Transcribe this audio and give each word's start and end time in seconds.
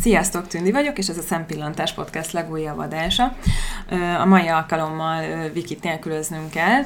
Sziasztok, 0.00 0.46
Tündi 0.46 0.70
vagyok, 0.70 0.98
és 0.98 1.08
ez 1.08 1.18
a 1.18 1.22
Szempillantás 1.22 1.92
Podcast 1.92 2.32
legújabb 2.32 2.78
adása. 2.78 3.36
A 4.18 4.24
mai 4.24 4.46
alkalommal 4.46 5.48
Vikit 5.52 5.82
nélkülöznünk 5.82 6.50
kell, 6.50 6.82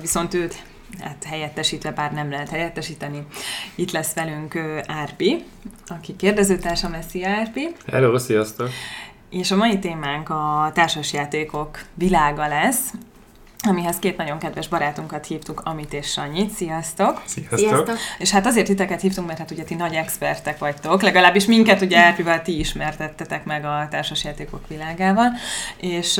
viszont 0.00 0.34
őt 0.34 0.62
hát 1.00 1.24
helyettesítve, 1.24 1.90
bár 1.90 2.12
nem 2.12 2.30
lehet 2.30 2.48
helyettesíteni. 2.48 3.26
Itt 3.74 3.90
lesz 3.90 4.14
velünk 4.14 4.58
Árpi, 4.86 5.44
aki 5.86 6.16
kérdezőtársam, 6.16 6.96
Szia 7.08 7.28
Árpi. 7.28 7.68
Hello, 7.86 8.18
sziasztok! 8.18 8.68
És 9.30 9.50
a 9.50 9.56
mai 9.56 9.78
témánk 9.78 10.28
a 10.28 10.70
társasjátékok 10.74 11.78
világa 11.94 12.48
lesz, 12.48 12.92
amihez 13.68 13.98
két 13.98 14.16
nagyon 14.16 14.38
kedves 14.38 14.68
barátunkat 14.68 15.26
hívtuk, 15.26 15.60
Amit 15.64 15.92
és 15.92 16.06
Sanyit. 16.06 16.50
Sziasztok! 16.50 17.22
Sziasztok! 17.24 17.58
Sziasztok. 17.58 17.96
És 18.18 18.30
hát 18.30 18.46
azért 18.46 18.66
titeket 18.66 19.00
hívtunk, 19.00 19.26
mert 19.26 19.38
hát 19.38 19.50
ugye 19.50 19.62
ti 19.62 19.74
nagy 19.74 19.94
expertek 19.94 20.58
vagytok, 20.58 21.02
legalábbis 21.02 21.46
minket 21.46 21.82
ugye 21.82 22.04
Erpivel 22.04 22.42
ti 22.42 22.58
ismertettetek 22.58 23.44
meg 23.44 23.64
a 23.64 23.88
társasjátékok 23.90 24.60
világával, 24.68 25.32
és 25.76 26.18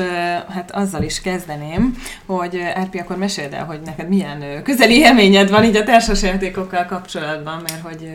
hát 0.49 0.71
azzal 0.71 1.03
is 1.03 1.21
kezdeném, 1.21 1.97
hogy 2.25 2.55
Erpi, 2.55 2.99
akkor 2.99 3.17
meséld 3.17 3.53
el, 3.53 3.65
hogy 3.65 3.79
neked 3.85 4.07
milyen 4.09 4.63
közeli 4.63 4.97
élményed 4.97 5.49
van 5.49 5.63
így 5.63 5.75
a 5.75 5.83
társasjátékokkal 5.83 6.85
kapcsolatban, 6.85 7.61
mert 7.67 7.81
hogy 7.81 8.09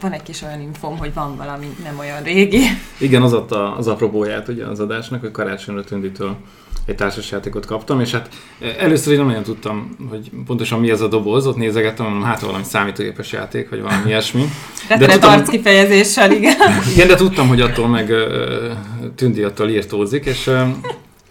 van 0.00 0.12
egy 0.12 0.22
kis 0.22 0.42
olyan 0.42 0.60
infom, 0.60 0.98
hogy 0.98 1.14
van 1.14 1.36
valami 1.36 1.76
nem 1.84 1.98
olyan 1.98 2.22
régi. 2.22 2.62
Igen, 2.98 3.22
az 3.22 3.32
adta 3.32 3.76
az 3.76 3.86
apropóját 3.86 4.48
ugye 4.48 4.66
az 4.66 4.80
adásnak, 4.80 5.20
hogy 5.20 5.30
karácsonyra 5.30 5.84
tündítől 5.84 6.36
egy 6.86 6.94
társasjátékot 6.94 7.66
kaptam, 7.66 8.00
és 8.00 8.10
hát 8.10 8.28
eh, 8.60 8.74
először 8.78 9.12
én 9.12 9.18
nem 9.18 9.26
nagyon 9.28 9.42
tudtam, 9.42 9.96
hogy 10.10 10.30
pontosan 10.46 10.80
mi 10.80 10.90
ez 10.90 11.00
a 11.00 11.08
doboz, 11.08 11.46
ott 11.46 11.56
nézegettem, 11.56 12.22
hát 12.22 12.40
valami 12.40 12.64
számítógépes 12.64 13.32
játék, 13.32 13.68
vagy 13.68 13.82
valami 13.82 14.02
ilyesmi. 14.06 14.44
de 14.88 15.06
tudtam, 15.06 15.30
arc 15.30 15.48
kifejezéssel, 15.48 16.32
igen. 16.32 16.56
igen, 16.94 17.08
de 17.08 17.14
tudtam, 17.14 17.48
hogy 17.48 17.60
attól 17.60 17.88
meg 17.88 18.12
Tündi 19.14 19.42
attól 19.42 19.68
írtózik, 19.68 20.24
és 20.24 20.50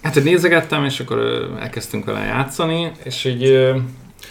hát 0.02 0.23
nézegettem, 0.23 0.86
és 0.86 1.00
akkor 1.00 1.50
elkezdtünk 1.59 2.06
vele 2.06 2.26
játszani, 2.26 2.92
és 3.03 3.26
így 3.26 3.72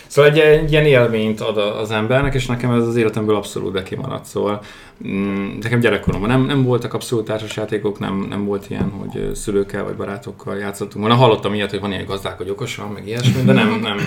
Szóval 0.06 0.30
egy, 0.30 0.38
egy 0.38 0.70
ilyen 0.70 0.84
élményt 0.84 1.40
ad 1.40 1.56
az 1.56 1.90
embernek, 1.90 2.34
és 2.34 2.46
nekem 2.46 2.70
ez 2.70 2.86
az 2.86 2.96
életemből 2.96 3.36
abszolút 3.36 3.72
bekimaradt. 3.72 4.24
Szóval 4.24 4.60
mm, 5.06 5.58
nekem 5.60 5.80
gyerekkoromban 5.80 6.28
nem, 6.28 6.44
nem 6.44 6.62
voltak 6.62 6.94
abszolút 6.94 7.24
társasjátékok, 7.24 7.98
nem, 7.98 8.26
nem 8.28 8.44
volt 8.44 8.70
ilyen, 8.70 8.90
hogy 8.90 9.34
szülőkkel 9.34 9.84
vagy 9.84 9.96
barátokkal 9.96 10.56
játszottunk 10.56 11.06
volna. 11.06 11.20
Hallottam 11.20 11.54
ilyet, 11.54 11.70
hogy 11.70 11.80
van 11.80 11.92
ilyen 11.92 12.06
gazdák, 12.06 12.36
hogy 12.36 12.50
okosan, 12.50 12.88
meg 12.88 13.06
ilyesmi, 13.06 13.42
de 13.42 13.52
nem, 13.52 13.80
nem, 13.82 13.98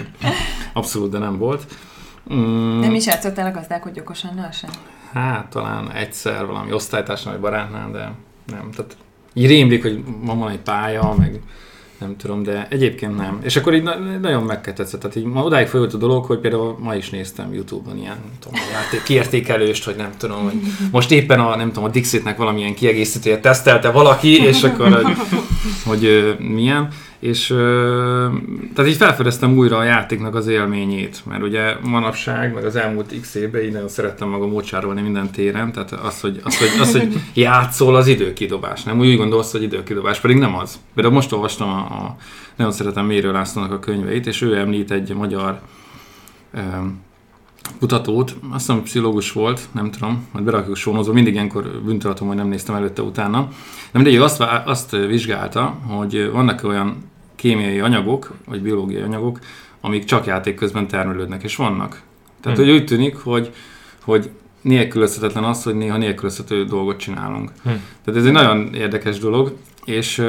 abszolút, 0.74 1.12
de 1.12 1.18
nem 1.18 1.38
volt. 1.38 1.64
Mm. 2.34 2.80
Nem 2.80 2.94
is 2.94 3.06
játszottál 3.06 3.46
a 3.46 3.52
gazdák, 3.52 3.84
hogy 3.84 4.00
okosan, 4.00 4.50
sem? 4.52 4.70
Hát 5.14 5.50
talán 5.50 5.92
egyszer 5.92 6.46
valami 6.46 6.74
osztálytársnál 6.74 7.34
vagy 7.34 7.42
barátnál, 7.42 7.92
de 7.92 8.12
nem. 8.56 8.72
Tehát 8.72 8.98
így 9.34 9.48
rémlik, 9.48 9.82
hogy 9.82 10.04
van 10.22 10.50
egy 10.50 10.60
pálya, 10.60 11.16
meg 11.18 11.42
nem 12.00 12.16
tudom, 12.18 12.44
de 12.44 12.68
egyébként 12.70 13.18
nem. 13.18 13.40
És 13.42 13.56
akkor 13.56 13.74
így 13.74 13.84
na- 13.84 14.18
nagyon 14.22 14.44
megketetszett. 14.44 15.00
Tehát 15.00 15.16
így 15.16 15.24
ma 15.24 15.44
odáig 15.44 15.68
folyult 15.68 15.94
a 15.94 15.98
dolog, 15.98 16.26
hogy 16.26 16.40
például 16.40 16.78
ma 16.80 16.96
is 16.96 17.10
néztem 17.10 17.54
Youtube-on 17.54 17.98
ilyen 17.98 18.18
tudom, 18.40 18.60
játék, 18.72 19.04
kiértékelőst, 19.04 19.84
hogy 19.84 19.96
nem 19.96 20.12
tudom, 20.18 20.44
hogy 20.44 20.54
most 20.92 21.12
éppen 21.12 21.40
a, 21.40 21.56
nem 21.56 21.68
tudom, 21.68 21.84
a 21.84 21.90
Dixitnek 21.90 22.38
valamilyen 22.38 22.74
kiegészítőjét 22.76 23.42
tesztelte 23.42 23.92
valaki, 23.92 24.44
és 24.44 24.64
akkor, 24.64 24.94
hogy, 25.04 25.16
hogy 25.86 26.36
milyen. 26.40 26.88
És 27.20 27.48
tehát 28.74 28.88
így 28.88 28.96
felfedeztem 28.96 29.58
újra 29.58 29.78
a 29.78 29.84
játéknak 29.84 30.36
az 30.36 30.48
élményét, 30.48 31.22
mert 31.26 31.44
ugye 31.44 31.76
manapság, 31.84 32.54
meg 32.54 32.66
az 32.66 32.76
elmúlt 32.76 33.14
x 33.22 33.36
évben 33.36 33.64
így 33.64 33.72
nagyon 33.72 33.88
szerettem 33.88 34.30
magam 34.30 34.50
mocsárolni 34.50 35.02
minden 35.02 35.32
téren, 35.32 35.72
tehát 35.72 35.92
az, 35.92 36.22
hogy, 36.22 36.42
az, 36.44 36.58
hogy, 36.58 36.82
az, 36.82 36.92
hogy 36.92 37.22
játszol 37.34 37.96
az 37.96 38.08
időkidobás, 38.08 38.84
nem 38.84 39.00
úgy 39.00 39.18
gondolsz, 39.18 39.52
hogy 39.52 39.64
időkidobás, 39.64 40.20
pedig 40.20 40.38
nem 40.38 40.56
az. 40.56 40.80
Például 40.94 41.16
most 41.16 41.32
olvastam 41.32 41.70
a, 41.70 41.78
a 41.78 42.16
nagyon 42.56 42.74
szeretem 42.74 43.06
Mérő 43.06 43.32
Lászlónak 43.32 43.72
a 43.72 43.80
könyveit, 43.80 44.28
és 44.28 44.42
ő 44.42 44.56
említ 44.56 44.92
egy 44.92 45.14
magyar 45.14 45.60
kutatót, 47.80 48.36
azt 48.52 48.66
hiszem 48.66 48.84
pszichológus 48.84 49.32
volt, 49.32 49.68
nem 49.72 49.92
tudom, 49.92 50.28
majd 50.32 50.46
berakjuk 50.46 50.76
sónozó, 50.76 51.14
mindig 51.14 51.34
ilyenkor 51.34 51.82
bűntalatom, 51.86 52.28
hogy 52.28 52.36
nem 52.36 52.48
néztem 52.48 52.76
előtte 52.76 53.02
utána. 53.02 53.48
De 53.92 54.00
mindegy, 54.00 54.16
azt, 54.16 54.44
azt 54.66 54.92
vizsgálta, 54.92 55.78
hogy 55.88 56.30
vannak 56.32 56.64
olyan 56.64 56.98
kémiai 57.36 57.80
anyagok, 57.80 58.34
vagy 58.46 58.62
biológiai 58.62 59.02
anyagok, 59.02 59.40
amik 59.82 60.04
csak 60.04 60.26
játék 60.26 60.56
közben 60.56 60.88
termelődnek, 60.88 61.44
és 61.44 61.56
vannak. 61.56 62.02
Tehát, 62.42 62.58
hmm. 62.58 62.68
hogy 62.68 62.76
úgy 62.76 62.86
tűnik, 62.86 63.16
hogy, 63.16 63.54
hogy 64.04 64.30
nélkülözhetetlen 64.62 65.44
az, 65.44 65.64
hogy 65.64 65.76
néha 65.76 65.98
nélkülözhető 65.98 66.66
dolgot 66.66 66.98
csinálunk. 66.98 67.52
Hmm. 67.64 67.82
Tehát 68.04 68.20
ez 68.20 68.26
egy 68.26 68.32
nagyon 68.32 68.74
érdekes 68.74 69.20
dolog, 69.20 69.56
és, 69.86 70.24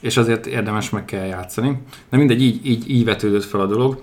és 0.00 0.16
azért 0.16 0.46
érdemes 0.46 0.90
meg 0.90 1.04
kell 1.04 1.24
játszani. 1.24 1.78
De 2.10 2.16
mindegy, 2.16 2.42
így, 2.42 2.66
így, 2.66 2.90
így 2.90 3.04
vetődött 3.04 3.44
fel 3.44 3.60
a 3.60 3.66
dolog. 3.66 4.02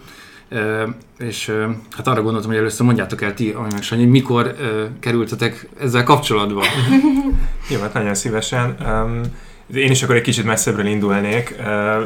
És 1.19 1.52
hát 1.91 2.08
arra 2.08 2.22
gondoltam, 2.22 2.50
hogy 2.50 2.59
először 2.59 2.85
mondjátok 2.85 3.22
el 3.22 3.34
ti, 3.34 3.56
meg 3.72 3.81
Sanyi, 3.81 4.06
mikor 4.06 4.56
kerültetek 5.00 5.69
ezzel 5.80 6.03
kapcsolatba? 6.03 6.63
Jó, 7.72 7.80
hát 7.80 7.94
nagyon 7.94 8.16
szívesen. 8.16 8.75
Um, 8.86 9.22
én 9.76 9.92
is 9.92 10.04
akkor 10.04 10.16
egy 10.16 10.22
kicsit 10.22 10.46
messzebbről 10.46 10.86
indulnék. 10.86 11.56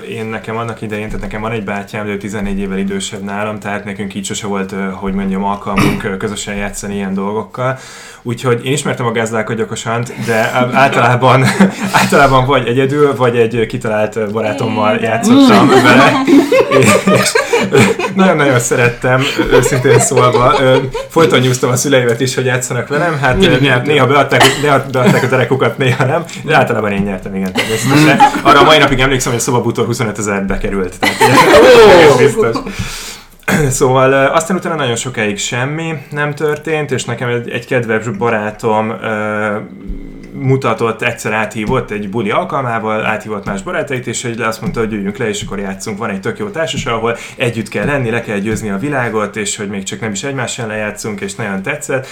Én 0.10 0.26
nekem 0.26 0.58
annak 0.58 0.82
idején, 0.82 1.06
tehát 1.06 1.22
nekem 1.22 1.42
van 1.42 1.52
egy 1.52 1.64
bátyám, 1.64 2.06
de 2.06 2.12
ő 2.12 2.18
14 2.18 2.60
évvel 2.60 2.78
idősebb 2.78 3.24
nálam, 3.24 3.60
tehát 3.60 3.86
nekünk 3.86 4.16
így 4.16 4.26
sose 4.26 4.48
volt, 4.48 4.76
hogy 4.94 5.14
mondjam, 5.14 5.44
alkalmunk 5.44 6.18
közösen 6.18 6.56
játszani 6.56 6.96
ilyen 6.96 7.14
dolgokkal. 7.14 7.78
Úgyhogy 8.22 8.66
én 8.66 8.72
ismertem 8.72 9.06
a 9.06 9.12
gazdálkodó 9.12 9.60
gyakosant, 9.60 10.14
de 10.26 10.52
általában, 10.74 11.44
általában 12.02 12.46
vagy 12.46 12.68
egyedül, 12.68 13.16
vagy 13.16 13.36
egy 13.36 13.66
kitalált 13.66 14.32
barátommal 14.32 14.96
játszottam 14.96 15.68
vele. 15.68 16.12
És 16.80 17.32
nagyon-nagyon 18.16 18.60
szerettem, 18.60 19.22
őszintén 19.52 20.00
szólva. 20.00 20.54
Folyton 21.10 21.40
nyúztam 21.40 21.70
a 21.70 21.76
szüleimet 21.76 22.20
is, 22.20 22.36
hogy 22.36 22.46
játszanak 22.46 22.88
velem. 22.88 23.20
Hát 23.20 23.38
néha, 23.60 23.80
néha 23.80 24.08
beadták, 24.08 24.44
néha 24.62 24.84
beadták 24.92 25.24
a 25.24 25.28
terekukat, 25.28 25.78
néha 25.78 26.06
nem. 26.06 26.24
De 26.44 26.56
általában 26.56 26.92
én 26.92 27.02
nyertem, 27.02 27.36
igen, 27.36 27.51
természetesen. 27.52 28.20
Arra 28.44 28.60
a 28.60 28.64
mai 28.64 28.78
napig 28.78 29.00
emlékszem, 29.00 29.32
hogy 29.32 29.42
a 29.42 29.44
szobabútor 29.44 29.86
25 29.86 30.18
ezerbe 30.18 30.58
került. 30.58 31.00
Tehát, 31.00 31.16
oh! 31.62 32.18
biztos. 32.24 32.56
Szóval 33.70 34.14
aztán 34.14 34.58
utána 34.58 34.76
nagyon 34.76 34.96
sokáig 34.96 35.38
semmi 35.38 35.94
nem 36.12 36.34
történt, 36.34 36.92
és 36.92 37.04
nekem 37.04 37.30
egy, 37.30 37.50
egy 37.50 37.66
kedves 37.66 38.10
barátom 38.10 38.94
mutatott, 40.34 41.02
egyszer 41.02 41.34
áthívott 41.34 41.92
egy 41.92 42.10
buli 42.10 42.30
alkalmával, 42.30 43.06
áthívott 43.06 43.46
más 43.46 43.62
barátait, 43.62 44.08
és 44.08 44.24
egy 44.24 44.42
azt 44.42 44.62
mondta, 44.62 44.80
hogy 44.80 44.92
jöjjünk 44.92 45.18
le, 45.18 45.28
és 45.28 45.42
akkor 45.42 45.60
játszunk. 45.60 45.98
Van 45.98 46.10
egy 46.10 46.20
tök 46.20 46.38
jó 46.38 46.48
társaság, 46.48 46.94
ahol 46.94 47.18
együtt 47.36 47.70
kell 47.70 47.86
lenni, 47.86 48.10
le 48.10 48.22
kell 48.22 48.38
győzni 48.38 48.70
a 48.70 48.78
világot, 48.78 49.36
és 49.36 49.58
hogy 49.58 49.70
még 49.70 49.84
csak 49.84 50.00
nem 50.00 50.12
is 50.12 50.24
egymással 50.24 50.68
lejátszunk, 50.68 51.22
és 51.22 51.36
nagyon 51.36 51.62
tetszett. 51.62 52.08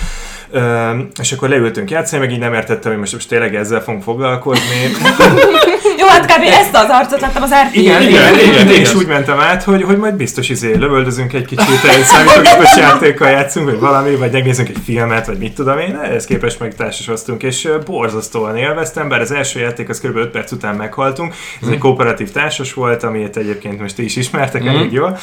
Ö, 0.50 0.98
és 1.20 1.32
akkor 1.32 1.50
leültünk 1.50 1.90
játszani, 1.90 2.22
meg 2.22 2.32
így 2.32 2.40
nem 2.40 2.54
értettem, 2.54 2.92
hogy 2.92 3.00
most, 3.00 3.14
most 3.14 3.30
tényleg 3.30 3.56
ezzel 3.56 3.82
fogunk 3.82 4.04
foglalkozni. 4.04 4.92
jó, 5.98 6.08
hát 6.08 6.26
kb. 6.26 6.44
ezt 6.44 6.76
az 6.76 6.88
arcot 6.90 7.22
láttam 7.22 7.44
az 7.44 7.54
RP. 7.68 7.76
Igen, 7.76 8.02
igen, 8.02 8.34
igen, 8.34 8.68
igen, 8.68 8.68
és 8.68 8.96
úgy 8.96 9.08
mentem 9.08 9.40
át, 9.40 9.64
hogy, 9.64 9.84
hogy 9.84 9.98
majd 9.98 10.14
biztos 10.14 10.50
izé 10.50 10.76
lövöldözünk 10.76 11.34
egy 11.34 11.46
kicsit, 11.46 11.84
egy 11.96 12.04
számítógépes 12.04 12.78
játékkal 12.78 13.30
játszunk, 13.30 13.70
vagy 13.70 13.80
valami, 13.80 14.16
vagy 14.16 14.32
megnézzünk 14.32 14.70
egy 14.70 14.78
filmet, 14.86 15.26
vagy 15.26 15.38
mit 15.38 15.54
tudom 15.54 15.80
én, 15.80 16.00
ehhez 16.04 16.26
képest 16.26 16.60
meg 16.60 16.76
társasoztunk, 16.76 17.44
és 17.44 17.70
borzasztóan 17.86 18.58
élveztem, 18.58 19.10
bár 19.10 19.22
az 19.22 19.32
első 19.32 19.60
játék 19.60 19.90
az 19.90 20.00
kb. 20.00 20.16
5 20.16 20.30
perc 20.30 20.52
után 20.52 20.76
meghaltunk. 20.76 21.34
Ez 21.62 21.68
mm. 21.68 21.72
egy 21.72 21.78
kooperatív 21.78 22.32
társas 22.32 22.74
volt, 22.74 23.04
amit 23.04 23.38
egyébként 23.38 23.80
most 23.80 23.96
ti 23.96 24.04
is 24.04 24.16
ismertek 24.16 24.64
mm. 24.64 24.68
elég 24.68 24.92
jól. 24.92 25.18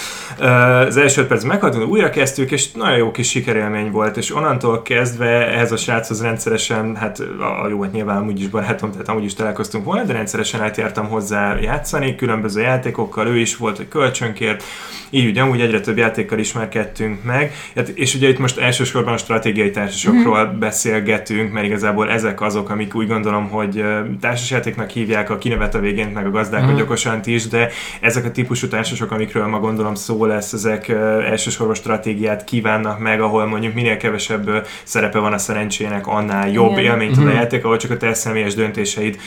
Az 0.87 0.97
első 0.97 1.21
5 1.21 1.27
perc 1.27 1.45
meghaltunk, 1.45 1.89
újra 1.89 2.11
kezdtük, 2.11 2.51
és 2.51 2.73
nagyon 2.73 2.97
jó 2.97 3.11
kis 3.11 3.29
sikerélmény 3.29 3.91
volt, 3.91 4.17
és 4.17 4.35
onnantól 4.35 4.83
kezdve 4.83 5.53
ehhez 5.53 5.73
a 5.73 5.77
sráchoz 5.77 6.23
rendszeresen, 6.23 6.97
hát 6.97 7.19
a 7.65 7.69
jó, 7.69 7.83
hát 7.83 7.93
nyilván 7.93 8.17
amúgy 8.17 8.41
is 8.41 8.49
barátom, 8.49 8.91
tehát 8.91 9.09
amúgy 9.09 9.25
is 9.25 9.35
találkoztunk 9.35 9.85
volna, 9.85 10.03
de 10.03 10.13
rendszeresen 10.13 10.56
átjártam 10.61 11.09
hozzá 11.09 11.59
játszani, 11.61 12.15
különböző 12.15 12.61
játékokkal, 12.61 13.27
ő 13.27 13.39
is 13.39 13.57
volt, 13.57 13.77
hogy 13.77 13.89
kölcsönkért, 13.89 14.63
így 15.11 15.27
ugye 15.27 15.43
amúgy 15.43 15.61
egyre 15.61 15.81
több 15.81 15.97
játékkal 15.97 16.39
ismerkedtünk 16.39 17.25
meg, 17.25 17.53
hát, 17.75 17.89
és 17.89 18.15
ugye 18.15 18.29
itt 18.29 18.39
most 18.39 18.59
elsősorban 18.59 19.13
a 19.13 19.17
stratégiai 19.17 19.71
társasokról 19.71 20.45
mm. 20.45 20.59
beszélgetünk, 20.59 21.53
mert 21.53 21.67
igazából 21.67 22.11
ezek 22.11 22.41
azok, 22.41 22.71
amik 22.71 22.95
úgy 22.95 23.07
gondolom, 23.07 23.49
hogy 23.49 23.85
társasjátéknak 24.21 24.91
hívják 24.91 25.31
a 25.31 25.39
kinevet 25.39 25.75
a 25.75 25.79
végén, 25.79 26.09
meg 26.09 26.27
a 26.27 26.31
gazdák 26.31 26.67
mm. 26.67 26.81
okosant 26.81 27.27
is, 27.27 27.49
de 27.49 27.69
ezek 28.01 28.25
a 28.25 28.31
típusú 28.31 28.69
társasok, 28.69 29.11
amikről 29.11 29.47
ma 29.47 29.59
gondolom 29.59 29.95
szó 29.95 30.25
lesz, 30.25 30.53
ezek 30.53 30.89
elsősorban 31.29 31.75
stratégiát 31.75 32.45
kívánnak 32.45 32.99
meg, 32.99 33.21
ahol 33.21 33.47
mondjuk 33.47 33.75
minél 33.75 33.97
kevesebb 33.97 34.67
szerepe 34.83 35.19
van 35.19 35.33
a 35.33 35.39
szerencsének, 35.39 36.07
annál 36.07 36.51
jobb 36.51 36.79
Igen. 36.79 36.85
élményt 36.85 37.21
mm. 37.21 37.27
a 37.27 37.33
játék, 37.33 37.65
ahol 37.65 37.77
csak 37.77 37.91
a 37.91 37.97
te 37.97 38.15
személyes 38.15 38.55
döntéseid 38.55 39.19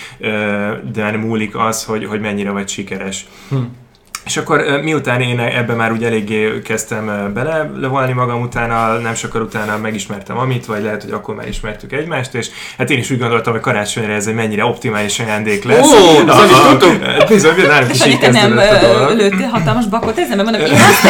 de 0.92 1.04
múlik 1.20 1.56
az, 1.56 1.84
hogy, 1.84 2.06
hogy 2.06 2.20
mennyire 2.20 2.52
vagy 2.52 2.70
sikeres. 2.70 3.26
Mm. 3.56 3.64
És 4.26 4.38
akkor 4.38 4.80
miután 4.84 5.22
én 5.22 5.40
ebbe 5.40 5.74
már 5.74 5.92
úgy 5.92 6.04
eléggé 6.04 6.62
kezdtem 6.62 7.32
bele 7.34 7.72
levolni 7.76 8.14
magam, 8.14 8.42
utána 8.42 8.98
nem 8.98 9.14
sokkal 9.14 9.42
utána 9.42 9.78
megismertem 9.78 10.38
amit, 10.38 10.66
vagy 10.66 10.84
lehet, 10.84 11.04
hogy 11.04 11.12
akkor 11.12 11.36
már 11.36 11.48
ismertük 11.48 11.94
egymást, 11.94 12.34
és 12.34 12.48
hát 12.78 12.90
én 12.90 12.98
is 12.98 13.12
úgy 13.12 13.20
gondoltam, 13.20 13.54
hogy 13.54 13.62
karácsonyra 13.62 14.14
ez 14.14 14.28
egy 14.28 14.34
mennyire 14.34 14.66
optimális 14.66 15.20
ajándék 15.20 15.64
lesz. 15.64 15.92
Ó, 15.92 15.98
oh, 15.98 16.38
az 16.38 16.50
is 16.50 16.58
tudtuk. 16.58 17.28
Bizony, 17.28 17.68
nálunk 17.68 17.94
is 17.94 18.06
így 18.06 18.32
nem 18.32 18.54
lőttél 19.18 19.48
hatalmas 19.48 19.86
bakot, 19.86 20.18
ez 20.18 20.30
nem 20.30 20.44
mondom, 20.44 20.62
én 20.62 20.74
azt 20.74 21.04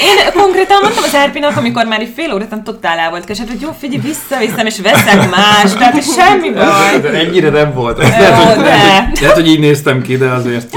én 0.00 0.32
konkrétan 0.32 0.78
mondtam 0.82 1.04
az 1.04 1.14
Erpinak, 1.14 1.56
amikor 1.56 1.84
már 1.84 2.00
egy 2.00 2.12
fél 2.16 2.32
órát 2.32 2.62
totál 2.64 2.98
el 2.98 3.10
volt 3.10 3.24
keset, 3.24 3.48
hogy 3.48 3.60
jó, 3.60 3.70
figyelj, 3.78 4.00
visszaviszem, 4.00 4.66
és 4.66 4.80
veszek 4.80 5.30
más, 5.30 5.72
tehát 5.78 6.02
semmi 6.14 6.50
baj. 6.50 7.00
De 7.00 7.08
ennyire 7.08 7.50
nem 7.50 7.72
volt. 7.72 8.02
Jó, 8.02 8.08
lehet, 8.08 8.54
hogy, 8.54 8.62
de. 8.62 9.10
lehet, 9.20 9.34
hogy 9.34 9.48
így 9.48 9.58
néztem 9.58 10.02
ki, 10.02 10.16
de 10.16 10.30
azért... 10.30 10.76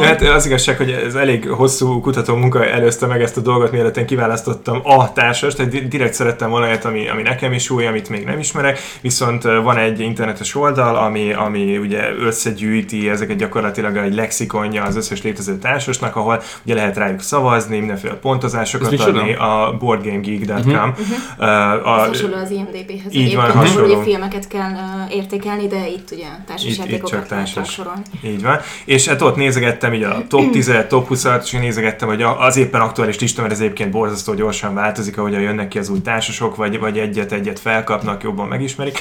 Hát 0.00 0.22
az 0.22 0.46
igazság, 0.46 0.76
hogy 0.76 0.90
ez 0.90 1.14
elég 1.14 1.48
hosszú 1.48 2.00
kutató 2.00 2.34
munka 2.34 2.66
előzte 2.66 3.06
meg 3.06 3.22
ezt 3.22 3.36
a 3.36 3.40
dolgot, 3.40 3.72
mielőtt 3.72 3.96
én 3.96 4.06
kiválasztottam 4.06 4.80
a 4.84 5.12
társast, 5.12 5.56
tehát 5.56 5.88
direkt 5.88 6.14
szerettem 6.14 6.50
volna 6.50 6.66
olyat, 6.66 6.84
ami, 6.84 7.08
ami 7.08 7.22
nekem 7.22 7.52
is 7.52 7.70
új, 7.70 7.86
amit 7.86 8.08
még 8.08 8.24
nem 8.24 8.38
ismerek, 8.38 8.78
viszont 9.00 9.42
van 9.42 9.76
egy 9.76 10.00
internetes 10.00 10.54
oldal, 10.54 10.96
ami, 10.96 11.32
ami 11.32 11.76
ugye 11.76 12.00
összegyűjti 12.24 13.08
ezeket 13.08 13.36
gyakorlatilag 13.36 13.96
egy 13.96 14.14
lexikonja 14.14 14.82
az 14.82 14.96
összes 14.96 15.22
létező 15.22 15.58
társasnak, 15.58 16.16
ahol 16.16 16.42
ugye 16.64 16.74
lehet 16.74 16.96
rájuk 16.96 17.20
szavazni, 17.20 17.78
mindenféle 17.78 18.14
pontozásokat 18.32 19.00
adni, 19.00 19.34
a 19.34 19.76
boardgamegeek.com. 19.78 20.64
Uh-huh. 20.64 20.94
Uh, 21.38 21.86
a, 21.86 21.90
hasonló 21.90 22.36
az 22.36 22.50
IMDB-hez. 22.50 23.14
Így 23.14 23.34
van, 23.34 23.50
hasonló. 23.50 23.86
Ugye 23.86 24.02
filmeket 24.02 24.48
kell 24.48 24.70
uh, 24.70 25.14
értékelni, 25.14 25.66
de 25.66 25.88
itt 25.88 26.10
ugye 26.10 26.26
társasjátékokat 26.46 27.28
lehet 27.28 27.66
sorolni. 27.66 28.02
Így 28.24 28.42
van. 28.42 28.58
És 28.84 29.08
hát 29.08 29.22
ott 29.22 29.36
nézegettem 29.36 29.92
így 29.92 30.02
a 30.02 30.22
top 30.28 30.50
10 30.52 30.72
top 30.88 31.06
20-at, 31.10 31.40
és 31.44 31.52
én 31.52 31.60
nézegettem, 31.60 32.08
hogy 32.08 32.22
az 32.22 32.56
éppen 32.56 32.80
aktuális 32.80 33.18
lista, 33.18 33.40
mert 33.40 33.52
ez 33.52 33.60
egyébként 33.60 33.90
borzasztó 33.90 34.34
gyorsan 34.34 34.74
változik, 34.74 35.18
ahogy 35.18 35.32
jönnek 35.32 35.68
ki 35.68 35.78
az 35.78 35.88
új 35.88 36.00
társasok, 36.00 36.56
vagy, 36.56 36.78
vagy 36.78 36.98
egyet-egyet 36.98 37.58
felkapnak, 37.58 38.22
jobban 38.22 38.48
megismerik. 38.48 38.98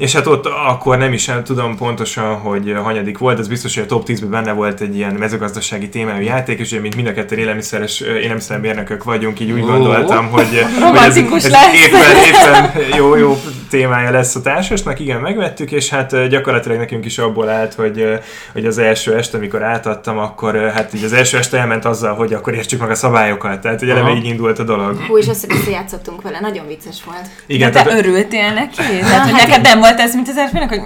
És 0.00 0.12
hát 0.12 0.26
ott 0.26 0.46
akkor 0.46 0.98
nem 0.98 1.12
is 1.12 1.26
nem 1.26 1.44
tudom 1.44 1.76
pontosan, 1.76 2.34
hogy 2.34 2.74
hanyadik 2.82 3.18
volt, 3.18 3.38
az 3.38 3.48
biztos, 3.48 3.74
hogy 3.74 3.82
a 3.82 3.86
top 3.86 4.06
10-ben 4.06 4.30
benne 4.30 4.52
volt 4.52 4.80
egy 4.80 4.96
ilyen 4.96 5.14
mezőgazdasági 5.14 5.88
témájú 5.88 6.22
játék, 6.22 6.58
és 6.58 6.70
ugye, 6.70 6.80
mint 6.80 6.96
mind 6.96 7.06
a 7.08 7.12
ketten 7.12 7.38
élelmiszeres, 7.38 8.00
élelmiszermérnökök 8.00 9.04
vagyunk, 9.04 9.40
így 9.40 9.50
úgy 9.50 9.64
gondoltam, 9.64 10.30
hogy, 10.30 10.66
hogy 10.80 10.96
ez, 10.96 11.16
ez 11.16 11.16
éppen, 11.16 12.16
éppen 12.28 12.96
jó, 12.96 13.16
jó 13.16 13.40
témája 13.70 14.10
lesz 14.10 14.34
a 14.34 14.40
társasnak, 14.40 15.00
igen, 15.00 15.20
megvettük, 15.20 15.72
és 15.72 15.88
hát 15.88 16.28
gyakorlatilag 16.28 16.78
nekünk 16.78 17.04
is 17.04 17.18
abból 17.18 17.48
állt, 17.48 17.74
hogy, 17.74 18.18
hogy 18.52 18.66
az 18.66 18.78
első 18.78 19.16
este, 19.16 19.36
amikor 19.36 19.62
átadtam, 19.62 20.18
akkor 20.18 20.70
hát 20.74 20.94
így 20.94 21.04
az 21.04 21.12
első 21.12 21.38
este 21.38 21.58
elment 21.58 21.84
azzal, 21.84 22.14
hogy 22.14 22.32
akkor 22.32 22.54
értsük 22.54 22.80
meg 22.80 22.90
a 22.90 22.94
szabályokat, 22.94 23.60
tehát 23.60 23.78
hogy 23.78 23.90
eleve 23.90 24.10
így 24.10 24.24
indult 24.24 24.58
a 24.58 24.64
dolog. 24.64 25.00
Hú, 25.08 25.18
és 25.18 25.26
össze 25.28 25.70
játszottunk 25.70 26.22
vele, 26.22 26.40
nagyon 26.40 26.66
vicces 26.66 27.04
volt. 27.04 27.26
Igen, 27.46 27.72
De 27.72 27.78
te 27.78 27.84
tehát, 27.84 27.98
örültél 28.04 28.52
neki? 28.52 28.76
Tehát, 28.76 29.22
hogy 29.22 29.38
hát 29.38 29.46
neked 29.46 29.62
nem 29.62 29.78
volt 29.78 29.89
ez, 29.98 30.14
mint 30.14 30.28
az 30.28 30.38
Árpinak, 30.38 30.68
hogy... 30.68 30.80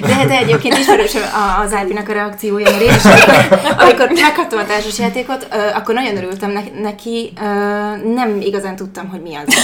De, 0.00 0.26
de 0.26 0.38
egyébként 0.38 0.78
ismerős 0.78 1.14
az 1.64 1.72
Árpinak 1.72 2.08
a 2.08 2.12
reakciója, 2.12 2.70
mert 2.70 2.82
én 2.82 2.94
is, 2.94 3.04
amikor, 3.04 3.58
amikor 3.78 4.10
megkaptam 4.10 4.58
a 4.58 4.64
társasjátékot, 4.64 5.48
akkor 5.74 5.94
nagyon 5.94 6.16
örültem 6.16 6.58
neki, 6.80 7.32
nem 8.14 8.40
igazán 8.40 8.76
tudtam, 8.76 9.08
hogy 9.08 9.22
mi 9.22 9.34
az. 9.34 9.54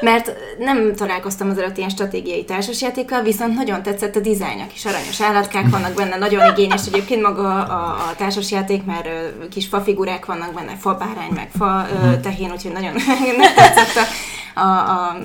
Mert 0.00 0.32
nem 0.58 0.94
találkoztam 0.94 1.50
az 1.50 1.58
előtt 1.58 1.76
ilyen 1.76 1.88
stratégiai 1.88 2.44
társasjátékkal, 2.44 3.22
viszont 3.22 3.54
nagyon 3.54 3.82
tetszett 3.82 4.16
a 4.16 4.20
dizájnja, 4.20 4.66
kis 4.72 4.84
aranyos 4.84 5.20
állatkák 5.20 5.70
vannak 5.70 5.94
benne, 5.94 6.16
nagyon 6.16 6.50
igényes 6.50 6.86
egyébként 6.86 7.22
maga 7.22 7.48
a, 7.48 8.08
a 8.08 8.14
társasjáték, 8.16 8.84
mert 8.84 9.08
kis 9.50 9.66
fafigurák 9.66 10.26
vannak 10.26 10.54
benne, 10.54 10.76
fa 10.80 10.94
bárány, 10.94 11.32
meg 11.34 11.48
fa 11.58 11.86
tehén, 12.22 12.50
úgyhogy 12.50 12.72
nagyon 12.72 12.92
tetszett 13.56 13.96
a, 13.96 14.60
a, 14.60 14.66
a, 14.66 15.16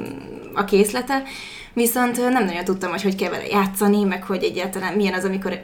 a 0.53 0.63
készlete. 0.63 1.23
Viszont 1.73 2.29
nem 2.29 2.45
nagyon 2.45 2.63
tudtam, 2.63 2.89
hogy 2.89 3.01
hogy 3.01 3.15
kell 3.15 3.29
vele 3.29 3.45
játszani, 3.47 4.03
meg 4.03 4.23
hogy 4.23 4.43
egyáltalán 4.43 4.93
milyen 4.93 5.13
az, 5.13 5.23
amikor 5.23 5.61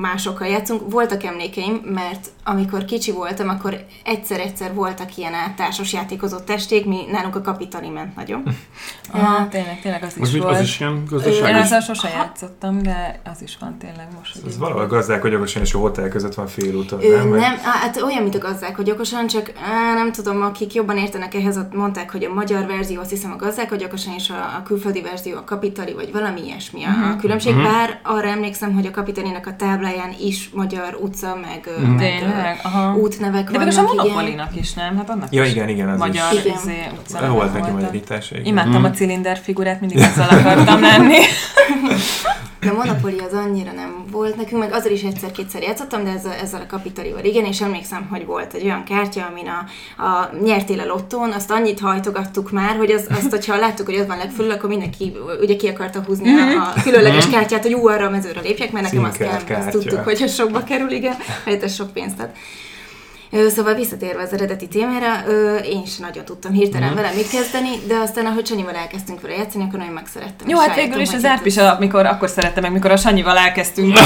másokkal 0.00 0.48
játszunk. 0.48 0.90
Voltak 0.90 1.24
emlékeim, 1.24 1.74
mert 1.84 2.28
amikor 2.44 2.84
kicsi 2.84 3.12
voltam, 3.12 3.48
akkor 3.48 3.84
egyszer-egyszer 4.04 4.74
voltak 4.74 5.16
ilyen 5.16 5.32
társas 5.56 5.92
játékozott 5.92 6.44
testék, 6.44 6.86
mi 6.86 6.98
nálunk 7.10 7.36
a 7.36 7.40
kapitali 7.40 7.88
ment 7.88 8.16
nagyon. 8.16 8.42
Ah, 9.12 9.48
tényleg, 9.48 9.80
tényleg 9.80 10.02
az 10.02 10.16
is 10.16 10.22
az 10.22 10.38
volt. 10.38 10.56
Az 10.56 10.62
is 10.62 10.80
ilyen 10.80 11.04
gazdaságos? 11.08 11.48
Én 11.48 11.54
ezzel 11.54 11.80
sose 11.80 12.08
játszottam, 12.08 12.82
de 12.82 13.20
az 13.32 13.42
is 13.42 13.56
van 13.60 13.78
tényleg 13.78 14.08
most. 14.18 14.38
Ez 14.46 14.58
valahol 14.58 14.86
gazdálkodjogosan 14.86 15.62
és 15.62 15.74
a 15.74 15.78
hotel 15.78 16.08
között 16.08 16.34
van 16.34 16.46
félúton, 16.46 16.98
nem? 16.98 17.28
Nem, 17.28 17.56
hát 17.56 18.02
olyan, 18.02 18.22
mint 18.22 18.34
a 18.34 18.38
gazdálkodjogosan, 18.38 19.26
csak 19.26 19.52
á, 19.70 19.94
nem 19.94 20.12
tudom, 20.12 20.42
akik 20.42 20.74
jobban 20.74 20.96
értenek 20.96 21.34
ehhez, 21.34 21.58
ott 21.58 21.74
mondták, 21.74 22.10
hogy 22.10 22.24
a 22.24 22.32
magyar 22.32 22.66
verzió, 22.66 23.00
azt 23.00 23.10
hiszem 23.10 23.32
a 23.32 23.36
gazdálkodjogosan, 23.36 24.14
és 24.14 24.30
a, 24.30 24.34
a 24.34 24.62
külföldi 24.62 25.02
verzió 25.02 25.36
a 25.36 25.44
kapitali, 25.50 25.92
vagy 25.92 26.12
valami 26.12 26.40
ilyesmi 26.44 26.84
uh-huh. 26.84 27.10
a 27.10 27.16
különbség. 27.16 27.54
Uh-huh. 27.54 27.70
Bár 27.70 28.00
arra 28.02 28.28
emlékszem, 28.28 28.74
hogy 28.74 28.86
a 28.86 28.90
kapitalinak 28.90 29.46
a 29.46 29.56
tábláján 29.56 30.14
is 30.20 30.50
magyar 30.54 30.98
utca, 31.00 31.38
meg, 31.40 31.68
mm. 31.80 31.90
meg 31.92 32.60
Aha. 32.62 32.96
útnevek 32.96 33.50
De 33.50 33.58
vannak. 33.58 33.74
De 33.74 33.80
a 33.80 33.82
Monopolinak 33.82 34.56
is, 34.56 34.72
nem? 34.72 34.96
Hát 34.96 35.10
annak 35.10 35.32
ja, 35.32 35.44
is 35.44 35.50
igen, 35.50 35.68
igen, 35.68 35.88
az 35.88 35.98
magyar 35.98 36.32
is. 36.32 36.40
Izé, 36.40 36.86
utca 36.98 37.32
volt 37.32 37.52
neki 37.52 37.70
magyarítás. 37.70 38.32
Imádtam 38.42 38.80
mm. 38.80 38.84
a 38.84 38.90
cilinder 38.90 39.38
figurát, 39.38 39.80
mindig 39.80 39.98
ezzel 40.08 40.28
akartam 40.28 40.80
lenni. 40.80 41.18
De 42.60 42.72
Monopoly 42.72 43.18
az 43.18 43.32
annyira 43.32 43.72
nem 43.72 44.04
volt 44.10 44.36
nekünk, 44.36 44.60
meg 44.60 44.72
azzal 44.72 44.92
is 44.92 45.02
egyszer-kétszer 45.02 45.62
játszottam, 45.62 46.04
de 46.04 46.10
ezzel, 46.10 46.32
ezzel 46.32 46.60
a 46.60 46.66
kapitalival 46.66 47.24
igen, 47.24 47.44
és 47.44 47.60
emlékszem, 47.60 48.06
hogy 48.10 48.26
volt 48.26 48.54
egy 48.54 48.64
olyan 48.64 48.84
kártya, 48.84 49.26
amin 49.30 49.46
a, 49.48 49.64
a 50.02 50.30
nyertél 50.44 50.80
a 50.80 50.86
lottón, 50.86 51.32
azt 51.32 51.50
annyit 51.50 51.80
hajtogattuk 51.80 52.50
már, 52.50 52.76
hogy 52.76 52.90
az, 52.90 53.06
azt, 53.10 53.30
hogyha 53.30 53.56
láttuk, 53.56 53.86
hogy 53.86 53.98
ott 53.98 54.06
van 54.06 54.16
legfölül, 54.16 54.50
akkor 54.50 54.68
mindenki 54.68 55.12
ugye 55.40 55.56
ki 55.56 55.68
akarta 55.68 56.02
húzni 56.02 56.28
a, 56.28 56.72
a 56.76 56.82
különleges 56.82 57.24
mhm. 57.24 57.34
kártyát, 57.34 57.62
hogy 57.62 57.70
jó, 57.70 57.86
arra 57.86 58.06
a 58.06 58.10
mezőre 58.10 58.40
lépjek, 58.40 58.72
mert 58.72 58.84
nekem 58.84 59.04
azt 59.04 59.16
kell, 59.16 59.58
azt 59.58 59.70
tudtuk, 59.70 59.98
hogy 59.98 60.22
ez 60.22 60.34
sokba 60.34 60.64
kerül, 60.64 60.90
igen, 60.90 61.16
mert 61.44 61.62
ez 61.62 61.74
sok 61.74 61.92
pénzt 61.92 62.20
ad. 62.20 62.30
Szóval 63.48 63.74
visszatérve 63.74 64.22
az 64.22 64.32
eredeti 64.32 64.68
témára, 64.68 65.24
én 65.64 65.82
is 65.84 65.96
nagyon 65.96 66.24
tudtam 66.24 66.52
hirtelen 66.52 66.92
mm. 66.92 66.94
vele 66.94 67.10
mit 67.14 67.30
kezdeni, 67.30 67.68
de 67.86 67.96
aztán, 67.96 68.26
ahogy 68.26 68.46
Sanyival 68.46 68.74
elkezdtünk 68.74 69.20
vele 69.20 69.34
játszani, 69.34 69.64
akkor 69.64 69.78
nagyon 69.78 69.94
megszerettem. 69.94 70.48
Jó, 70.48 70.58
hát 70.58 70.74
végül 70.74 71.00
is 71.00 71.12
az 71.12 71.24
Árp 71.24 71.46
is, 71.46 71.56
amikor 71.56 72.06
akkor 72.06 72.28
szerette 72.28 72.60
meg, 72.60 72.72
mikor 72.72 72.90
a 72.90 72.96
Sanyival 72.96 73.36
elkezdtünk. 73.36 73.98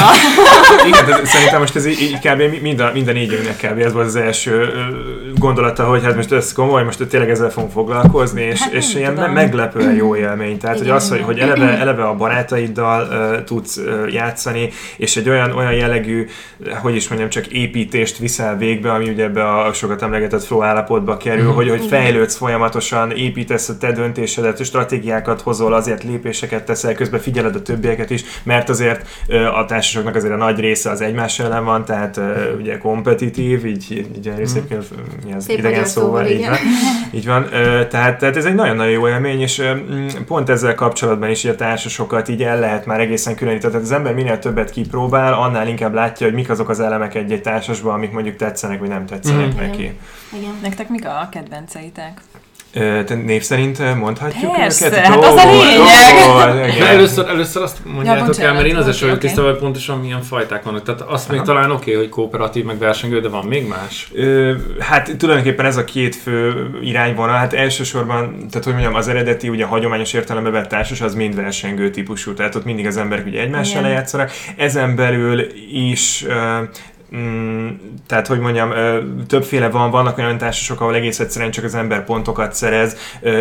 Igen, 0.87 1.07
de 1.07 1.25
szerintem 1.35 1.61
most 1.61 1.77
ez 1.77 1.87
így 1.87 2.19
kb. 2.19 2.61
mind 2.63 2.81
a, 2.81 2.91
mind 2.93 3.09
a 3.09 3.13
négyünknek 3.13 3.57
kb. 3.57 3.79
ez 3.79 3.93
volt 3.93 4.07
az 4.07 4.17
első 4.17 4.73
gondolata, 5.39 5.85
hogy 5.85 6.03
hát 6.03 6.17
most 6.17 6.33
ez 6.33 6.53
komoly, 6.53 6.85
most 6.85 7.07
tényleg 7.07 7.31
ezzel 7.31 7.51
fogunk 7.51 7.73
foglalkozni, 7.73 8.43
és, 8.43 8.61
hát 8.61 8.73
és 8.73 8.95
ilyen 8.95 9.15
tudom. 9.15 9.33
meglepően 9.33 9.95
jó 9.95 10.17
élmény. 10.17 10.59
Tehát, 10.59 10.77
igen, 10.77 10.89
hogy 10.89 10.97
az, 10.97 11.09
hogy, 11.09 11.21
hogy 11.21 11.39
eleve, 11.39 11.79
eleve 11.79 12.05
a 12.05 12.15
barátaiddal 12.15 13.09
uh, 13.09 13.45
tudsz 13.45 13.77
uh, 13.77 14.13
játszani, 14.13 14.71
és 14.97 15.17
egy 15.17 15.29
olyan, 15.29 15.51
olyan 15.51 15.73
jellegű, 15.73 16.27
hogy 16.83 16.95
is 16.95 17.09
mondjam, 17.09 17.31
csak 17.31 17.47
építést 17.47 18.19
viszel 18.19 18.57
végbe, 18.57 18.93
ami 18.93 19.14
ugye 19.15 19.25
ebbe 19.25 19.51
a 19.51 19.73
sokat 19.73 20.03
emlegetett 20.03 20.45
flow 20.45 20.63
állapotba 20.63 21.17
kerül, 21.17 21.51
mm. 21.51 21.55
hogy, 21.55 21.69
hogy 21.69 21.87
fejlődsz 21.87 22.37
folyamatosan, 22.37 23.11
építesz 23.11 23.69
a 23.69 23.79
te 23.79 23.93
döntésedet, 23.93 24.65
stratégiákat 24.65 25.41
hozol, 25.41 25.73
azért 25.73 26.03
lépéseket 26.03 26.65
teszel, 26.65 26.95
közben 26.95 27.21
figyeled 27.21 27.55
a 27.55 27.63
többieket 27.63 28.11
is, 28.11 28.25
mert 28.43 28.69
azért 28.69 29.09
a 29.55 29.65
társaságnak 29.65 30.15
azért 30.15 30.33
a 30.33 30.37
nagy 30.37 30.61
része 30.61 30.91
az 30.91 31.01
egymás 31.01 31.39
ellen 31.39 31.65
van, 31.65 31.85
tehát 31.85 32.21
ugye 32.59 32.79
kompetitív, 32.79 33.67
így, 33.67 33.87
így 33.91 34.31
mm. 34.31 34.77
mi 35.27 35.33
az 35.33 35.45
Szép 35.45 35.59
idegen 35.59 35.85
szóval, 35.85 36.27
így 36.27 36.47
van. 36.49 36.59
így 37.13 37.27
van. 37.27 37.49
Tehát, 37.89 38.19
tehát 38.19 38.37
ez 38.37 38.45
egy 38.45 38.55
nagyon-nagyon 38.55 38.93
jó 38.93 39.09
élmény, 39.09 39.41
és 39.41 39.63
pont 40.27 40.49
ezzel 40.49 40.75
kapcsolatban 40.75 41.31
is 41.31 41.45
a 41.45 41.55
társasokat 41.55 42.29
így 42.29 42.43
el 42.43 42.59
lehet 42.59 42.87
már 42.87 43.01
egészen 43.01 43.35
különíteni. 43.35 43.73
Tehát 43.73 43.87
az 43.87 43.93
ember 43.93 44.15
minél 44.15 44.39
többet 44.39 44.71
kipróbál, 44.71 45.33
annál 45.33 45.69
inkább 45.69 45.95
látja, 45.95 46.27
hogy 46.27 46.35
mik 46.35 46.51
azok 46.51 46.69
az 46.69 46.81
elemek 46.81 47.15
egy-egy 47.15 47.43
társasban, 47.43 47.95
amik 47.95 48.13
mondjuk 48.13 48.37
tetszenek, 48.37 48.79
vagy 48.79 48.89
nem 48.89 49.04
nem 49.09 49.21
tetszenek 49.21 49.55
mm. 49.55 49.57
neki. 49.57 49.99
Igen. 50.33 50.59
Nektek 50.63 50.89
mik 50.89 51.07
a 51.07 51.29
kedvenceitek? 51.31 52.21
Te 53.07 53.15
név 53.15 53.43
szerint 53.43 53.95
mondhatjuk 53.95 54.57
Persze, 54.57 54.87
őket? 54.87 54.99
hát 54.99 55.25
az 55.25 55.35
a 55.35 55.51
lényeg! 55.51 56.79
De 56.79 56.87
először, 56.87 57.29
először 57.29 57.63
azt 57.63 57.79
mondjátok 57.85 58.37
ja, 58.37 58.45
el, 58.45 58.53
mert 58.53 58.67
én 58.67 58.77
azért 58.77 58.97
sem 58.97 59.09
vagyok 59.09 59.17
okay. 59.17 59.29
tisztában, 59.29 59.51
hogy 59.51 59.61
pontosan 59.61 59.99
milyen 59.99 60.23
fajták 60.23 60.63
vannak. 60.63 60.83
Tehát 60.83 61.01
azt 61.01 61.29
Aha. 61.29 61.37
még 61.37 61.47
talán 61.47 61.71
oké, 61.71 61.91
okay, 61.91 61.95
hogy 61.95 62.09
kooperatív, 62.09 62.65
meg 62.65 62.79
versengő, 62.79 63.21
de 63.21 63.29
van 63.29 63.45
még 63.45 63.69
más? 63.69 64.11
Ö, 64.15 64.55
hát 64.79 65.17
tulajdonképpen 65.17 65.67
ez 65.67 65.77
a 65.77 65.85
két 65.85 66.15
fő 66.15 66.71
irányvonal. 66.83 67.37
Hát 67.37 67.53
elsősorban, 67.53 68.37
tehát 68.37 68.65
hogy 68.65 68.73
mondjam, 68.73 68.95
az 68.95 69.09
eredeti, 69.09 69.49
ugye 69.49 69.65
a 69.65 69.69
hagyományos 69.69 70.13
értelembe 70.13 70.51
vett 70.51 70.69
társas, 70.69 71.01
az 71.01 71.15
mind 71.15 71.35
versengő 71.35 71.91
típusú. 71.91 72.35
Tehát 72.35 72.55
ott 72.55 72.65
mindig 72.65 72.87
az 72.87 72.97
emberek 72.97 73.27
ugye 73.27 73.41
egymással 73.41 73.83
lejátszanak. 73.83 74.31
Ezen 74.57 74.97
belül 74.97 75.47
is 75.73 76.27
Mm, 77.17 77.69
tehát, 78.07 78.27
hogy 78.27 78.39
mondjam, 78.39 78.73
többféle 79.27 79.69
van, 79.69 79.91
vannak 79.91 80.19
olyan 80.19 80.39
társasok, 80.39 80.81
ahol 80.81 80.95
egész 80.95 81.21
egyszerűen 81.21 81.51
csak 81.51 81.65
az 81.65 81.75
ember 81.75 82.05
pontokat 82.05 82.55
szerez, 82.55 82.97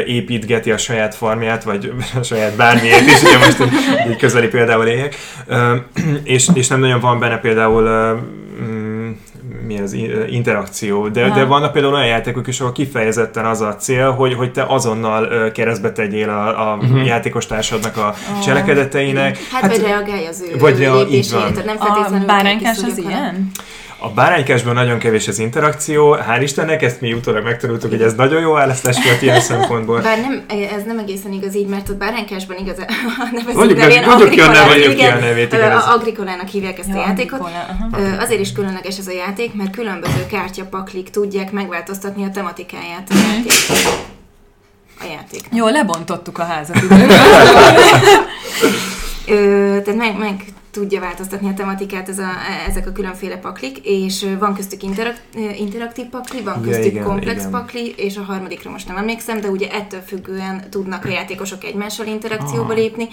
építgeti 0.06 0.72
a 0.72 0.78
saját 0.78 1.16
farmját, 1.16 1.64
vagy 1.64 1.94
a 2.20 2.24
saját 2.24 2.56
bármiért 2.56 3.08
is, 3.08 3.22
ugye 3.22 3.38
most 3.38 3.60
egy, 4.08 4.16
közeli 4.16 4.48
például 4.48 4.86
éljek, 4.86 5.16
és, 6.24 6.48
és 6.54 6.68
nem 6.68 6.80
nagyon 6.80 7.00
van 7.00 7.20
benne 7.20 7.38
például 7.38 7.84
mm, 8.62 8.73
mi 9.66 9.80
az 9.80 9.94
interakció, 10.30 11.08
de, 11.08 11.30
de 11.30 11.44
vannak 11.44 11.72
például 11.72 11.94
olyan 11.94 12.08
játékok 12.08 12.48
is, 12.48 12.60
ahol 12.60 12.72
kifejezetten 12.72 13.46
az 13.46 13.62
a 13.62 13.76
cél, 13.76 14.12
hogy, 14.12 14.34
hogy 14.34 14.52
te 14.52 14.66
azonnal 14.68 15.52
keresztbe 15.52 15.92
tegyél 15.92 16.30
a, 16.30 16.72
a 16.72 16.76
uh-huh. 16.76 17.06
játékos 17.06 17.46
társadnak 17.46 17.98
a 17.98 18.16
oh. 18.34 18.44
cselekedeteinek. 18.44 19.38
Hát, 19.52 19.62
hát, 19.62 19.78
vagy 19.78 19.82
reagálj 19.82 20.26
az 20.26 20.44
ő 20.54 20.58
vagy 20.58 20.78
lépésére, 20.78 21.40
tehát 21.40 21.66
nem 21.66 21.78
feltétlenül 21.78 22.30
a 22.30 22.34
báránykás 22.34 22.78
az 22.84 22.98
ilyen? 22.98 23.52
A 24.04 24.10
báránykásban 24.10 24.74
nagyon 24.74 25.00
kevés 25.00 25.28
az 25.28 25.40
interakció, 25.40 26.16
hál' 26.16 26.40
Istennek, 26.42 26.82
ezt 26.82 27.02
mi 27.02 27.14
utólag 27.14 27.44
megtanultuk, 27.44 27.90
hogy 27.90 28.02
ez 28.02 28.14
nagyon 28.14 28.42
jó 28.42 28.52
választás 28.52 29.04
volt 29.04 29.22
ilyen 29.22 29.40
szempontból. 29.52 30.02
Bár 30.02 30.20
nem, 30.20 30.46
ez 30.76 30.84
nem 30.86 30.98
egészen 30.98 31.32
igaz 31.32 31.56
így, 31.56 31.68
mert 31.68 31.90
a 31.90 31.94
báránykásban 31.98 32.58
igaz, 32.58 32.78
a 32.80 32.86
nevezik 33.56 33.78
nevén 33.78 34.04
Agrikolának, 34.04 34.78
igen, 34.78 35.20
nevét, 35.20 35.54
igen, 35.54 35.72
a 35.72 35.94
Agrikolának 35.94 36.48
hívják 36.48 36.80
ezt 36.80 36.88
ja, 36.88 36.96
a 36.96 36.98
játékot. 36.98 37.40
Agrikola, 37.40 38.18
Azért 38.18 38.40
is 38.40 38.52
különleges 38.52 38.98
ez 38.98 39.08
a 39.08 39.12
játék, 39.12 39.54
mert 39.54 39.72
különböző 39.72 40.26
kártyapaklik 40.32 41.10
tudják 41.10 41.52
megváltoztatni 41.52 42.24
a 42.24 42.30
tematikáját 42.30 43.10
a 43.10 43.16
játék. 43.16 43.52
A 45.00 45.06
játék. 45.12 45.42
Jó, 45.52 45.68
lebontottuk 45.68 46.38
a 46.38 46.44
házat. 46.44 46.82
Ö, 49.28 49.78
tehát 49.84 49.96
meg, 49.96 50.18
meg 50.18 50.44
tudja 50.74 51.00
változtatni 51.00 51.50
a 51.50 51.54
tematikát 51.54 52.10
ez 52.10 52.20
a, 52.20 52.30
ezek 52.68 52.88
a 52.88 52.92
különféle 52.92 53.38
paklik, 53.38 53.78
és 53.84 54.26
van 54.40 54.56
köztük 54.56 54.84
interak, 54.84 55.16
interaktív 55.58 56.06
pakli, 56.06 56.42
van 56.42 56.62
köztük 56.62 56.86
ja, 56.86 56.92
igen, 56.92 57.04
komplex 57.04 57.40
igen. 57.40 57.52
pakli, 57.52 57.94
és 57.98 58.18
a 58.18 58.24
harmadikra 58.24 58.72
most 58.72 58.88
nem 58.88 58.98
emlékszem, 58.98 59.42
de 59.42 59.48
ugye 59.48 59.70
ettől 59.70 60.00
függően 60.00 60.64
tudnak 60.70 61.06
a 61.06 61.10
játékosok 61.10 61.64
egymással 61.64 62.06
interakcióba 62.06 62.72
ah. 62.72 62.76
lépni. 62.76 63.08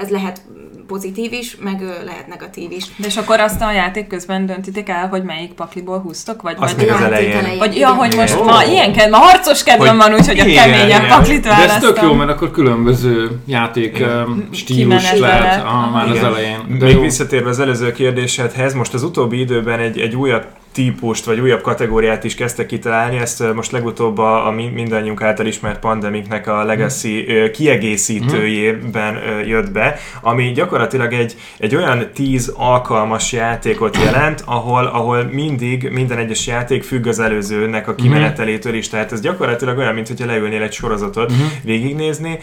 Ez 0.00 0.08
lehet 0.08 0.42
pozitív 0.86 1.32
is, 1.32 1.56
meg 1.60 1.80
lehet 2.04 2.26
negatív 2.26 2.70
is. 2.70 2.84
De 2.96 3.06
és 3.06 3.16
akkor 3.16 3.40
azt 3.40 3.62
a 3.62 3.72
játék 3.72 4.06
közben 4.06 4.46
döntitek 4.46 4.88
el, 4.88 5.08
hogy 5.08 5.22
melyik 5.22 5.52
pakliból 5.52 5.98
húztok? 5.98 6.42
Vagy, 6.42 6.56
azt 6.58 6.76
vagy 6.76 6.88
az 6.88 7.00
elején. 7.00 7.36
elején. 7.36 7.58
Vagy 7.58 7.76
ja, 7.76 7.88
hogy 7.88 8.14
most 8.16 8.38
oh. 8.38 8.46
ma 8.46 8.64
ilyen 8.64 8.92
kedv, 8.92 9.10
ma 9.10 9.16
harcos 9.16 9.62
kedvem 9.62 9.96
van, 9.96 10.14
úgyhogy 10.14 10.38
a 10.38 10.44
keményebb 10.44 11.08
paklit 11.08 11.44
választom. 11.44 11.80
De 11.80 11.86
ez 11.86 11.94
tök 11.94 12.02
jó, 12.02 12.12
mert 12.12 12.30
akkor 12.30 12.50
különböző 12.50 13.40
játék 13.46 14.04
stílus 14.50 15.12
lehet 15.12 15.64
már 15.92 16.08
az 16.08 16.22
elején. 16.22 16.76
De 16.78 16.90
még 16.94 17.02
visszatérve 17.02 17.48
az 17.48 17.60
előző 17.60 17.92
kérdésedhez, 17.92 18.74
most 18.74 18.94
az 18.94 19.02
utóbbi 19.02 19.40
időben 19.40 19.80
egy, 19.80 19.98
egy 20.00 20.16
újabb 20.16 20.46
típust, 20.72 21.24
vagy 21.24 21.40
újabb 21.40 21.60
kategóriát 21.60 22.24
is 22.24 22.34
kezdtek 22.34 22.66
kitalálni, 22.66 23.16
ezt 23.16 23.54
most 23.54 23.70
legutóbb 23.72 24.18
a, 24.18 24.46
a 24.46 24.50
mindannyiunk 24.50 25.22
által 25.22 25.46
ismert 25.46 25.78
pandemiknek 25.78 26.46
a 26.46 26.64
Legacy 26.64 27.26
mm. 27.30 27.50
kiegészítőjében 27.52 29.18
jött 29.46 29.70
be, 29.70 29.98
ami 30.20 30.52
gyakorlatilag 30.52 31.12
egy, 31.12 31.36
egy 31.58 31.76
olyan 31.76 32.10
tíz 32.14 32.52
alkalmas 32.56 33.32
játékot 33.32 33.96
jelent, 33.96 34.42
ahol, 34.46 34.84
ahol 34.86 35.22
mindig 35.22 35.90
minden 35.90 36.18
egyes 36.18 36.46
játék 36.46 36.82
függ 36.82 37.06
az 37.06 37.18
előzőnek 37.18 37.88
a 37.88 37.94
kimenetelétől 37.94 38.74
is, 38.74 38.88
tehát 38.88 39.12
ez 39.12 39.20
gyakorlatilag 39.20 39.78
olyan, 39.78 39.94
mintha 39.94 40.26
leülnél 40.26 40.62
egy 40.62 40.72
sorozatot 40.72 41.32
mm. 41.32 41.36
végignézni, 41.62 42.38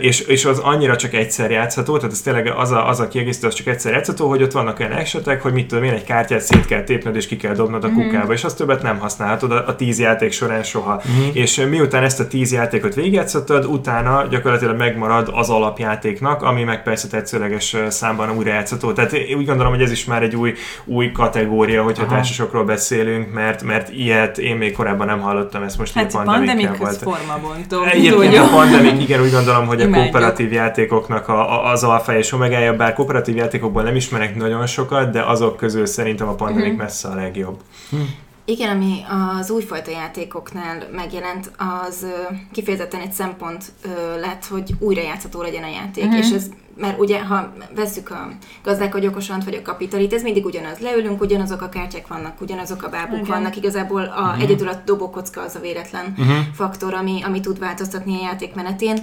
és, 0.00 0.20
és 0.20 0.44
az 0.44 0.58
annyira 0.58 0.96
csak 0.96 1.14
egyszer 1.14 1.50
játszható, 1.50 1.96
tehát 1.96 2.12
ez 2.12 2.20
tényleg 2.20 2.52
az 2.56 2.70
a, 2.70 2.88
az 2.88 3.00
a 3.00 3.08
kiegészítő, 3.08 3.46
az 3.46 3.54
csak 3.54 3.66
egyszer 3.66 3.92
játszható, 3.92 4.28
hogy 4.28 4.42
ott 4.42 4.52
vannak 4.52 4.80
olyan 4.80 4.92
esetek, 4.92 5.42
hogy 5.42 5.52
mit 5.52 5.66
tudom 5.66 5.84
én, 5.84 5.92
egy 5.92 6.04
kártyát 6.04 6.40
szét 6.40 6.66
kell 6.66 6.82
tépned 6.82 7.16
és 7.16 7.26
ki 7.26 7.36
kell 7.36 7.54
dobnod 7.56 7.84
a 7.84 7.88
kukába, 7.88 8.24
mm-hmm. 8.24 8.32
és 8.32 8.44
azt 8.44 8.56
többet 8.56 8.82
nem 8.82 8.98
használhatod 8.98 9.52
a, 9.52 9.64
a 9.66 9.76
tíz 9.76 9.98
játék 9.98 10.32
során 10.32 10.62
soha. 10.62 11.02
Mm-hmm. 11.08 11.28
És 11.32 11.66
miután 11.70 12.02
ezt 12.02 12.20
a 12.20 12.26
tíz 12.26 12.52
játékot 12.52 12.94
végigjátszottad, 12.94 13.64
utána 13.64 14.26
gyakorlatilag 14.30 14.76
megmarad 14.76 15.30
az 15.32 15.50
alapjátéknak, 15.50 16.42
ami 16.42 16.64
meg 16.64 16.82
persze 16.82 17.08
tetszőleges 17.08 17.76
számban 17.88 18.30
újra 18.36 18.52
játszható. 18.52 18.92
Tehát 18.92 19.12
úgy 19.36 19.46
gondolom, 19.46 19.72
hogy 19.72 19.82
ez 19.82 19.90
is 19.90 20.04
már 20.04 20.22
egy 20.22 20.36
új, 20.36 20.54
új 20.84 21.12
kategória, 21.12 21.82
hogyha 21.82 22.04
Aha. 22.04 22.14
társasokról 22.14 22.64
beszélünk, 22.64 23.32
mert, 23.32 23.62
mert 23.62 23.88
ilyet 23.92 24.38
én 24.38 24.56
még 24.56 24.72
korábban 24.72 25.06
nem 25.06 25.20
hallottam, 25.20 25.62
ezt 25.62 25.78
most 25.78 25.94
hát 25.94 26.14
a 26.14 26.22
pandemik 26.22 26.76
volt. 26.76 26.96
formabontó. 26.96 27.82
Egyébként 27.82 28.36
a 28.36 28.48
pandemik, 28.48 29.02
igen, 29.02 29.22
úgy 29.22 29.32
gondolom, 29.32 29.66
hogy 29.66 29.80
a 29.80 29.90
kooperatív 29.90 30.52
játékoknak 30.52 31.28
a, 31.28 31.66
a, 31.66 31.72
az 31.72 31.84
alfa 31.84 32.16
és 32.16 32.32
omegája, 32.32 32.76
bár 32.76 32.92
kooperatív 32.92 33.36
játékokból 33.36 33.82
nem 33.82 33.96
ismerek 33.96 34.36
nagyon 34.36 34.66
sokat, 34.66 35.10
de 35.10 35.22
azok 35.22 35.56
közül 35.56 35.86
szerintem 35.86 36.28
a 36.28 36.34
pandemik 36.34 36.68
mm-hmm. 36.68 36.76
messze 36.76 37.08
a 37.08 37.14
legjobb. 37.14 37.45
Hm. 37.90 37.96
Igen, 38.44 38.70
ami 38.70 39.04
az 39.38 39.50
újfajta 39.50 39.90
játékoknál 39.90 40.88
megjelent, 40.92 41.50
az 41.56 42.06
kifejezetten 42.52 43.00
egy 43.00 43.12
szempont 43.12 43.72
lett, 44.20 44.44
hogy 44.44 44.74
újra 44.78 45.02
játszható 45.02 45.42
legyen 45.42 45.62
a 45.62 45.68
játék, 45.68 46.04
uh-huh. 46.04 46.18
és 46.18 46.30
ez 46.30 46.48
mert 46.76 46.98
ugye, 46.98 47.24
ha 47.24 47.52
veszük 47.74 48.10
a 48.10 48.28
gazdálkodj 48.62 49.06
okosant, 49.06 49.44
vagy 49.44 49.54
a 49.54 49.62
kapitalit, 49.62 50.12
ez 50.12 50.22
mindig 50.22 50.44
ugyanaz. 50.44 50.78
Leülünk, 50.78 51.20
ugyanazok 51.20 51.62
a 51.62 51.68
kártyák 51.68 52.06
vannak, 52.06 52.40
ugyanazok 52.40 52.82
a 52.82 52.88
bábuk 52.88 53.18
Igen. 53.18 53.30
vannak. 53.30 53.56
Igazából 53.56 54.02
a, 54.02 54.20
uh-huh. 54.20 54.42
egyedül 54.42 54.68
a 54.68 54.82
dobókocka 54.84 55.40
az 55.40 55.54
a 55.54 55.60
véletlen 55.60 56.14
uh-huh. 56.18 56.36
faktor, 56.54 56.94
ami, 56.94 57.22
ami 57.22 57.40
tud 57.40 57.58
változtatni 57.58 58.14
a 58.14 58.22
játék 58.22 58.54
menetén. 58.54 58.98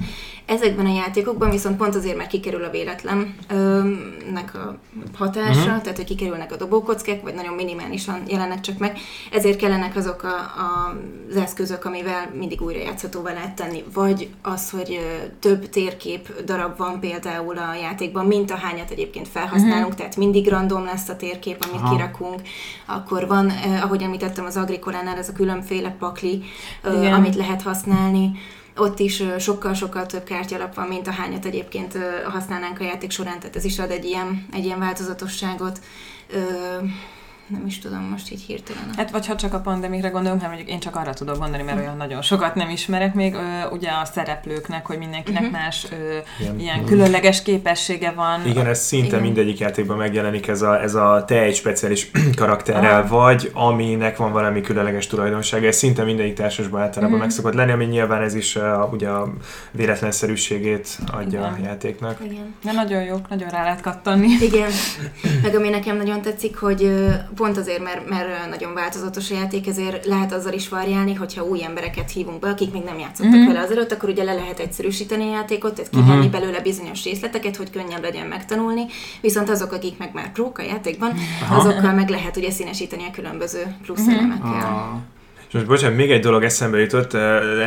Ezekben 0.45 0.85
a 0.85 0.93
játékokban 0.93 1.49
viszont 1.49 1.77
pont 1.77 1.95
azért, 1.95 2.17
mert 2.17 2.29
kikerül 2.29 2.63
a 2.63 2.69
véletlennek 2.69 4.53
a 4.53 4.77
hatása, 5.17 5.59
uh-huh. 5.59 5.81
tehát 5.81 5.95
hogy 5.95 6.05
kikerülnek 6.05 6.51
a 6.51 6.55
dobókockák, 6.55 7.21
vagy 7.21 7.33
nagyon 7.33 7.53
minimálisan 7.53 8.23
jelennek 8.27 8.59
csak 8.59 8.77
meg, 8.77 8.97
ezért 9.31 9.57
kellenek 9.57 9.95
azok 9.95 10.23
a, 10.23 10.35
a, 10.37 10.97
az 11.29 11.35
eszközök, 11.35 11.85
amivel 11.85 12.31
mindig 12.37 12.61
újra 12.61 12.79
játszhatóvá 12.79 13.33
lehet 13.33 13.55
tenni. 13.55 13.83
Vagy 13.93 14.29
az, 14.41 14.69
hogy 14.69 14.99
több 15.39 15.69
térkép 15.69 16.41
darab 16.45 16.77
van 16.77 16.99
például 16.99 17.57
a 17.70 17.75
játékban, 17.75 18.25
mint 18.25 18.51
a 18.51 18.55
hányat 18.55 18.89
egyébként 18.89 19.27
felhasználunk, 19.27 19.84
uh-huh. 19.84 19.98
tehát 19.98 20.15
mindig 20.15 20.48
random 20.48 20.84
lesz 20.86 21.10
a 21.10 21.15
térkép, 21.15 21.65
amit 21.67 21.82
Aha. 21.82 21.96
kirakunk. 21.96 22.41
Akkor 22.86 23.27
van, 23.27 23.50
eh, 23.50 23.84
ahogy 23.84 24.01
említettem, 24.01 24.46
az 24.46 24.58
Agrikolánál 24.58 25.17
ez 25.17 25.29
a 25.29 25.34
különféle 25.34 25.96
pakli, 26.00 26.43
eh, 26.84 27.13
amit 27.13 27.36
lehet 27.36 27.62
használni. 27.62 28.32
Ott 28.77 29.00
is 29.00 29.24
sokkal-sokkal 29.39 30.05
több 30.05 30.24
kártyalap 30.24 30.75
van, 30.75 30.88
mint 30.88 31.08
a 31.08 31.12
hányat 31.12 31.46
egyébként 31.46 31.98
használnánk 32.32 32.79
a 32.79 32.84
játék 32.84 33.12
során, 33.12 33.39
tehát 33.39 33.55
ez 33.55 33.65
is 33.65 33.79
ad 33.79 33.91
egy 33.91 34.05
ilyen, 34.05 34.46
egy 34.53 34.65
ilyen 34.65 34.79
változatosságot 34.79 35.79
nem 37.47 37.65
is 37.65 37.79
tudom 37.79 38.01
most 38.01 38.31
így 38.31 38.41
hirtelen. 38.41 38.83
Hát 38.97 39.12
vagy 39.12 39.27
ha 39.27 39.35
csak 39.35 39.53
a 39.53 39.59
pandemikre 39.59 40.09
gondolunk, 40.09 40.41
hanem 40.41 40.55
mondjuk 40.55 40.75
én 40.75 40.81
csak 40.81 40.95
arra 40.95 41.13
tudok 41.13 41.38
gondolni, 41.38 41.63
mert 41.63 41.79
olyan 41.79 41.97
nagyon 41.97 42.21
sokat 42.21 42.55
nem 42.55 42.69
ismerek 42.69 43.13
még, 43.13 43.33
ö, 43.33 43.39
ugye 43.71 43.89
a 43.89 44.05
szereplőknek, 44.05 44.85
hogy 44.85 44.97
mindenkinek 44.97 45.41
uh-huh. 45.41 45.57
más 45.59 45.88
ö, 45.91 46.17
ilyen, 46.39 46.59
ilyen 46.59 46.85
különleges 46.85 47.41
képessége 47.41 48.12
van. 48.12 48.45
Igen, 48.45 48.65
ez 48.65 48.79
szinte 48.79 49.07
Igen. 49.07 49.21
mindegyik 49.21 49.57
játékban 49.57 49.97
megjelenik 49.97 50.47
ez 50.47 50.62
a, 50.62 50.81
ez 50.81 50.95
a 50.95 51.23
te 51.27 51.41
egy 51.41 51.55
speciális 51.55 52.12
karakterrel 52.35 53.01
Aha. 53.01 53.17
vagy, 53.17 53.51
aminek 53.53 54.17
van 54.17 54.31
valami 54.31 54.62
különleges 54.62 55.07
tulajdonsága. 55.07 55.67
Ez 55.67 55.75
szinte 55.75 56.03
mindegyik 56.03 56.33
társasban 56.33 56.81
általában 56.81 57.05
uh-huh. 57.05 57.19
meg 57.19 57.29
szokott 57.29 57.53
lenni, 57.53 57.71
ami 57.71 57.85
nyilván 57.85 58.21
ez 58.21 58.35
is 58.35 58.55
a, 58.55 58.89
ugye 58.91 59.09
a 59.09 59.33
véletlenszerűségét 59.71 60.97
adja 61.12 61.39
Igen. 61.39 61.53
a 61.53 61.57
játéknak. 61.63 62.17
Igen. 62.23 62.55
De 62.63 62.71
nagyon 62.71 63.03
jó, 63.03 63.15
nagyon 63.29 63.50
rá 63.50 63.63
lehet 63.63 63.81
kattani. 63.81 64.27
Igen. 64.41 64.69
Meg 65.43 65.55
ami 65.55 65.69
nekem 65.69 65.97
nagyon 65.97 66.21
tetszik, 66.21 66.57
hogy 66.57 66.91
pont 67.35 67.57
azért, 67.57 67.83
mert, 67.83 68.09
mert 68.09 68.49
nagyon 68.49 68.73
változatos 68.73 69.31
a 69.31 69.35
játék, 69.35 69.67
ezért 69.67 70.05
lehet 70.05 70.33
azzal 70.33 70.53
is 70.53 70.69
variálni, 70.69 71.13
hogyha 71.13 71.43
új 71.43 71.63
embereket 71.63 72.11
hívunk 72.11 72.39
be, 72.39 72.49
akik 72.49 72.71
még 72.71 72.83
nem 72.83 72.99
játszottak 72.99 73.33
uh-huh. 73.33 73.47
vele 73.47 73.59
azelőtt, 73.59 73.91
akkor 73.91 74.09
ugye 74.09 74.23
le 74.23 74.33
lehet 74.33 74.59
egyszerűsíteni 74.59 75.23
a 75.23 75.31
játékot, 75.31 75.73
tehát 75.73 75.89
kivenni 75.89 76.15
uh-huh. 76.15 76.31
belőle 76.31 76.59
bizonyos 76.59 77.03
részleteket, 77.03 77.55
hogy 77.55 77.69
könnyebb 77.69 78.01
legyen 78.01 78.27
megtanulni, 78.27 78.85
viszont 79.21 79.49
azok, 79.49 79.71
akik 79.71 79.97
meg 79.97 80.13
már 80.13 80.31
prók 80.31 80.57
a 80.57 80.61
játékban, 80.61 81.11
uh-huh. 81.11 81.57
azokkal 81.57 81.93
meg 81.93 82.09
lehet 82.09 82.37
ugye 82.37 82.51
színesíteni 82.51 83.03
a 83.07 83.11
különböző 83.11 83.75
plusz 83.81 83.99
uh-huh. 83.99 84.17
elemekkel. 84.17 84.71
Uh-huh. 84.71 85.01
És 85.53 85.60
most 85.60 85.72
bocsánat, 85.72 85.98
még 85.98 86.12
egy 86.12 86.22
dolog 86.22 86.43
eszembe 86.43 86.79
jutott, 86.79 87.12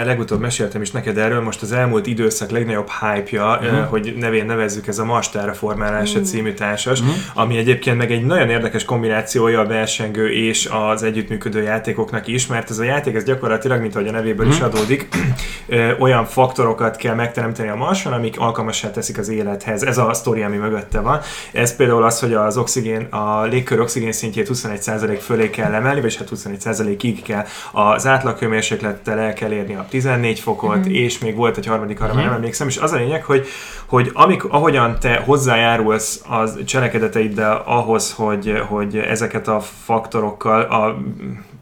legutóbb 0.04 0.40
meséltem 0.40 0.82
is 0.82 0.90
neked 0.90 1.18
erről, 1.18 1.40
most 1.40 1.62
az 1.62 1.72
elmúlt 1.72 2.06
időszak 2.06 2.50
legnagyobb 2.50 2.88
hype-ja, 3.00 3.58
uh-huh. 3.62 3.88
hogy 3.88 4.14
nevén 4.18 4.46
nevezzük 4.46 4.86
ez 4.86 4.98
a 4.98 5.04
Mars 5.04 5.30
terraformálása 5.30 6.12
uh-huh. 6.12 6.26
című 6.26 6.52
társas, 6.52 7.00
uh-huh. 7.00 7.14
ami 7.34 7.56
egyébként 7.56 7.96
meg 7.96 8.12
egy 8.12 8.24
nagyon 8.24 8.50
érdekes 8.50 8.84
kombinációja 8.84 9.60
a 9.60 9.66
versengő 9.66 10.32
és 10.32 10.68
az 10.90 11.02
együttműködő 11.02 11.62
játékoknak 11.62 12.26
is, 12.26 12.46
mert 12.46 12.70
ez 12.70 12.78
a 12.78 12.84
játék 12.84 13.14
ez 13.14 13.24
gyakorlatilag, 13.24 13.80
mint 13.80 13.94
ahogy 13.94 14.08
a 14.08 14.12
nevéből 14.12 14.46
uh-huh. 14.46 14.60
is 14.60 14.74
adódik, 14.74 15.08
olyan 16.04 16.24
faktorokat 16.24 16.96
kell 16.96 17.14
megteremteni 17.14 17.68
a 17.68 17.76
Marson, 17.76 18.12
amik 18.12 18.38
alkalmassá 18.38 18.90
teszik 18.90 19.18
az 19.18 19.28
élethez. 19.28 19.82
Ez 19.82 19.98
a 19.98 20.14
sztori, 20.14 20.42
ami 20.42 20.56
mögötte 20.56 21.00
van. 21.00 21.20
Ez 21.52 21.76
például 21.76 22.04
az, 22.04 22.20
hogy 22.20 22.34
az 22.34 22.56
oxigén, 22.56 23.02
a 23.02 23.42
légkör 23.42 23.80
oxigén 23.80 24.12
szintjét 24.12 24.50
21% 24.52 25.18
fölé 25.20 25.50
kell 25.50 25.74
emelni, 25.74 26.00
vagy 26.00 26.16
hát 26.16 26.28
21%-ig 26.34 27.22
kell 27.22 27.44
az 27.78 28.06
átlaghőmérséklettel 28.06 29.18
el 29.18 29.32
kell 29.32 29.52
érni 29.52 29.74
a 29.74 29.86
14 29.88 30.40
fokot, 30.40 30.88
mm. 30.88 30.92
és 30.92 31.18
még 31.18 31.36
volt 31.36 31.56
egy 31.56 31.66
harmadik, 31.66 32.00
arra 32.00 32.14
mm. 32.14 32.16
nem 32.16 32.32
emlékszem, 32.32 32.68
és 32.68 32.76
az 32.76 32.92
a 32.92 32.96
lényeg, 32.96 33.24
hogy, 33.24 33.46
hogy 33.86 34.10
amik, 34.12 34.44
ahogyan 34.44 34.96
te 35.00 35.22
hozzájárulsz 35.24 36.22
az 36.28 36.58
cselekedeteiddel 36.64 37.62
ahhoz, 37.66 38.12
hogy, 38.12 38.62
hogy 38.68 38.96
ezeket 38.96 39.48
a 39.48 39.60
faktorokkal 39.60 40.60
a 40.60 40.96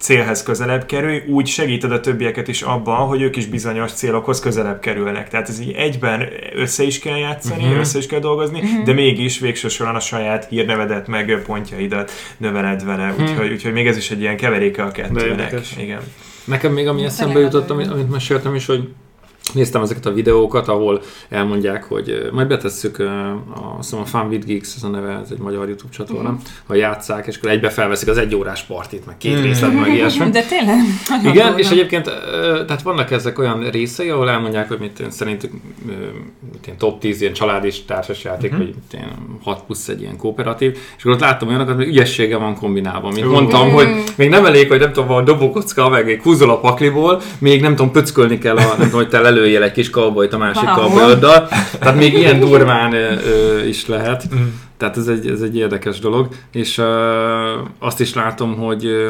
célhez 0.04 0.42
közelebb 0.42 0.86
kerülj, 0.86 1.22
úgy 1.26 1.46
segíted 1.46 1.92
a 1.92 2.00
többieket 2.00 2.48
is 2.48 2.62
abban, 2.62 3.06
hogy 3.06 3.22
ők 3.22 3.36
is 3.36 3.46
bizonyos 3.46 3.92
célokhoz 3.92 4.40
közelebb 4.40 4.80
kerülnek. 4.80 5.28
Tehát 5.28 5.48
ez 5.48 5.60
így 5.60 5.72
egyben 5.72 6.28
össze 6.54 6.82
is 6.82 6.98
kell 6.98 7.16
játszani, 7.16 7.62
uh-huh. 7.62 7.78
össze 7.78 7.98
is 7.98 8.06
kell 8.06 8.20
dolgozni, 8.20 8.58
uh-huh. 8.58 8.84
de 8.84 8.92
mégis 8.92 9.38
végső 9.38 9.68
soron 9.68 9.94
a 9.94 10.00
saját 10.00 10.48
hírnevedet, 10.48 11.06
meg 11.06 11.42
pontjaidat 11.46 12.10
növeled 12.36 12.84
vele. 12.84 13.14
Úgyhogy, 13.20 13.52
úgyhogy 13.52 13.72
még 13.72 13.86
ez 13.86 13.96
is 13.96 14.10
egy 14.10 14.20
ilyen 14.20 14.36
keveréke 14.36 14.82
a 14.82 14.90
kettőnek. 14.90 15.60
Igen. 15.78 16.00
Nekem 16.44 16.72
még 16.72 16.88
ami 16.88 17.04
eszembe 17.04 17.40
jutott, 17.40 17.70
amit, 17.70 17.90
amit 17.90 18.10
meséltem 18.10 18.54
is, 18.54 18.66
hogy 18.66 18.88
néztem 19.52 19.82
ezeket 19.82 20.06
a 20.06 20.12
videókat, 20.12 20.68
ahol 20.68 21.02
elmondják, 21.28 21.84
hogy 21.84 22.28
majd 22.32 22.46
betesszük 22.48 22.98
a, 22.98 23.30
azt 23.78 23.90
hiszem 23.90 23.98
a 24.00 24.04
Fun 24.04 24.26
with 24.28 24.46
Geeks, 24.46 24.74
ez 24.76 24.82
a 24.82 24.88
neve, 24.88 25.20
ez 25.24 25.28
egy 25.30 25.38
magyar 25.38 25.66
YouTube 25.68 25.92
csatorna, 25.92 26.28
Mhm. 26.30 26.38
ha 26.66 26.74
játszák, 26.74 27.26
és 27.26 27.36
akkor 27.36 27.50
egybe 27.50 27.68
felveszik 27.70 28.08
az 28.08 28.18
egy 28.18 28.34
órás 28.34 28.62
partit, 28.62 29.06
meg 29.06 29.16
két 29.18 29.34
Mhm. 29.34 29.42
részlet, 29.42 29.74
meg 29.80 29.94
ilyesmi. 29.94 30.30
De 30.30 30.42
tényleg 30.42 30.76
nagyon 31.08 31.32
Igen, 31.32 31.58
és 31.58 31.70
egyébként 31.70 32.04
tehát 32.66 32.82
vannak 32.82 33.10
ezek 33.10 33.38
olyan 33.38 33.70
részei, 33.70 34.08
ahol 34.08 34.30
elmondják, 34.30 34.68
hogy 34.68 34.78
mit 34.78 35.02
szerintük 35.10 35.52
mit 36.52 36.66
én, 36.66 36.76
top 36.78 37.00
10 37.00 37.20
ilyen 37.20 37.32
család 37.32 37.64
és 37.64 37.84
társasjáték, 37.84 38.50
Mhm. 38.50 38.60
uh-huh. 38.60 38.74
vagy 38.90 39.00
én, 39.00 39.06
6 39.42 39.62
plusz 39.66 39.88
egy 39.88 40.00
ilyen 40.00 40.16
kooperatív, 40.16 40.70
és 40.96 41.02
akkor 41.02 41.12
ott 41.12 41.20
láttam 41.20 41.48
olyanokat, 41.48 41.74
hogy 41.74 41.86
ügyessége 41.86 42.36
van 42.36 42.54
kombinálva. 42.56 43.10
Mint 43.10 43.26
Ú. 43.26 43.30
mondtam, 43.30 43.70
hogy 43.70 43.88
még 44.16 44.28
nem 44.28 44.46
elég, 44.46 44.68
hogy 44.68 44.78
nem 44.80 44.92
tudom, 44.92 45.08
van 45.08 45.24
dobókocka, 45.24 45.88
meg 45.88 46.10
egy 46.10 46.20
húzol 46.22 46.50
a 46.50 46.58
pakliból, 46.58 47.20
még 47.38 47.60
nem 47.60 47.74
tudom, 47.76 47.92
pöckölni 47.92 48.38
kell, 48.38 48.56
a, 48.56 48.60
nem 48.62 48.76
tudom, 48.76 48.90
hogy 48.92 49.08
te 49.08 49.20
lelőjél 49.34 49.62
egy 49.62 49.72
kis 49.72 49.90
kalbolyt 49.90 50.32
a 50.32 50.38
másik 50.38 50.62
Wow. 50.66 50.74
kalbolyoddal. 50.74 51.48
Tehát 51.78 51.96
még 51.96 52.12
ilyen 52.14 52.40
durván 52.44 52.92
ö, 52.92 53.12
ö, 53.26 53.62
is 53.64 53.86
lehet. 53.86 54.24
Mm. 54.34 54.42
Tehát 54.76 54.96
ez 54.96 55.06
egy, 55.06 55.26
ez 55.28 55.40
egy 55.40 55.56
érdekes 55.56 55.98
dolog, 55.98 56.28
és 56.52 56.78
ö, 56.78 56.84
azt 57.78 58.00
is 58.00 58.14
látom, 58.14 58.56
hogy 58.56 58.84
ö, 58.86 59.08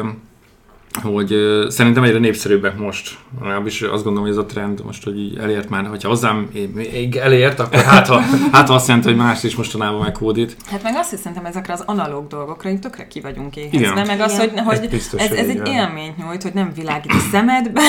hogy 1.01 1.35
szerintem 1.67 2.03
egyre 2.03 2.19
népszerűbbek 2.19 2.77
most. 2.77 3.17
Legalábbis 3.41 3.81
azt 3.81 4.03
gondolom, 4.03 4.21
hogy 4.21 4.37
ez 4.37 4.37
a 4.37 4.45
trend 4.45 4.81
most, 4.85 5.03
hogy 5.03 5.19
így 5.19 5.37
elért 5.37 5.69
már, 5.69 5.85
hogyha 5.85 6.09
hozzám 6.09 6.49
még 6.73 7.15
elért, 7.15 7.59
akkor 7.59 7.79
hát 7.79 8.07
ha, 8.07 8.19
hát 8.51 8.67
ha 8.67 8.73
azt 8.73 8.87
jelenti, 8.87 9.07
hogy 9.07 9.17
más 9.17 9.43
is 9.43 9.55
mostanában 9.55 10.01
meghódít. 10.01 10.55
Hát 10.71 10.83
meg 10.83 10.95
azt 10.95 11.09
hiszem, 11.09 11.45
ezekre 11.45 11.73
az 11.73 11.83
analóg 11.85 12.27
dolgokra 12.27 12.69
így 12.69 12.79
tökre 12.79 13.07
ki 13.07 13.21
vagyunk 13.21 13.55
éhezve, 13.55 13.77
Igen. 13.77 14.05
meg 14.07 14.19
az, 14.19 14.37
hogy, 14.37 14.51
hogy 14.65 14.77
Ez 14.77 14.87
biztos, 14.87 15.21
ez, 15.21 15.27
hogy 15.27 15.37
ez 15.37 15.47
egy 15.47 15.67
élményt 15.67 16.17
nyújt, 16.17 16.43
hogy 16.43 16.53
nem 16.53 16.71
világít 16.75 17.11
a 17.11 17.29
szemedbe, 17.31 17.81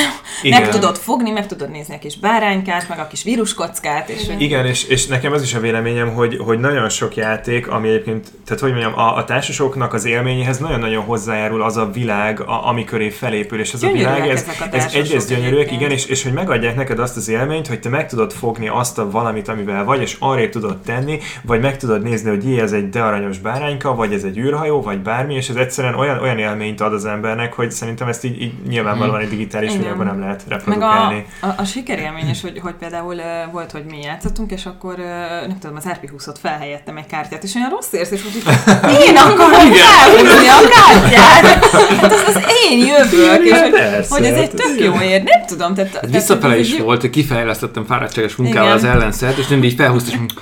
Igen. 0.42 0.60
meg 0.60 0.70
tudod 0.70 0.96
fogni, 0.96 1.30
meg 1.30 1.46
tudod 1.46 1.70
nézni 1.70 1.94
a 1.94 1.98
kis 1.98 2.18
báránykát, 2.18 2.88
meg 2.88 2.98
a 2.98 3.06
kis 3.06 3.22
víruskockát, 3.22 4.08
és 4.08 4.22
Igen, 4.38 4.66
és, 4.66 4.84
és 4.84 5.06
nekem 5.06 5.32
az 5.32 5.42
is 5.42 5.54
a 5.54 5.60
véleményem, 5.60 6.14
hogy, 6.14 6.36
hogy 6.36 6.58
nagyon 6.58 6.88
sok 6.88 7.16
játék, 7.16 7.68
ami 7.68 7.88
egyébként, 7.88 8.32
tehát 8.44 8.62
hogy 8.62 8.70
mondjam, 8.70 8.98
a, 8.98 9.16
a 9.16 9.24
társasoknak 9.24 9.94
az 9.94 10.04
élményéhez 10.04 10.58
nagyon-nagyon 10.58 11.04
hozzájárul 11.04 11.62
az 11.62 11.76
a 11.76 11.90
világ, 11.90 12.40
a, 12.40 12.68
ami 12.68 12.84
köré 12.96 13.10
felépül, 13.10 13.60
és 13.60 13.74
a 13.74 13.78
Gyönyörűek 13.78 14.14
világ, 14.14 14.30
ez, 14.30 14.44
a 14.60 14.76
ez 14.76 14.94
egyrészt 14.94 15.28
gyönyörűek, 15.28 15.72
igen, 15.72 15.90
és, 15.90 16.06
és 16.06 16.22
hogy 16.22 16.32
megadják 16.32 16.76
neked 16.76 16.98
azt 16.98 17.16
az 17.16 17.28
élményt, 17.28 17.66
hogy 17.66 17.80
te 17.80 17.88
meg 17.88 18.08
tudod 18.08 18.32
fogni 18.32 18.68
azt 18.68 18.98
a 18.98 19.10
valamit, 19.10 19.48
amivel 19.48 19.84
vagy, 19.84 20.00
és 20.00 20.16
arrébb 20.18 20.50
tudod 20.50 20.78
tenni, 20.82 21.18
vagy 21.42 21.60
meg 21.60 21.76
tudod 21.76 22.02
nézni, 22.02 22.30
hogy 22.30 22.44
jé, 22.44 22.60
ez 22.60 22.72
egy 22.72 22.88
de 22.88 23.02
aranyos 23.02 23.38
bárányka, 23.38 23.94
vagy 23.94 24.12
ez 24.12 24.22
egy 24.22 24.38
űrhajó, 24.38 24.82
vagy 24.82 24.98
bármi, 24.98 25.34
és 25.34 25.48
ez 25.48 25.56
egyszerűen 25.56 25.94
olyan, 25.94 26.18
olyan 26.18 26.38
élményt 26.38 26.80
ad 26.80 26.92
az 26.92 27.04
embernek, 27.04 27.52
hogy 27.52 27.70
szerintem 27.70 28.08
ezt 28.08 28.24
így, 28.24 28.42
így 28.42 28.52
nyilvánvalóan 28.68 29.20
egy 29.20 29.28
digitális 29.28 29.70
Igen. 29.70 29.82
világban 29.82 30.06
nem 30.06 30.20
lehet 30.20 30.42
meg 30.48 30.52
a, 30.52 30.54
reprodukálni. 30.56 31.26
a, 31.40 31.46
a 31.56 31.64
sikerélmény 31.64 32.28
is, 32.28 32.40
hogy, 32.40 32.58
hogy 32.58 32.74
például 32.74 33.14
uh, 33.14 33.52
volt, 33.52 33.70
hogy 33.70 33.84
mi 33.84 34.00
játszottunk, 34.02 34.50
és 34.50 34.66
akkor 34.66 34.94
uh, 34.98 35.46
nem 35.48 35.58
tudom, 35.60 35.76
az 35.76 35.84
RP20-ot 35.88 36.36
felhelyettem 36.40 36.96
egy 36.96 37.06
kártyát, 37.06 37.42
és 37.42 37.54
olyan 37.54 37.70
rossz 37.70 37.92
érzés, 37.92 38.22
hogy 38.22 38.42
én 39.06 39.16
akarom 39.16 39.72
felhúzni 39.72 40.48
a 40.48 40.68
kártyát! 40.74 41.64
Hát 42.00 42.12
az 42.12 42.24
az 42.26 42.42
én 42.70 42.85
jövők, 42.86 43.44
és 43.44 43.60
hogy, 43.60 43.70
Persze, 43.70 44.14
hogy 44.14 44.24
ez 44.24 44.36
egy 44.36 44.50
hát 44.50 44.60
ez 44.60 44.66
tök 44.66 44.80
jó 44.80 45.00
ér, 45.00 45.22
nem 45.22 45.46
tudom. 45.46 45.74
Tehát, 45.74 45.90
tehát 45.90 46.10
Visszafele 46.10 46.58
is 46.58 46.72
egy 46.72 46.80
volt, 46.80 47.00
hogy 47.00 47.10
kifejlesztettem 47.10 47.84
fáradtságos 47.84 48.36
munkával 48.36 48.76
Igen. 48.76 48.78
az 48.78 48.84
ellenszert, 48.84 49.38
és 49.38 49.48
mindig 49.48 49.70
így 49.70 49.76
felhúztam, 49.76 50.26
és 50.26 50.34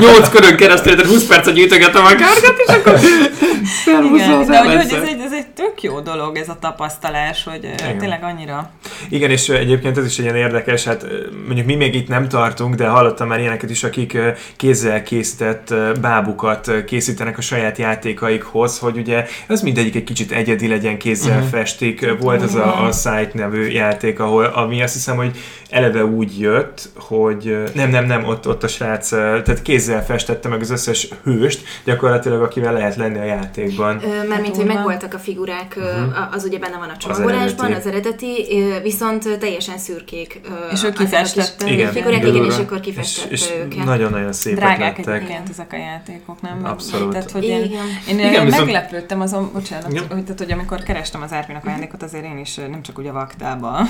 8 0.00 0.28
körön 0.28 0.56
keresztül, 0.56 0.94
tehát 0.94 1.10
20 1.10 1.26
percet 1.26 1.54
gyűjtögettem 1.54 2.04
a 2.04 2.08
kártyát, 2.08 2.54
és 2.66 2.74
akkor 2.74 2.98
Igen, 4.14 4.30
az 4.30 4.46
de 4.46 4.58
hogy, 4.58 4.74
hogy 4.74 4.92
ez, 4.92 5.08
egy, 5.08 5.20
ez 5.20 5.32
egy 5.32 5.46
tök 5.46 5.82
jó 5.82 6.00
dolog, 6.00 6.36
ez 6.36 6.48
a 6.48 6.56
tapasztalás, 6.60 7.44
hogy 7.44 7.64
Igen. 7.80 7.98
Tényleg 7.98 8.22
annyira... 8.22 8.70
Igen, 9.08 9.30
és 9.30 9.48
egyébként 9.48 9.98
ez 9.98 10.04
is 10.04 10.18
egy 10.18 10.24
ilyen 10.24 10.36
érdekes, 10.36 10.84
hát 10.84 11.06
mondjuk 11.46 11.66
mi 11.66 11.74
még 11.74 11.94
itt 11.94 12.08
nem 12.08 12.28
tartunk, 12.28 12.74
de 12.74 12.86
hallottam 12.86 13.28
már 13.28 13.40
ilyeneket 13.40 13.70
is, 13.70 13.84
akik 13.84 14.18
kézzel 14.56 15.02
készített 15.02 15.74
bábukat 16.00 16.70
készítenek 16.86 17.38
a 17.38 17.40
saját 17.40 17.78
játékaikhoz, 17.78 18.78
hogy 18.78 18.96
ugye 18.96 19.26
az 19.48 19.62
mindegyik 19.62 19.94
egy 19.94 20.04
kicsit 20.04 20.32
egyedi 20.32 20.68
legyen, 20.68 20.98
kézzel 20.98 21.36
uh-huh. 21.36 21.50
festik. 21.50 22.20
Volt 22.20 22.42
az 22.42 22.54
a, 22.54 22.86
a 22.86 22.92
Site 22.92 23.30
nevű 23.32 23.66
játék, 23.66 24.20
ahol 24.20 24.44
ami 24.44 24.82
azt 24.82 24.94
hiszem, 24.94 25.16
hogy 25.16 25.30
eleve 25.70 26.04
úgy 26.04 26.40
jött, 26.40 26.88
hogy 26.94 27.62
nem, 27.74 27.90
nem, 27.90 28.06
nem, 28.06 28.24
ott, 28.24 28.48
ott 28.48 28.61
a 28.62 28.68
srác, 28.68 29.08
tehát 29.08 29.62
kézzel 29.62 30.04
festette 30.04 30.48
meg 30.48 30.60
az 30.60 30.70
összes 30.70 31.08
hőst, 31.24 31.62
gyakorlatilag 31.84 32.42
akivel 32.42 32.72
lehet 32.72 32.96
lenni 32.96 33.18
a 33.18 33.24
játékban. 33.24 34.02
Mármint, 34.28 34.56
hogy 34.56 34.64
Durva. 34.64 34.74
megvoltak 34.74 35.14
a 35.14 35.18
figurák, 35.18 35.76
a- 35.78 36.34
az 36.34 36.44
ugye 36.44 36.58
benne 36.58 36.76
van 36.76 36.88
a 36.88 36.92
Az 36.92 36.98
csomagolásban, 36.98 37.66
eredeti. 37.66 37.86
az 37.88 37.92
eredeti, 37.94 38.46
viszont 38.82 39.38
teljesen 39.38 39.78
szürkék. 39.78 40.40
És 40.72 40.82
ő 40.84 40.86
azok 40.86 40.88
a 40.88 40.92
kis, 40.92 41.04
kifestett. 41.04 41.62
ö, 41.62 41.66
Igen. 41.66 41.92
Figurák, 41.92 42.20
Igen. 42.22 42.34
igen, 42.34 42.44
és 42.46 42.56
akkor 42.56 42.76
És, 42.78 42.84
kifestette 42.84 43.30
és 43.30 43.50
őket. 43.64 43.84
nagyon-nagyon 43.84 44.32
szépek 44.32 44.58
Drágák 44.58 44.96
lettek. 44.96 45.14
egyébként 45.14 45.48
ezek 45.50 45.72
a 45.72 45.76
játékok, 45.76 46.40
nem? 46.40 46.60
Abszolút. 46.64 47.10
Tehát, 47.12 47.30
hogy 47.30 47.44
én, 47.44 47.64
Igen. 47.64 47.84
én 48.08 48.18
Igen, 48.18 48.30
Igen, 48.30 48.44
viszont- 48.44 48.64
meglepődtem 48.64 49.20
azon, 49.20 49.50
bocsánat, 49.52 49.92
Ja. 49.92 50.00
hogy, 50.10 50.22
tehát, 50.24 50.38
hogy 50.38 50.52
amikor 50.52 50.82
kerestem 50.82 51.22
az 51.22 51.32
Árpinak 51.32 51.66
a 51.66 51.70
játékot, 51.70 52.02
azért 52.02 52.24
én 52.24 52.38
is 52.38 52.54
nem 52.54 52.82
csak 52.82 52.98
ugye 52.98 53.10
a 53.10 53.12
vaktába, 53.12 53.78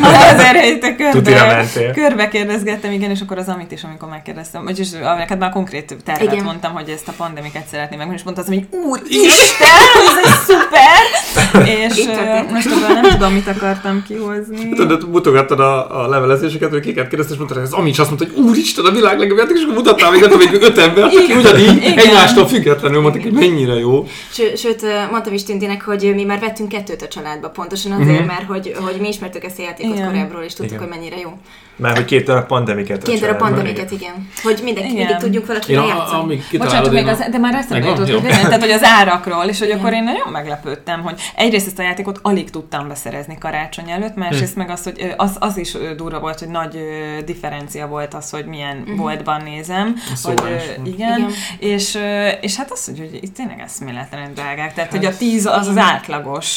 azért 0.34 0.96
körbe, 0.96 1.64
körbe 1.94 2.28
kérdezgettem, 2.28 2.92
igen, 2.92 3.10
és 3.10 3.20
akkor 3.20 3.38
az 3.38 3.48
amit 3.48 3.72
is, 3.72 3.84
amikor 3.84 4.08
megkérdeztem, 4.10 4.64
vagyis 4.64 4.90
neked 4.90 5.38
már 5.38 5.50
konkrét 5.50 5.96
tervet 6.04 6.32
Igen. 6.32 6.44
mondtam, 6.44 6.72
hogy 6.72 6.88
ezt 6.88 7.08
a 7.08 7.12
pandemiket 7.16 7.66
szeretném 7.66 7.98
meg, 7.98 8.12
és 8.12 8.22
mondta 8.22 8.42
az, 8.42 8.48
hogy 8.48 8.66
úristen, 8.70 9.68
ez 10.06 10.24
egy 10.24 10.38
szuper! 10.46 11.39
És 11.64 12.06
most 12.50 12.66
ebből 12.66 12.88
nem 13.00 13.10
tudom, 13.10 13.32
mit 13.32 13.46
akartam 13.48 14.02
kihozni. 14.08 14.68
Tudod, 14.80 15.08
mutogattad 15.10 15.60
a, 15.60 16.02
a 16.04 16.08
levelezéseket, 16.08 16.70
hogy 16.70 16.80
kiket 16.80 17.08
kérdezte, 17.08 17.32
és 17.32 17.38
mondtad, 17.38 17.58
hogy 17.58 17.66
az 17.66 17.72
Ami 17.72 17.88
is 17.90 17.98
azt 17.98 18.08
mondta, 18.08 18.26
hogy 18.34 18.44
úristen, 18.44 18.84
a 18.84 18.90
világ 18.90 19.18
legjobb 19.18 19.38
játék, 19.38 19.56
és 19.56 19.62
akkor 19.62 19.74
mutattál 19.74 20.10
még, 20.10 20.20
még 20.38 20.62
öt 20.62 20.78
ember, 20.78 21.04
aki 21.04 21.32
ugyanígy 21.38 21.82
egymástól 21.96 22.46
függetlenül 22.46 23.00
mondták, 23.00 23.22
hogy 23.22 23.32
mennyire 23.32 23.74
jó. 23.74 24.06
Ső, 24.32 24.54
sőt, 24.56 24.84
mondtam 25.10 25.32
is 25.32 25.44
Tündinek, 25.44 25.82
hogy 25.82 26.12
mi 26.14 26.24
már 26.24 26.40
vettünk 26.40 26.68
kettőt 26.68 27.02
a 27.02 27.08
családba, 27.08 27.48
pontosan 27.50 27.92
azért, 27.92 28.18
Mhm. 28.18 28.26
mert 28.26 28.44
hogy, 28.46 28.74
hogy 28.80 28.96
mi 29.00 29.08
ismertük 29.08 29.44
ezt 29.44 29.58
a 29.58 29.62
játékot 29.62 29.94
Igen. 29.96 30.06
korábbról, 30.10 30.42
és 30.42 30.54
tudtuk, 30.54 30.74
Igen. 30.74 30.88
hogy 30.88 30.98
mennyire 30.98 31.16
jó. 31.22 31.38
Már 31.76 31.96
hogy 31.96 32.04
két 32.04 32.24
darab 32.24 32.46
pandemiket. 32.46 33.02
Két 33.02 33.20
darab 33.20 33.36
családban. 33.36 33.48
pandemiket, 33.48 33.90
igen. 33.90 34.28
Hogy 34.42 34.60
mindenki, 34.64 34.92
mindig 34.94 35.16
tudjunk 35.16 35.46
valakivel 35.46 35.82
a, 35.82 35.86
a, 35.86 35.88
játszani. 35.88 36.42
Bocsánat, 36.58 36.92
még 36.92 37.06
a- 37.06 37.10
az, 37.10 37.24
de 37.30 37.38
már 37.38 37.54
eszembe 37.54 37.86
jutott, 37.88 38.10
hogy 38.10 38.22
tehát 38.22 38.60
hogy 38.60 38.70
az 38.70 38.82
árakról, 38.84 39.44
és 39.44 39.58
hogy 39.58 39.68
Igen. 39.68 39.80
akkor 39.80 39.92
én 39.92 40.02
nagyon 40.04 40.28
meglepődtem, 40.32 41.00
hogy 41.00 41.14
egyrészt 41.40 41.66
ezt 41.66 41.78
a 41.78 41.82
játékot 41.82 42.18
alig 42.22 42.50
tudtam 42.50 42.88
beszerezni 42.88 43.38
karácsony 43.38 43.90
előtt, 43.90 44.14
másrészt 44.14 44.56
meg 44.56 44.70
az, 44.70 44.82
hogy 44.82 45.14
az, 45.16 45.36
az 45.38 45.56
is 45.56 45.76
durva 45.96 46.20
volt, 46.20 46.38
hogy 46.38 46.48
nagy 46.48 46.78
differencia 47.24 47.86
volt 47.86 48.14
az, 48.14 48.30
hogy 48.30 48.44
milyen 48.46 48.84
boltban 48.96 49.42
nézem, 49.42 49.94
Szóval 50.14 50.44
hogy 50.48 50.80
igen, 50.84 51.18
Igen. 51.18 51.30
és, 51.58 51.98
és 52.40 52.56
hát 52.56 52.70
az, 52.72 52.84
hogy, 52.84 52.98
hogy 52.98 53.18
itt 53.22 53.34
tényleg 53.34 53.60
eszméletlen 53.60 54.34
drágák, 54.34 54.74
tehát 54.74 54.90
hogy 54.90 55.04
a 55.04 55.16
tíz 55.16 55.46
az 55.46 55.66
az 55.66 55.76
átlagos 55.76 56.52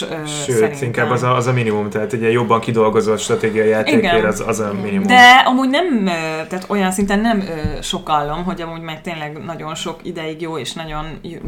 Sőt, 0.46 0.56
szerintem. 0.58 0.78
inkább 0.82 1.10
az 1.10 1.24
a, 1.24 1.36
az 1.36 1.48
a 1.48 1.54
minimum, 1.54 1.90
tehát 1.90 2.14
egy 2.14 2.32
jobban 2.32 2.60
kidolgozott 2.60 3.20
stratégiai 3.20 3.68
játékért 3.70 4.24
az, 4.26 4.44
az 4.48 4.60
a 4.60 4.74
minimum. 4.84 5.08
De 5.08 5.44
amúgy 5.46 5.70
nem, 5.70 6.04
tehát 6.50 6.66
olyan 6.68 6.92
szinten 6.92 7.20
nem 7.20 7.44
sokallom, 7.82 8.44
hogy 8.44 8.62
amúgy 8.62 8.82
meg 8.82 9.02
tényleg 9.02 9.38
nagyon 9.46 9.76
sok 9.76 10.00
ideig 10.04 10.42
jó 10.42 10.58
és 10.58 10.74
nagyon 10.74 11.06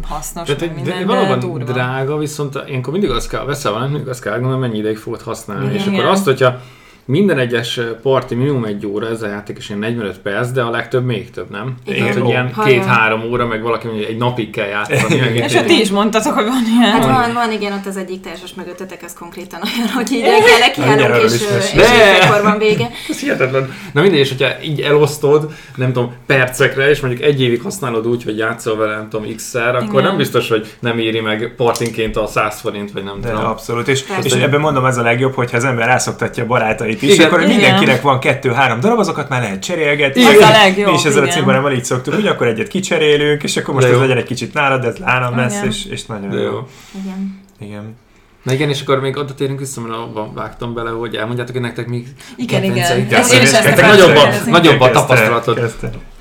hasznos, 0.07 0.47
Tehát 0.47 0.75
minden, 0.75 0.93
de 0.99 0.99
de 0.99 1.05
valóban 1.05 1.39
durva. 1.39 1.71
drága, 1.71 2.17
viszont 2.17 2.59
ilyenkor 2.67 2.91
mindig 2.91 3.09
azt 3.25 3.33
kell, 3.33 3.45
veszel 3.45 3.71
valamit, 3.71 4.07
azt 4.07 4.21
kell 4.21 4.39
gondolni, 4.39 4.59
mennyi 4.59 4.77
ideig 4.77 4.97
fogod 4.97 5.21
használni. 5.21 5.65
Igen. 5.65 5.75
És 5.75 5.85
akkor 5.85 6.05
azt, 6.05 6.25
hogyha 6.25 6.59
minden 7.05 7.37
egyes 7.37 7.79
parti 8.01 8.35
minimum 8.35 8.65
egy 8.65 8.85
óra, 8.85 9.07
ez 9.07 9.21
a 9.21 9.27
játék 9.27 9.57
is 9.57 9.69
ilyen 9.69 9.79
45 9.79 10.19
perc, 10.19 10.49
de 10.49 10.61
a 10.61 10.69
legtöbb 10.69 11.05
még 11.05 11.31
több, 11.31 11.49
nem? 11.49 11.75
Igen. 11.85 11.99
Tehát, 11.99 12.17
hogy 12.17 12.29
ilyen 12.29 12.53
két-három 12.65 13.23
óra, 13.31 13.45
meg 13.45 13.61
valaki 13.61 13.87
mondja, 13.87 14.07
egy 14.07 14.17
napig 14.17 14.49
kell 14.49 14.67
játszani. 14.67 15.15
És 15.15 15.53
hát 15.53 15.65
ti 15.65 15.79
is 15.79 15.89
mondtatok, 15.89 16.33
hogy 16.33 16.45
van 16.45 16.63
ilyen. 16.77 16.91
Hát 16.91 17.05
Van. 17.05 17.33
van, 17.33 17.51
igen, 17.51 17.73
ott 17.73 17.85
az 17.85 17.97
egyik 17.97 18.21
társas 18.21 18.53
mögöttetek, 18.53 18.99
az 19.05 19.13
konkrétan 19.13 19.59
olyan, 19.63 19.89
hogy 19.89 20.11
így 20.11 20.21
el 20.21 20.39
kell, 20.39 20.49
Mindjárt 20.49 20.73
kiállunk, 20.73 21.09
arról 21.09 21.23
és, 21.25 21.41
és 21.73 22.25
akkor 22.25 22.41
van 22.41 22.57
vége. 22.57 22.89
Ez 23.09 23.19
hihetetlen. 23.19 23.73
Na 23.93 24.01
mindegy, 24.01 24.19
és 24.19 24.29
hogyha 24.29 24.61
így 24.63 24.81
elosztod, 24.81 25.51
nem 25.75 25.93
tudom, 25.93 26.13
percekre, 26.25 26.89
és 26.89 26.99
mondjuk 26.99 27.23
egy 27.23 27.41
évig 27.41 27.61
használod 27.61 28.07
úgy, 28.07 28.23
hogy 28.23 28.37
játszol 28.37 28.77
vele, 28.77 28.95
nem 28.95 29.09
tudom, 29.09 29.35
x-szer, 29.35 29.75
akkor 29.75 29.93
Igen. 29.93 30.03
nem 30.03 30.17
biztos, 30.17 30.49
hogy 30.49 30.73
nem 30.79 30.99
éri 30.99 31.19
meg 31.19 31.53
partinként 31.57 32.17
a 32.17 32.27
100 32.27 32.59
forint, 32.59 32.91
vagy 32.91 33.03
nem 33.03 33.21
De 33.21 33.29
tudom. 33.29 33.45
abszolút, 33.45 33.87
és, 33.87 34.03
és 34.23 34.33
ebben 34.33 34.59
mondom, 34.59 34.85
ez 34.85 34.97
a 34.97 35.01
legjobb, 35.01 35.33
hogyha 35.33 35.57
az 35.57 35.63
ember 35.63 35.87
rászoktatja 35.87 36.43
a 36.43 36.47
barátait 36.95 37.09
is, 37.09 37.15
Igen. 37.15 37.27
akkor 37.27 37.41
Igen. 37.41 37.51
mindenkinek 37.51 38.01
van 38.01 38.19
kettő-három 38.19 38.79
darab, 38.79 38.99
azokat 38.99 39.29
már 39.29 39.41
lehet 39.41 39.63
cserélgetni. 39.63 40.23
Az 40.23 40.33
Igen. 40.33 40.47
a 40.47 40.51
legjobb, 40.51 40.87
Mi 40.87 40.93
is 40.93 41.03
ezzel 41.03 41.23
a 41.23 41.27
cimborával 41.27 41.71
így 41.71 41.85
szoktuk, 41.85 42.13
hogy 42.13 42.27
akkor 42.27 42.47
egyet 42.47 42.67
kicserélünk, 42.67 43.43
és 43.43 43.57
akkor 43.57 43.73
most 43.73 43.87
ez 43.87 43.99
legyen 43.99 44.17
egy 44.17 44.23
kicsit 44.23 44.53
nálad, 44.53 44.85
ez 44.85 44.95
nálam 44.97 45.35
lesz, 45.35 45.61
és, 45.61 45.85
és 45.85 46.05
nagyon 46.05 46.29
De 46.29 46.37
jó. 46.37 46.43
jó. 46.43 46.67
Igen. 47.03 47.43
Igen. 47.59 47.95
Na 48.43 48.53
igen, 48.53 48.69
és 48.69 48.81
akkor 48.81 48.99
még 48.99 49.17
oda 49.17 49.33
térünk 49.33 49.59
vissza, 49.59 49.81
mert 49.81 49.93
abban 49.93 50.33
vágtam 50.33 50.73
bele, 50.73 50.89
hogy 50.89 51.15
elmondjátok, 51.15 51.53
hogy 51.53 51.61
nektek 51.61 51.87
mi 51.87 52.03
Igen, 52.35 52.63
igen. 52.63 53.07
Ezt 53.09 53.33
én 53.33 53.41
is 53.41 53.51
ezt 53.51 53.81
nagyobb 53.81 54.15
a, 54.15 54.49
nagyobb 54.49 54.79
a 54.81 54.91
tapasztalatod. 54.91 55.73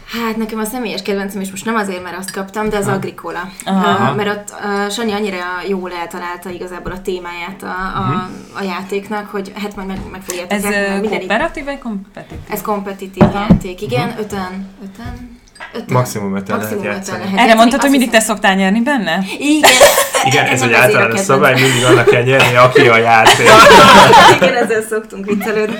Hát 0.06 0.36
nekem 0.36 0.58
a 0.58 0.64
személyes 0.64 1.02
kedvencem, 1.02 1.40
és 1.40 1.50
most 1.50 1.64
nem 1.64 1.74
azért, 1.74 2.02
mert 2.02 2.16
azt 2.18 2.30
kaptam, 2.30 2.68
de 2.68 2.76
az 2.76 2.86
Agricola. 2.86 3.48
Aha. 3.64 4.10
Uh, 4.10 4.16
mert 4.16 4.28
ott 4.28 4.54
uh, 4.64 4.90
Sanyi 4.90 5.12
annyira 5.12 5.36
jól 5.68 5.92
eltalálta 6.00 6.50
igazából 6.50 6.92
a 6.92 7.02
témáját 7.02 7.62
a, 7.62 7.98
a, 7.98 8.28
a 8.58 8.62
játéknak, 8.62 9.28
hogy 9.30 9.52
hát 9.62 9.76
majd 9.76 9.88
meg, 9.88 9.98
meg 10.12 10.20
fogjátok 10.26 10.52
Ez 10.52 10.62
mindenik- 10.62 11.18
kooperatív 11.18 11.64
vagy 11.64 11.78
kompetitív? 11.78 12.38
Ez 12.50 12.62
kompetitív 12.62 13.22
játék, 13.34 13.80
igen, 13.82 14.14
öten, 14.18 14.68
öten, 14.82 15.40
öten. 15.74 15.86
Maximum 15.96 16.36
öten 16.36 16.56
lehet 16.56 16.70
Maximum 16.70 16.92
játszani. 16.92 17.24
lehet 17.24 17.38
Erre 17.38 17.54
mondtad, 17.54 17.80
hogy 17.80 17.90
mindig 17.90 18.10
te 18.10 18.20
szoktál 18.20 18.54
nyerni 18.54 18.80
benne? 18.80 19.18
Igen. 19.38 19.70
Igen, 20.28 20.46
ez 20.46 20.62
egy 20.62 20.72
általános 20.72 21.20
szabály, 21.20 21.60
mindig 21.60 21.84
annak 21.84 22.06
kell 22.06 22.22
nyerni, 22.22 22.56
aki 22.56 22.88
a 22.88 22.96
játék. 22.96 23.48
Igen, 24.40 24.54
ezzel 24.54 24.82
szoktunk 24.90 25.26
viccelődni. 25.26 25.76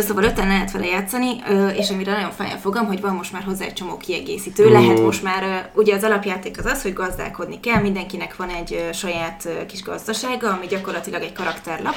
Szóval 0.00 0.24
öten 0.24 0.46
lehet 0.46 0.70
vele 0.70 0.86
játszani, 0.86 1.28
és 1.76 1.90
amire 1.90 2.12
nagyon 2.12 2.30
fáj 2.30 2.52
a 2.52 2.56
fogam, 2.56 2.86
hogy 2.86 3.00
van 3.00 3.14
most 3.14 3.32
már 3.32 3.42
hozzá 3.42 3.64
egy 3.64 3.72
csomó 3.72 3.96
kiegészítő. 3.96 4.70
Lehet 4.70 5.00
most 5.00 5.22
már, 5.22 5.70
ugye 5.74 5.94
az 5.94 6.02
alapjáték 6.02 6.58
az 6.58 6.64
az, 6.64 6.82
hogy 6.82 6.92
gazdálkodni 6.92 7.60
kell, 7.60 7.80
mindenkinek 7.80 8.36
van 8.36 8.48
egy 8.48 8.88
saját 8.92 9.48
kis 9.66 9.82
gazdasága, 9.82 10.52
ami 10.52 10.66
gyakorlatilag 10.66 11.22
egy 11.22 11.32
karakterlap. 11.32 11.94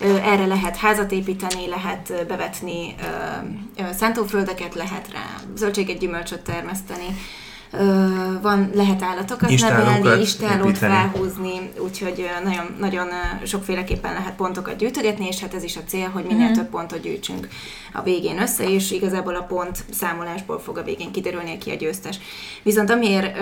Erre 0.00 0.46
lehet 0.46 0.76
házat 0.76 1.12
építeni, 1.12 1.68
lehet 1.68 2.26
bevetni 2.28 2.94
szántóföldeket, 3.92 4.74
lehet 4.74 5.08
rá 5.12 5.24
zöldséget, 5.54 5.98
gyümölcsöt 5.98 6.40
termeszteni. 6.40 7.06
Van, 8.42 8.70
lehet 8.74 9.02
állatokat 9.02 9.50
Istállókat 9.50 10.02
nevelni, 10.02 10.22
istálót 10.22 10.68
építeni. 10.68 10.92
felhúzni, 10.92 11.70
úgyhogy 11.78 12.28
nagyon, 12.44 12.76
nagyon 12.78 13.08
sokféleképpen 13.44 14.12
lehet 14.12 14.34
pontokat 14.34 14.76
gyűjtögetni, 14.76 15.26
és 15.26 15.40
hát 15.40 15.54
ez 15.54 15.62
is 15.62 15.76
a 15.76 15.80
cél, 15.86 16.08
hogy 16.08 16.24
minél 16.24 16.50
több 16.50 16.68
pontot 16.68 17.00
gyűjtsünk 17.00 17.48
a 17.92 18.02
végén 18.02 18.40
össze, 18.40 18.70
és 18.70 18.90
igazából 18.90 19.34
a 19.34 19.42
pont 19.42 19.84
számolásból 19.90 20.58
fog 20.58 20.78
a 20.78 20.82
végén 20.82 21.12
kiderülni, 21.12 21.58
ki 21.58 21.70
a 21.70 21.74
győztes. 21.74 22.18
Viszont 22.62 22.90
amiért 22.90 23.36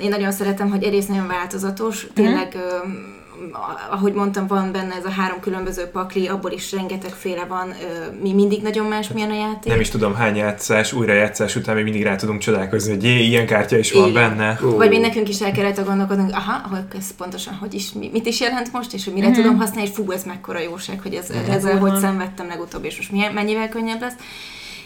én 0.00 0.08
nagyon 0.08 0.32
szeretem, 0.32 0.70
hogy 0.70 0.82
egyrészt 0.82 1.08
nagyon 1.08 1.26
változatos, 1.26 2.06
tényleg 2.14 2.54
ö, 2.54 2.88
ahogy 3.90 4.12
mondtam, 4.12 4.46
van 4.46 4.72
benne 4.72 4.94
ez 4.94 5.04
a 5.04 5.10
három 5.10 5.40
különböző 5.40 5.84
pakli, 5.84 6.28
abból 6.28 6.50
is 6.50 6.72
rengetegféle 6.72 7.44
van, 7.44 7.68
ö, 7.68 7.74
mi 8.22 8.32
mindig 8.32 8.62
nagyon 8.62 8.86
más 8.86 9.08
milyen 9.08 9.30
a 9.30 9.34
játék. 9.34 9.72
Nem 9.72 9.80
is 9.80 9.88
tudom 9.88 10.14
hány 10.14 10.36
játszás, 10.36 10.92
újrajátszás 10.92 11.56
után 11.56 11.74
még 11.74 11.84
mindig 11.84 12.02
rá 12.02 12.16
tudunk 12.16 12.40
csodálkozni, 12.40 12.90
hogy 12.94 13.02
jé, 13.04 13.22
ilyen 13.22 13.46
kártya 13.46 13.78
is 13.78 13.92
van 13.92 14.08
Igen. 14.08 14.28
benne. 14.36 14.58
Vagy 14.62 14.88
még 14.88 15.00
nekünk 15.00 15.28
is 15.28 15.40
el 15.40 15.52
kellett 15.52 15.84
gondolkodnunk, 15.86 16.30
aha, 16.34 16.68
hogy 16.68 16.84
ez 16.98 17.14
pontosan 17.16 17.54
hogy 17.54 17.74
is, 17.74 17.92
mi- 17.92 18.10
mit 18.12 18.26
is 18.26 18.40
jelent 18.40 18.72
most, 18.72 18.92
és 18.94 19.04
hogy 19.04 19.14
mire 19.14 19.28
Mhm. 19.28 19.36
tudom 19.36 19.56
használni, 19.58 19.88
és 19.90 19.94
fú, 19.94 20.10
ez 20.12 20.22
mekkora 20.24 20.60
jóság, 20.60 21.00
hogy 21.02 21.14
ez, 21.14 21.30
ezzel 21.48 21.72
durva. 21.72 21.88
hogy 21.90 21.98
szenvedtem 22.00 22.46
legutóbb, 22.46 22.84
és 22.84 22.96
most 22.96 23.12
milyen, 23.12 23.32
mennyivel 23.32 23.68
könnyebb 23.68 24.00
lesz. 24.00 24.14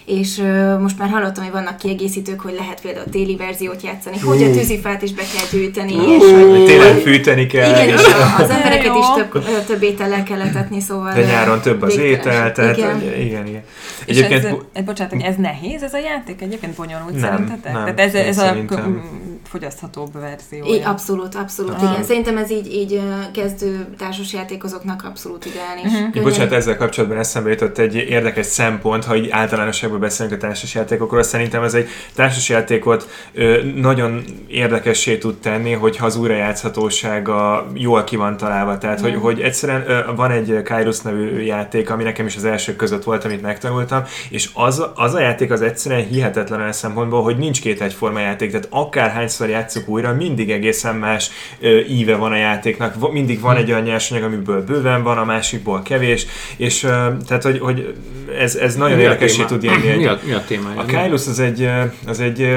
És 0.08 0.42
most 0.80 0.98
már 0.98 1.08
hallottam, 1.08 1.44
hogy 1.44 1.52
vannak 1.52 1.76
kiegészítők, 1.76 2.40
hogy 2.40 2.54
lehet 2.58 2.80
például 2.80 3.04
a 3.06 3.10
téli 3.10 3.36
verziót 3.36 3.82
játszani, 3.82 4.18
hogy 4.18 4.42
a 4.42 4.50
tűzifát 4.50 5.02
is 5.02 5.12
be 5.12 5.22
kell 5.22 5.60
gyűjteni, 5.60 5.92
és 5.92 6.22
hogy 6.22 6.64
Télen 6.64 6.96
fűteni 6.96 7.46
kell, 7.46 7.70
igen, 7.70 7.98
és 7.98 8.04
az 8.38 8.50
embereket 8.50 8.94
is 8.94 9.06
több, 9.16 9.44
több 9.66 9.82
étellel 9.82 10.22
kell 10.22 10.40
etetni, 10.40 10.80
szóval... 10.80 11.12
de 11.12 11.24
nyáron 11.24 11.60
több 11.60 11.82
az 11.82 11.96
étel, 11.96 12.52
tehát 12.52 12.76
Igen. 12.76 13.02
igen, 13.02 13.46
igen. 13.46 13.62
Igen. 14.10 14.16
És 14.16 14.36
Egyébként 14.36 14.44
ez, 14.44 14.60
ez, 14.72 14.84
bocsánat, 14.84 15.12
hogy 15.12 15.22
ez 15.22 15.36
nehéz 15.36 15.82
ez 15.82 15.92
a 15.94 15.98
játék? 15.98 16.42
Egyébként 16.42 16.76
bonyolult 16.76 17.10
Nem, 17.12 17.20
szerintetek? 17.20 17.72
nem, 17.72 17.82
Tehát 17.82 18.00
ez, 18.00 18.14
én 18.14 18.24
ez 18.26 18.38
a 18.38 18.40
szerintem. 18.44 19.02
fogyaszthatóbb 19.48 20.12
verzió. 20.12 20.64
Így, 20.66 20.82
abszolút, 20.84 21.34
abszolút, 21.34 21.72
Aha. 21.74 21.92
igen. 21.92 22.04
Szerintem 22.04 22.36
ez 22.36 22.50
így, 22.50 22.72
így 22.72 23.00
kezdő 23.32 23.86
társasjátékozóknak 23.98 25.04
abszolút 25.04 25.44
ideális. 25.46 25.82
Mhm. 25.92 25.92
Könnyen- 26.10 26.22
Bocsánat, 26.22 26.52
ezzel 26.52 26.76
kapcsolatban 26.76 27.18
eszembe 27.18 27.50
jutott 27.50 27.78
egy 27.78 27.94
érdekes 27.94 28.46
szempont, 28.46 29.04
ha 29.04 29.16
így 29.16 29.28
általánosságban 29.30 30.00
beszélünk 30.00 30.34
a 30.36 30.38
társasjátékokról, 30.46 31.22
szerintem 31.22 31.62
ez 31.62 31.74
egy 31.74 31.88
társasjátékot 32.14 33.08
ö, 33.34 33.62
nagyon 33.74 34.24
érdekessé 34.48 35.18
tud 35.18 35.36
tenni, 35.38 35.72
hogyha 35.72 36.06
az 36.06 36.16
újrajátszhatósága 36.16 37.66
jól 37.74 38.04
ki 38.04 38.16
van 38.16 38.36
találva. 38.36 38.78
Tehát, 38.78 39.00
hogy, 39.00 39.14
hogy 39.14 39.40
egyszerűen 39.40 39.84
ö, 39.90 39.98
van 40.16 40.30
egy 40.30 40.62
Kairos 40.64 41.00
nevű 41.00 41.40
játék, 41.40 41.90
ami 41.90 42.02
nekem 42.02 42.26
is 42.26 42.36
az 42.36 42.44
elsők 42.44 42.76
között 42.76 43.04
volt, 43.04 43.24
amit 43.24 43.42
megtanultam, 43.42 43.97
és 44.28 44.48
az, 44.52 44.86
az 44.94 45.14
a 45.14 45.20
játék 45.20 45.50
az 45.50 45.62
egyszerűen 45.62 46.06
hihetetlen 46.06 46.60
olyan 46.60 46.72
szempontból, 46.72 47.22
hogy 47.22 47.38
nincs 47.38 47.60
két 47.60 47.80
egyforma 47.80 48.20
játék, 48.20 48.50
tehát 48.50 48.68
akárhányszor 48.70 49.48
játszuk 49.48 49.88
újra, 49.88 50.14
mindig 50.14 50.50
egészen 50.50 50.94
más 50.94 51.30
ö, 51.60 51.80
íve 51.80 52.16
van 52.16 52.32
a 52.32 52.36
játéknak, 52.36 53.12
mindig 53.12 53.40
van 53.40 53.56
egy 53.56 53.70
olyan 53.70 53.82
nyersanyag, 53.82 54.24
amiből 54.24 54.64
bőven 54.64 55.02
van, 55.02 55.18
a 55.18 55.24
másikból 55.24 55.82
kevés, 55.82 56.26
és 56.56 56.82
ö, 56.82 57.06
tehát, 57.26 57.42
hogy, 57.42 57.58
hogy 57.58 57.94
ez, 58.38 58.54
ez 58.54 58.76
nagyon 58.76 59.16
téma? 59.18 59.44
tud 59.44 59.62
jönni 59.62 59.88
egy, 59.88 59.96
Mi 59.96 60.06
a, 60.06 60.18
mi 60.24 60.32
a 60.32 60.44
témája? 60.46 60.80
a 60.80 60.84
Kairos 60.84 61.26
az 61.26 61.40
egy, 61.40 61.68
az 62.06 62.20
egy 62.20 62.48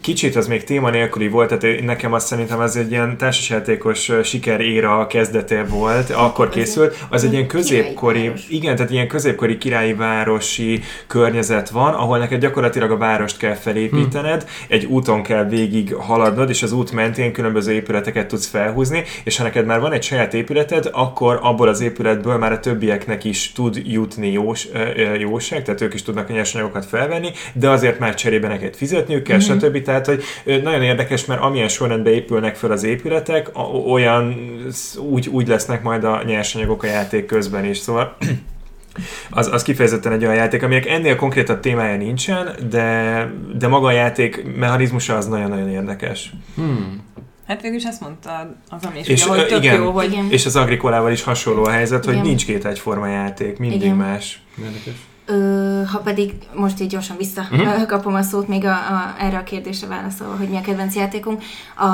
kicsit 0.00 0.36
az 0.36 0.46
még 0.46 0.64
téma 0.64 0.90
nélküli 0.90 1.28
volt, 1.28 1.58
tehát 1.58 1.84
nekem 1.84 2.12
azt 2.12 2.26
szerintem 2.26 2.60
az 2.60 2.76
egy 2.76 2.90
ilyen 2.90 3.16
társasjátékos 3.16 4.08
ö, 4.08 4.22
sikeréra 4.22 5.06
kezdete 5.06 5.64
volt, 5.64 6.10
akkor 6.10 6.48
készült, 6.48 7.04
az 7.08 7.24
egy 7.24 7.32
ilyen 7.32 7.46
középkori, 7.46 8.32
igen, 8.48 8.76
tehát 8.76 8.90
ilyen 8.90 9.08
középkori 9.08 9.58
királyi 9.58 9.94
városi 9.94 10.82
környezet 11.06 11.70
van, 11.70 11.94
ahol 11.94 12.18
neked 12.18 12.40
gyakorlatilag 12.40 12.90
a 12.90 12.96
várost 12.96 13.38
kell 13.38 13.54
felépítened, 13.54 14.46
egy 14.68 14.84
úton 14.84 15.22
kell 15.22 15.44
végig 15.44 15.94
haladnod, 15.94 16.48
és 16.48 16.62
az 16.62 16.72
út 16.72 16.92
mentén 16.92 17.32
különböző 17.32 17.72
épületeket 17.72 18.26
tudsz 18.26 18.46
felhúzni, 18.46 19.04
és 19.24 19.36
ha 19.36 19.42
neked 19.42 19.66
már 19.66 19.80
van 19.80 19.92
egy 19.92 20.02
saját 20.02 20.34
épületed, 20.34 20.88
akkor 20.92 21.38
abból 21.42 21.68
az 21.68 21.80
épületből 21.80 22.36
már 22.36 22.52
a 22.52 22.60
többieknek 22.60 23.24
is 23.24 23.52
tud 23.52 23.82
jutni 23.84 24.32
jós, 24.32 24.68
jóság, 25.18 25.62
tehát 25.62 25.80
ők 25.80 25.94
is 25.94 26.02
tudnak 26.02 26.28
nyersanyagokat 26.28 26.86
felvenni, 26.86 27.30
de 27.52 27.70
azért 27.70 27.98
már 27.98 28.14
cserébe 28.14 28.48
neked 28.48 28.74
fizetniük 28.74 29.22
kell, 29.22 29.36
mm-hmm. 29.36 29.58
stb. 29.58 29.82
Tehát, 29.82 30.06
hogy 30.06 30.22
nagyon 30.62 30.82
érdekes, 30.82 31.24
mert 31.24 31.40
amilyen 31.40 31.68
sorrendben 31.68 32.12
épülnek 32.12 32.56
fel 32.56 32.70
az 32.70 32.84
épületek, 32.84 33.50
olyan 33.86 34.36
úgy, 34.98 35.28
úgy 35.28 35.48
lesznek 35.48 35.82
majd 35.82 36.04
a 36.04 36.22
nyersanyagok 36.26 36.82
a 36.82 36.86
játék 36.86 37.26
közben 37.26 37.64
is. 37.64 37.78
Szóval 37.78 38.16
az, 39.30 39.46
az 39.52 39.62
kifejezetten 39.62 40.12
egy 40.12 40.24
olyan 40.24 40.36
játék, 40.36 40.62
aminek 40.62 40.86
ennél 40.86 41.16
konkrétabb 41.16 41.60
témája 41.60 41.96
nincsen, 41.96 42.48
de, 42.70 43.30
de 43.58 43.68
maga 43.68 43.86
a 43.86 43.90
játék 43.90 44.56
mechanizmusa 44.56 45.16
az 45.16 45.26
nagyon-nagyon 45.26 45.68
érdekes. 45.68 46.32
Hmm. 46.54 47.04
Hát 47.46 47.62
végül 47.62 47.76
is 47.76 47.84
ezt 47.84 48.00
mondta 48.00 48.56
az, 48.68 48.84
ami 48.84 48.98
is, 48.98 49.06
És, 49.06 49.26
ugye, 49.26 49.34
hogy 49.34 49.46
tök 49.46 49.64
igen. 49.64 49.80
jó, 49.80 49.90
hogy 49.90 50.12
Igen. 50.12 50.30
És 50.30 50.46
az 50.46 50.56
Agrikolával 50.56 51.10
is 51.12 51.22
hasonló 51.22 51.64
a 51.64 51.70
helyzet, 51.70 52.04
hogy 52.04 52.14
Igen. 52.14 52.26
nincs 52.26 52.44
két 52.44 52.64
egyforma 52.64 53.06
játék, 53.06 53.58
mindig 53.58 53.82
Igen. 53.82 53.96
más. 53.96 54.42
Érdekes. 54.58 54.94
Ö, 55.26 55.82
ha 55.92 55.98
pedig 55.98 56.34
most 56.54 56.80
így 56.80 56.88
gyorsan 56.88 57.16
visszakapom 57.16 58.12
Mhm. 58.12 58.20
a 58.22 58.22
szót 58.22 58.48
még 58.48 58.64
a, 58.64 58.72
a, 58.72 59.14
erre 59.18 59.38
a 59.38 59.42
kérdésre 59.42 59.86
válaszolva, 59.86 60.36
hogy 60.36 60.48
mi 60.48 60.56
a 60.56 60.60
kedvenc 60.60 60.94
játékunk. 60.94 61.42
A 61.76 61.86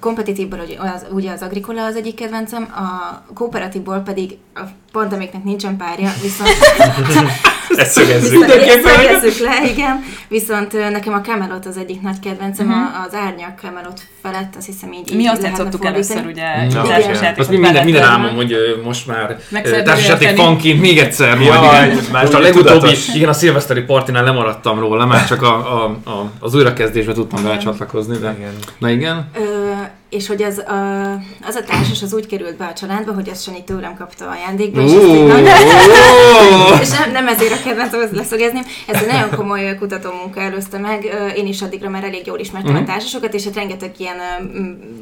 kompetitívból 0.00 0.58
ugye 0.58 0.76
az, 0.78 1.06
ugye 1.10 1.30
az 1.32 1.42
Agricola 1.42 1.84
az 1.84 1.96
egyik 1.96 2.14
kedvencem, 2.14 2.62
a 2.62 3.22
kooperatívból 3.34 3.98
pedig 3.98 4.36
a 4.54 4.60
pont 4.92 5.12
amiknek 5.12 5.44
nincsen 5.44 5.76
párja, 5.76 6.12
viszont 6.22 6.50
Ezt 7.76 7.90
szögezzük. 7.90 8.44
Szögezzük 8.84 9.38
le, 9.38 9.70
igen. 9.70 10.04
Viszont 10.28 10.90
nekem 10.90 11.12
a 11.12 11.20
Camelot 11.20 11.66
az 11.66 11.76
egyik 11.76 12.00
nagy 12.00 12.20
kedvencem, 12.20 12.66
uh-huh. 12.66 13.04
az 13.06 13.14
árnyak 13.14 13.58
Camelot 13.60 14.00
felett, 14.22 14.54
azt 14.56 14.66
hiszem 14.66 14.92
így 14.92 15.14
mi 15.14 15.20
így 15.20 15.26
azt 15.26 15.42
lehetne 15.42 15.64
játszottuk 15.64 15.86
először, 15.86 16.26
ugye, 16.26 16.44
Na, 16.72 16.98
igen. 16.98 17.34
Azt 17.36 17.50
mi 17.50 17.56
minden, 17.56 17.84
minden 17.84 18.02
álmom, 18.02 18.34
hogy 18.34 18.56
most 18.84 19.06
már 19.06 19.36
társasjáték 19.84 20.36
fanként 20.36 20.80
még 20.80 20.98
egyszer 20.98 21.36
majd, 21.36 21.48
Jaj, 21.48 21.86
igen. 21.86 22.04
Most 22.12 22.34
a 22.34 22.38
legutóbbi, 22.38 22.90
igen, 23.14 23.28
a 23.28 23.32
szilveszteri 23.32 23.80
partinál 23.80 24.24
lemaradtam 24.24 24.78
róla, 24.78 25.06
már 25.06 25.26
csak 25.26 25.42
a, 25.42 25.82
a, 25.82 25.84
a, 26.10 26.30
az 26.38 26.54
újrakezdésbe 26.54 27.12
tudtam 27.12 27.42
belecsatlakozni, 27.42 28.16
de... 28.16 28.34
Igen. 28.38 28.52
Na 28.78 28.90
igen. 28.90 29.30
Ö, 29.34 29.72
és 30.12 30.26
hogy 30.26 30.42
az 30.42 30.58
a, 30.58 31.12
az 31.46 31.54
a 31.54 31.62
társas 31.66 32.02
az 32.02 32.14
úgy 32.14 32.26
került 32.26 32.56
be 32.56 32.64
a 32.64 32.72
családba, 32.72 33.12
hogy 33.14 33.28
azt 33.28 33.42
Sanyi 33.42 33.64
tőlem 33.64 33.94
kapta 33.94 34.28
ajándékba, 34.30 34.80
és, 34.82 34.92
ezt 34.92 35.06
nagy- 35.06 35.48
ó. 35.48 36.80
és 36.82 36.90
nem, 36.90 37.10
nem 37.12 37.28
ezért 37.28 37.52
a 37.52 37.62
kedvencem, 37.64 38.00
hogy 38.00 38.08
leszögezném. 38.12 38.62
Ez 38.86 39.02
egy 39.02 39.06
nagyon 39.06 39.30
komoly 39.36 39.76
kutatómunka 39.78 40.40
előzte 40.40 40.78
meg. 40.78 41.04
Én 41.36 41.46
is 41.46 41.62
addigra 41.62 41.88
már 41.90 42.04
elég 42.04 42.26
jól 42.26 42.38
ismertem 42.38 42.72
Mhm. 42.72 42.82
a 42.82 42.86
társasokat, 42.86 43.34
és 43.34 43.44
hát 43.44 43.54
rengeteg 43.54 43.92
ilyen 43.96 44.16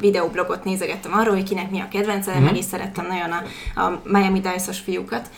videóblogot 0.01 0.63
nézegettem 0.63 1.13
arról, 1.13 1.33
hogy 1.33 1.43
kinek 1.43 1.71
mi 1.71 1.79
a 1.79 1.87
kedvence, 1.91 2.31
Mhm. 2.33 2.43
meg 2.43 2.57
is 2.57 2.65
szerettem 2.65 3.05
nagyon 3.07 3.31
a, 3.31 3.43
a 3.81 4.01
Miami 4.03 4.39
Dice-os 4.39 4.79
fiúkat. 4.79 5.29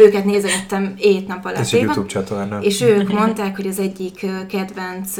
Őket 0.00 0.24
nézegettem 0.24 0.94
ét 0.98 1.26
nap 1.26 1.44
alatt. 1.44 1.58
Ez 1.58 1.66
egy 1.66 1.74
éva. 1.74 1.84
YouTube 1.84 2.06
csatorna. 2.08 2.58
És 2.60 2.80
ők 2.80 3.12
mondták, 3.12 3.56
hogy 3.56 3.66
az 3.66 3.78
egyik 3.78 4.26
kedvenc 4.48 5.10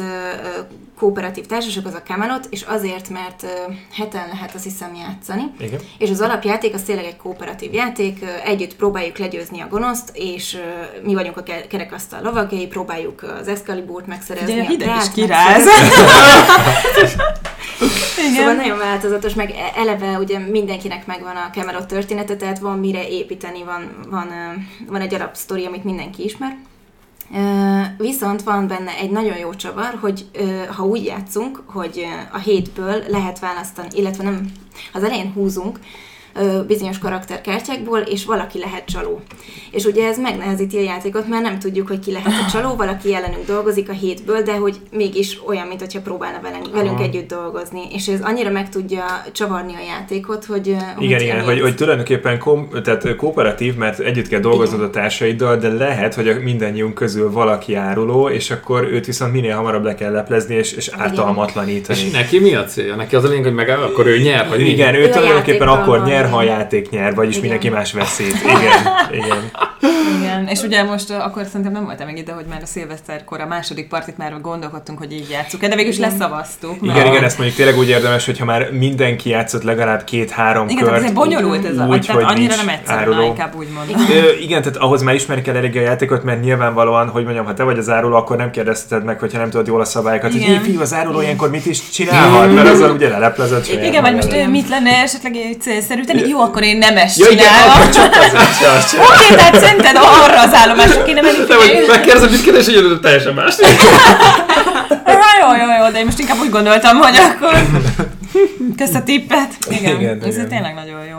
kooperatív 0.97 1.45
társaság 1.45 1.85
az 1.85 1.93
a 1.93 2.01
Camelot, 2.01 2.47
és 2.49 2.61
azért, 2.61 3.09
mert 3.09 3.45
heten 3.93 4.27
lehet 4.31 4.55
azt 4.55 4.63
hiszem 4.63 4.95
játszani. 4.95 5.43
Igen. 5.59 5.79
És 5.97 6.09
az 6.09 6.21
alapjáték 6.21 6.73
az 6.73 6.81
tényleg 6.81 7.05
egy 7.05 7.17
kooperatív 7.17 7.73
játék, 7.73 8.25
együtt 8.45 8.75
próbáljuk 8.75 9.17
legyőzni 9.17 9.61
a 9.61 9.67
gonoszt, 9.67 10.09
és 10.13 10.57
mi 11.03 11.13
vagyunk 11.13 11.37
a 11.37 11.43
ke- 11.43 11.67
kerekasztal 11.67 12.21
lovagjai, 12.21 12.67
próbáljuk 12.67 13.23
az 13.41 13.47
Excaliburt 13.47 14.07
megszerezni. 14.07 14.53
Ugye 14.53 14.61
a 14.63 14.67
hideg 14.67 14.95
is 14.95 15.11
kiráz. 15.13 15.65
Igen. 18.17 18.35
Szóval 18.35 18.53
nagyon 18.53 18.77
változatos, 18.77 19.33
meg 19.33 19.49
e- 19.51 19.79
eleve 19.79 20.17
ugye 20.17 20.39
mindenkinek 20.39 21.05
megvan 21.05 21.35
a 21.35 21.49
Camelot 21.53 21.87
története, 21.87 22.35
tehát 22.35 22.59
van 22.59 22.79
mire 22.79 23.07
építeni, 23.07 23.63
van, 23.63 23.97
van, 24.09 24.27
van 24.87 25.01
egy 25.01 25.13
alapsztori, 25.13 25.65
amit 25.65 25.83
mindenki 25.83 26.23
ismer. 26.23 26.57
Viszont 27.97 28.43
van 28.43 28.67
benne 28.67 28.91
egy 28.91 29.09
nagyon 29.09 29.37
jó 29.37 29.53
csavar, 29.53 29.97
hogy 30.01 30.25
ha 30.75 30.85
úgy 30.85 31.05
játszunk, 31.05 31.63
hogy 31.65 32.05
a 32.31 32.37
hétből 32.37 33.03
lehet 33.07 33.39
választani, 33.39 33.87
illetve 33.91 34.23
nem, 34.23 34.51
az 34.93 35.03
elején 35.03 35.31
húzunk, 35.31 35.79
bizonyos 36.67 36.97
karakterkártyákból, 36.97 37.99
és 37.99 38.25
valaki 38.25 38.59
lehet 38.59 38.85
csaló. 38.85 39.21
És 39.71 39.85
ugye 39.85 40.07
ez 40.07 40.19
megnehezíti 40.19 40.77
a 40.77 40.81
játékot, 40.81 41.27
mert 41.27 41.43
nem 41.43 41.59
tudjuk, 41.59 41.87
hogy 41.87 41.99
ki 41.99 42.11
lehet 42.11 42.33
a 42.47 42.51
csaló, 42.51 42.75
valaki 42.75 43.15
ellenünk 43.15 43.45
dolgozik 43.45 43.89
a 43.89 43.93
hétből, 43.93 44.41
de 44.41 44.55
hogy 44.55 44.75
mégis 44.91 45.39
olyan, 45.45 45.67
mint 45.67 45.79
hogyha 45.79 46.01
próbálna 46.01 46.39
velünk, 46.41 46.71
velünk 46.71 47.01
együtt 47.01 47.29
dolgozni. 47.29 47.81
És 47.91 48.07
ez 48.07 48.21
annyira 48.21 48.49
meg 48.49 48.69
tudja 48.69 49.03
csavarni 49.31 49.73
a 49.73 49.85
játékot, 49.87 50.45
hogy... 50.45 50.67
Igen, 50.67 50.95
hogy 50.95 51.21
igen, 51.21 51.43
hogy, 51.43 51.61
hogy 51.61 51.75
tulajdonképpen 51.75 52.39
kom, 52.39 52.69
tehát 52.83 53.15
kooperatív, 53.15 53.75
mert 53.75 53.99
együtt 53.99 54.27
kell 54.27 54.39
dolgoznod 54.39 54.81
a 54.81 54.89
társaiddal, 54.89 55.57
de 55.57 55.69
lehet, 55.69 56.13
hogy 56.13 56.27
a 56.27 56.39
mindannyiunk 56.39 56.93
közül 56.93 57.31
valaki 57.31 57.75
áruló, 57.75 58.29
és 58.29 58.51
akkor 58.51 58.83
őt 58.83 59.05
viszont 59.05 59.33
minél 59.33 59.55
hamarabb 59.55 59.83
le 59.83 59.95
kell 59.95 60.11
leplezni, 60.11 60.55
és, 60.55 60.71
és 60.71 60.89
ártalmatlanítani. 60.97 61.99
És 61.99 62.11
neki 62.11 62.39
mi 62.39 62.55
a 62.55 62.63
célja? 62.63 62.95
Neki 62.95 63.15
az 63.15 63.23
a 63.23 63.27
lényeg, 63.27 63.43
hogy 63.43 63.53
meg 63.53 63.69
akkor 63.69 64.07
ő 64.07 64.17
nyer, 64.17 64.49
vagy 64.49 64.61
Igen, 64.61 64.95
ő, 64.95 64.99
ő 64.99 65.09
tulajdonképpen 65.09 65.67
akkor 65.67 66.03
nyer, 66.03 66.26
ha 66.29 66.37
a 66.37 66.43
játék 66.43 66.89
nyer, 66.89 67.15
vagyis 67.15 67.37
igen. 67.37 67.41
mindenki 67.41 67.69
más 67.69 67.93
veszít. 67.93 68.35
Igen, 68.43 69.09
igen. 69.11 69.51
Igen, 70.17 70.47
és 70.47 70.61
ugye 70.61 70.83
most 70.83 71.11
akkor 71.11 71.45
szerintem 71.45 71.71
nem 71.71 71.85
voltam 71.85 72.07
még 72.07 72.17
ide, 72.17 72.31
hogy 72.31 72.45
már 72.49 72.61
a 72.61 72.65
szilveszterkor 72.65 73.41
a 73.41 73.45
második 73.45 73.87
partit 73.87 74.17
már 74.17 74.41
gondolkodtunk, 74.41 74.97
hogy 74.97 75.11
így 75.11 75.29
játszuk 75.29 75.61
de 75.61 75.75
végül 75.75 75.91
is 75.91 75.97
leszavaztuk. 75.97 76.77
Igen, 76.81 77.05
igen, 77.05 77.23
ezt 77.23 77.37
mondjuk 77.37 77.57
tényleg 77.57 77.77
úgy 77.77 77.89
érdemes, 77.89 78.25
hogyha 78.25 78.45
már 78.45 78.71
mindenki 78.71 79.29
játszott 79.29 79.63
legalább 79.63 80.03
két-három 80.03 80.69
igen, 80.69 80.83
kört. 80.83 81.01
Igen, 81.01 81.13
bonyolult 81.13 81.65
ez 81.65 81.73
úgy, 81.73 82.09
a, 82.09 82.13
tehát 82.13 82.31
annyira 82.31 82.55
nem 82.55 82.69
egyszerű, 82.69 83.23
inkább 83.23 83.55
úgy 83.55 83.67
mondom. 83.75 83.95
Igen, 84.41 84.61
tehát 84.61 84.77
ahhoz 84.77 85.01
már 85.01 85.15
ismerni 85.15 85.41
kell 85.41 85.55
elég 85.55 85.77
a 85.77 85.81
játékot, 85.81 86.23
mert 86.23 86.41
nyilvánvalóan, 86.41 87.09
hogy 87.09 87.23
mondjam, 87.23 87.45
ha 87.45 87.53
te 87.53 87.63
vagy 87.63 87.77
az 87.77 87.89
áruló, 87.89 88.15
akkor 88.15 88.37
nem 88.37 88.51
kérdezted 88.51 89.03
meg, 89.03 89.19
hogyha 89.19 89.37
nem 89.37 89.49
tudod 89.49 89.67
jól 89.67 89.81
a 89.81 89.85
szabályokat, 89.85 90.33
igen. 90.33 90.57
hogy 90.57 90.67
fiú, 90.67 90.81
az 90.81 90.93
áruló 90.93 91.21
ilyenkor 91.21 91.49
mit 91.49 91.65
is 91.65 91.89
csinálhat, 91.89 92.53
mert 92.53 92.69
azzal 92.69 92.91
ugye 92.91 93.09
leleplezett 93.09 93.67
Igen, 93.67 94.01
vagy 94.01 94.15
most 94.15 94.47
mit 94.49 94.69
lenne 94.69 94.91
esetleg 94.91 95.33
célszerű 95.59 96.03
tenni? 96.03 96.27
Jó, 96.27 96.39
akkor 96.39 96.63
én 96.63 96.77
nem 96.77 96.97
ezt 96.97 97.29
csinálom. 97.29 97.89
Oké, 99.09 99.35
tehát 99.35 99.55
szerinted 99.59 99.96
arra 100.01 100.41
az 100.41 100.53
állomásra 100.53 101.03
kéne 101.03 101.21
menni. 101.21 101.37
Megkérdezem, 101.87 102.29
mit 102.29 102.43
kérdés, 102.43 102.65
hogy 102.65 102.99
teljesen 102.99 103.33
más. 103.33 103.55
jó, 105.41 105.55
jó, 105.55 105.83
jó, 105.83 105.91
de 105.91 105.99
én 105.99 106.05
most 106.05 106.19
inkább 106.19 106.39
úgy 106.39 106.49
gondoltam, 106.49 106.97
hogy 106.97 107.15
akkor 107.15 107.53
kösz 108.77 108.93
a 108.93 109.03
tippet. 109.03 109.57
Igen, 109.69 109.99
igen 109.99 110.21
ez 110.23 110.35
igen. 110.35 110.47
tényleg 110.47 110.73
nagyon 110.73 111.05
jó. 111.05 111.17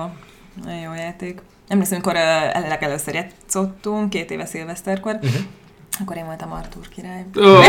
Nagyon 0.64 0.80
jó 0.80 0.90
játék. 0.96 1.38
Emlékszem, 1.68 2.00
amikor 2.02 2.20
uh, 2.22 2.68
legelőször 2.68 3.14
játszottunk, 3.14 4.10
két 4.10 4.30
éve 4.30 4.46
szilveszterkor, 4.46 5.14
uh-huh. 5.14 5.40
Akkor 6.00 6.16
én 6.16 6.24
voltam 6.24 6.52
Artur 6.52 6.88
király. 6.94 7.24
Oh. 7.36 7.64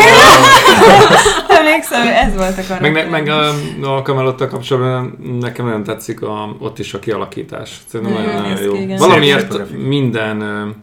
Emlékszem, 1.58 2.06
ez 2.06 2.34
volt 2.34 2.58
a 2.58 2.62
karakter. 2.68 2.92
Meg, 2.92 3.10
meg 3.10 3.28
a, 3.28 3.48
a 3.96 4.02
kamelottal 4.02 4.48
kapcsolatban 4.48 5.18
nekem 5.40 5.64
nagyon 5.64 5.82
tetszik 5.84 6.22
a, 6.22 6.56
ott 6.58 6.78
is 6.78 6.94
a 6.94 6.98
kialakítás. 6.98 7.80
Szerintem 7.86 8.16
mm, 8.16 8.24
nagyon, 8.24 8.42
nagyon 8.42 8.62
jó. 8.62 8.74
Igen. 8.74 8.98
Valamiért 8.98 9.70
minden 9.70 10.74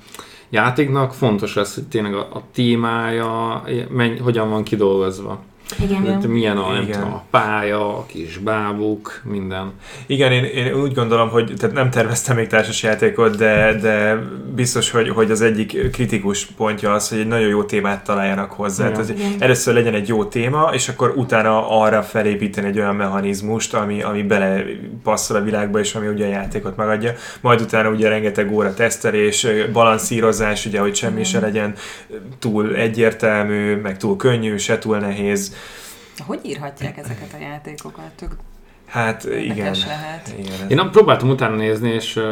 játéknak 0.49 1.13
fontos 1.13 1.55
lesz, 1.55 1.75
hogy 1.75 1.87
tényleg 1.87 2.13
a, 2.13 2.27
a 2.33 2.41
témája 2.53 3.63
menny, 3.89 4.19
hogyan 4.19 4.49
van 4.49 4.63
kidolgozva. 4.63 5.43
Igen. 5.79 6.03
Tehát 6.03 6.27
milyen 6.27 6.57
a, 6.57 6.81
Igen. 6.81 6.99
Tudom, 6.99 7.13
a 7.13 7.23
pálya, 7.29 7.97
a 7.97 8.05
kis 8.05 8.37
bábuk, 8.37 9.21
minden. 9.23 9.71
Igen, 10.05 10.31
én, 10.31 10.43
én 10.43 10.73
úgy 10.73 10.93
gondolom, 10.93 11.29
hogy 11.29 11.53
tehát 11.57 11.75
nem 11.75 11.89
terveztem 11.89 12.35
még 12.35 12.47
társasjátékot, 12.47 13.37
de, 13.37 13.73
de 13.81 14.19
biztos, 14.55 14.91
hogy, 14.91 15.09
hogy 15.09 15.31
az 15.31 15.41
egyik 15.41 15.91
kritikus 15.91 16.45
pontja 16.45 16.93
az, 16.93 17.09
hogy 17.09 17.19
egy 17.19 17.27
nagyon 17.27 17.47
jó 17.47 17.63
témát 17.63 18.03
találjanak 18.03 18.51
hozzá. 18.51 18.91
Tehát, 18.91 19.13
először 19.39 19.73
legyen 19.73 19.93
egy 19.93 20.07
jó 20.07 20.25
téma, 20.25 20.69
és 20.73 20.89
akkor 20.89 21.13
utána 21.15 21.79
arra 21.81 22.03
felépíteni 22.03 22.67
egy 22.67 22.79
olyan 22.79 22.95
mechanizmust, 22.95 23.73
ami, 23.73 24.01
ami 24.01 24.23
bele 24.23 24.63
passzol 25.03 25.37
a 25.37 25.41
világba, 25.41 25.79
és 25.79 25.95
ami 25.95 26.07
ugye 26.07 26.25
a 26.25 26.29
játékot 26.29 26.75
megadja. 26.75 27.13
Majd 27.41 27.61
utána 27.61 27.89
ugye 27.89 28.09
rengeteg 28.09 28.51
óra 28.51 28.73
tesztelés, 28.73 29.47
balanszírozás, 29.73 30.65
ugye, 30.65 30.79
hogy 30.79 30.95
semmi 30.95 31.13
Igen. 31.13 31.23
se 31.23 31.39
legyen 31.39 31.73
túl 32.39 32.75
egyértelmű, 32.75 33.75
meg 33.75 33.97
túl 33.97 34.15
könnyű, 34.15 34.57
se 34.57 34.77
túl 34.77 34.97
nehéz 34.97 35.55
hogy 36.25 36.39
írhatják 36.43 36.97
ezeket 36.97 37.33
a 37.33 37.37
játékokat? 37.37 38.11
Tök 38.15 38.35
Hát 38.87 39.23
igen. 39.23 39.75
Lehet. 39.87 40.35
igen. 40.39 40.79
Én 40.79 40.91
próbáltam 40.91 41.29
utána 41.29 41.55
nézni, 41.55 41.89
és 41.89 42.15
uh, 42.15 42.23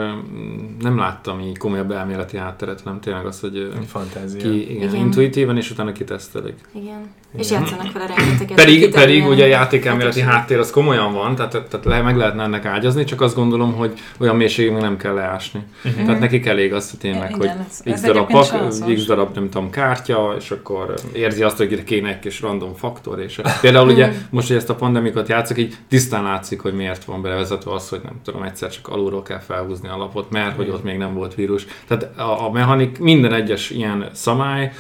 nem 0.80 0.98
láttam 0.98 1.40
így 1.40 1.58
komolyabb 1.58 1.92
elméleti 1.92 2.38
hátteret, 2.38 2.84
nem 2.84 3.00
tényleg 3.00 3.26
az, 3.26 3.40
hogy 3.40 3.58
uh, 3.58 3.82
fantázia. 3.82 4.42
Ki, 4.42 4.76
igen, 4.76 4.90
igen. 4.90 4.96
intuitíven, 4.96 5.58
és 5.58 5.72
utána 5.72 5.92
kitesztelik. 5.92 6.68
Igen. 6.72 7.14
És 7.38 7.52
játszanak 7.52 7.92
vele 7.92 8.06
rengeteget. 8.16 8.56
Pedig, 8.56 8.92
pedig 8.92 9.28
ugye 9.28 9.44
a 9.44 9.48
játékelméleti 9.48 10.22
háttér 10.22 10.60
az 10.60 10.72
komolyan 10.72 11.14
van, 11.14 11.36
tehát, 11.36 11.52
tehát 11.52 11.86
le, 11.86 12.02
meg 12.02 12.18
lehetne 12.18 12.44
ennek 12.44 12.66
ágyazni, 12.66 13.04
csak 13.04 13.22
azt 13.22 13.36
gondolom, 13.36 13.74
hogy 13.74 13.94
olyan 14.20 14.36
mélységig 14.36 14.72
nem 14.72 14.98
kell 14.98 15.14
leásni. 15.14 15.64
Uh-huh. 15.86 16.06
Tehát 16.06 16.20
nekik 16.20 16.46
elég 16.46 16.74
az 16.74 16.90
hogy 16.90 17.00
tényleg, 17.00 17.36
igen, 17.36 17.40
hogy 17.40 17.66
ez, 17.70 17.94
x, 17.94 18.02
darab 18.02 18.32
pak, 18.32 18.68
x 18.96 19.06
darab 19.06 19.36
nem 19.36 19.50
tudom, 19.50 19.70
kártya, 19.70 20.36
és 20.40 20.52
akkor 20.52 20.94
érzi 21.14 21.44
azt, 21.44 21.58
hogy 21.58 21.84
kéne 21.84 22.10
egy 22.10 22.20
kis 22.20 22.42
random 22.42 22.74
faktor, 22.74 23.20
és 23.20 23.42
például 23.62 23.90
ugye 23.90 24.12
most, 24.30 24.48
hogy 24.48 24.58
ezt 24.58 24.70
a 24.70 24.76
pandemikot 24.76 25.28
játszok, 25.28 25.58
így 25.58 25.76
tisztán 25.90 26.24
látszik, 26.24 26.62
hogy 26.62 26.74
miért 26.74 27.04
van 27.04 27.22
bevezetve 27.22 27.72
az, 27.72 27.90
hogy 27.90 28.02
nem 28.04 28.20
tudom, 28.24 28.44
egyszer 28.44 28.70
csak 28.70 28.88
alulról 28.88 29.24
kell 29.24 29.40
felhúzni 29.40 29.88
a 29.88 29.98
lapot, 29.98 30.30
mert 30.32 30.56
hogy 30.56 30.70
ott 30.70 30.84
még 30.84 30.98
nem 30.98 31.14
volt 31.14 31.36
vírus. 31.36 31.66
Tehát 31.88 32.18
a, 32.18 32.46
a 32.46 32.52
mechanik, 32.52 33.00
minden 33.00 33.34
egyes 33.34 33.70
ilyen 33.70 34.10
szamály, 34.14 34.72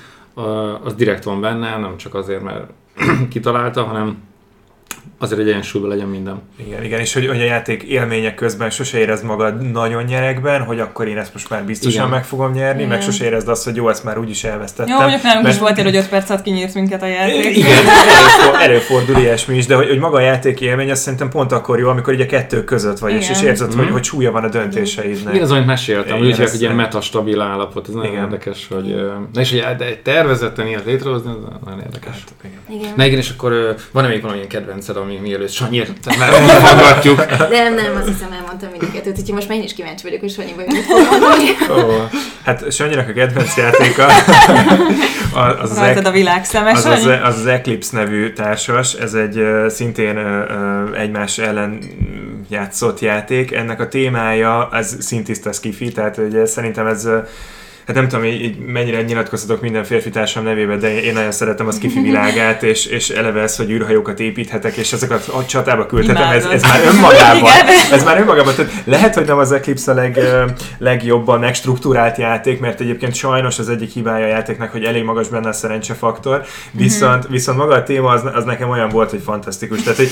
az 0.83 0.93
direkt 0.93 1.23
van 1.23 1.41
benne, 1.41 1.77
nem 1.77 1.97
csak 1.97 2.13
azért, 2.13 2.43
mert 2.43 2.71
kitalálta, 3.29 3.83
hanem 3.83 4.23
azért 5.17 5.41
egy 5.41 5.47
egyensúlyban 5.47 5.89
legyen 5.89 6.07
minden. 6.07 6.41
Igen, 6.67 6.83
igen, 6.83 6.99
és 6.99 7.13
hogy, 7.13 7.27
hogy 7.27 7.39
a 7.39 7.43
játék 7.43 7.83
élmények 7.83 8.35
közben 8.35 8.69
sose 8.69 8.97
érezd 8.97 9.23
magad 9.23 9.71
nagyon 9.71 10.03
nyerekben, 10.03 10.61
hogy 10.61 10.79
akkor 10.79 11.07
én 11.07 11.17
ezt 11.17 11.33
most 11.33 11.49
már 11.49 11.63
biztosan 11.63 11.99
igen. 11.99 12.09
meg 12.09 12.25
fogom 12.25 12.51
nyerni, 12.51 12.77
igen. 12.77 12.89
meg 12.89 13.01
sose 13.01 13.25
érezd 13.25 13.47
azt, 13.47 13.63
hogy 13.63 13.75
jó, 13.75 13.89
ezt 13.89 14.03
már 14.03 14.17
úgyis 14.17 14.43
elvesztettem. 14.43 14.93
Jó, 14.93 14.99
mondjuk 14.99 15.21
nálunk 15.23 15.43
mert... 15.43 15.55
is 15.55 15.61
volt 15.61 15.81
hogy 15.81 15.95
5 15.95 16.09
perc 16.09 16.29
alatt 16.29 16.41
kinyírt 16.41 16.73
minket 16.73 17.01
a 17.01 17.05
játék. 17.05 17.57
Igen, 17.57 17.71
előfordul, 17.71 18.61
előfordul 18.61 19.17
ilyesmi 19.17 19.57
is, 19.57 19.65
de 19.65 19.75
hogy, 19.75 19.87
hogy 19.87 19.99
maga 19.99 20.17
a 20.17 20.21
játék 20.21 20.61
élmény, 20.61 20.91
azt 20.91 21.01
szerintem 21.01 21.29
pont 21.29 21.51
akkor 21.51 21.79
jó, 21.79 21.89
amikor 21.89 22.13
ugye 22.13 22.25
kettő 22.25 22.63
között 22.63 22.99
vagy, 22.99 23.13
és, 23.13 23.29
és 23.29 23.41
érzed, 23.41 23.73
mm. 23.73 23.75
hogy, 23.75 23.83
mhm. 23.83 23.93
hogy 23.93 24.03
súlya 24.03 24.31
van 24.31 24.43
a 24.43 24.49
döntéseidnek. 24.49 25.33
Igen, 25.33 25.45
az, 25.45 25.51
amit 25.51 25.65
meséltem, 25.65 26.19
úgy, 26.19 26.37
hogy 26.37 26.49
egy 26.53 26.61
ilyen 26.61 26.75
metastabil 26.75 27.41
állapot, 27.41 27.87
ez 27.87 27.93
nagyon 27.93 28.11
igen. 28.11 28.23
érdekes, 28.23 28.67
hogy, 28.73 28.95
és 29.35 29.51
hogy 29.51 29.99
tervezetten 30.03 30.67
ilyet 30.67 30.85
létrehozni, 30.85 31.29
ez 31.29 31.35
nagyon 31.65 31.79
érdekes. 31.79 32.11
Hát, 32.11 32.33
igen. 32.43 32.79
igen. 32.79 32.93
Na 32.95 33.05
igen, 33.05 33.17
és 33.17 33.29
akkor 33.29 33.75
van-e 33.91 34.07
még 34.07 34.21
valamilyen 34.21 34.49
kedvenced, 34.85 34.97
ami 34.97 35.29
mielőtt 35.29 35.51
Sanyi 35.51 35.83
mert 36.19 36.61
hallgatjuk. 36.61 37.25
Nem, 37.49 37.73
nem, 37.73 37.95
azt 37.95 38.07
hiszem 38.07 38.31
elmondtam 38.31 38.69
mindiket, 38.69 39.07
úgyhogy 39.07 39.33
most 39.33 39.47
már 39.47 39.57
én 39.57 39.63
is 39.63 39.73
kíváncsi 39.73 40.03
vagyok, 40.03 40.19
hogy 40.19 40.31
Sanyi 40.31 40.53
vagy 40.55 40.65
mit 40.65 40.83
fog 40.83 41.07
mondani. 41.09 41.49
Oh, 41.69 42.11
hát 42.43 42.71
Sanyinak 42.71 43.09
a 43.09 43.13
kedvenc 43.13 43.57
játéka 43.57 44.05
az, 45.33 45.61
az, 45.61 45.77
az, 45.77 46.05
a 46.05 46.11
világ 46.11 46.45
az, 46.53 46.85
az, 46.85 46.85
az, 46.85 47.05
az 47.23 47.45
Eclipse 47.45 47.97
nevű 47.97 48.33
társas, 48.33 48.93
ez 48.93 49.13
egy 49.13 49.45
szintén 49.67 50.17
egymás 50.97 51.37
ellen 51.37 51.79
játszott 52.49 52.99
játék. 52.99 53.51
Ennek 53.51 53.79
a 53.79 53.87
témája, 53.87 54.69
ez 54.71 54.95
szintiszta 54.99 55.51
skifi, 55.51 55.91
tehát 55.91 56.17
ugye 56.17 56.45
szerintem 56.45 56.87
ez 56.87 57.07
hát 57.85 57.95
nem 57.95 58.07
tudom, 58.07 58.25
így, 58.25 58.41
így 58.41 58.57
mennyire 58.57 59.01
nyilatkoztatok 59.01 59.61
minden 59.61 59.83
férfi 59.83 60.09
társam 60.09 60.43
nevében, 60.43 60.79
de 60.79 61.01
én 61.01 61.13
nagyon 61.13 61.31
szeretem 61.31 61.67
az 61.67 61.77
kifi 61.77 61.99
világát, 61.99 62.63
és, 62.63 62.85
és 62.85 63.09
eleve 63.09 63.41
ez, 63.41 63.55
hogy 63.55 63.69
űrhajókat 63.69 64.19
építhetek, 64.19 64.75
és 64.75 64.93
ezeket 64.93 65.27
a 65.27 65.45
csatába 65.45 65.85
küldhetem, 65.85 66.29
ez, 66.29 66.45
ez, 66.45 66.61
már 66.61 66.79
önmagában, 66.85 67.51
ez 67.91 68.03
már 68.03 68.19
önmagában, 68.19 68.55
tehát 68.55 68.71
lehet, 68.85 69.15
hogy 69.15 69.25
nem 69.25 69.37
az 69.37 69.51
Eclipse 69.51 69.91
a 69.91 69.93
leg, 69.93 70.19
legjobban 70.77 71.39
megstruktúrált 71.39 72.17
játék, 72.17 72.59
mert 72.59 72.79
egyébként 72.81 73.15
sajnos 73.15 73.59
az 73.59 73.69
egyik 73.69 73.91
hibája 73.91 74.25
a 74.25 74.29
játéknak, 74.29 74.71
hogy 74.71 74.83
elég 74.83 75.03
magas 75.03 75.27
benne 75.27 75.49
a 75.49 75.53
szerencsefaktor, 75.53 76.43
viszont, 76.71 77.23
mm-hmm. 77.23 77.31
viszont 77.31 77.57
maga 77.57 77.73
a 77.73 77.83
téma 77.83 78.09
az, 78.09 78.21
az 78.33 78.43
nekem 78.43 78.69
olyan 78.69 78.89
volt, 78.89 79.09
hogy 79.09 79.21
fantasztikus. 79.25 79.81
Tehát, 79.81 79.97
hogy, 79.97 80.09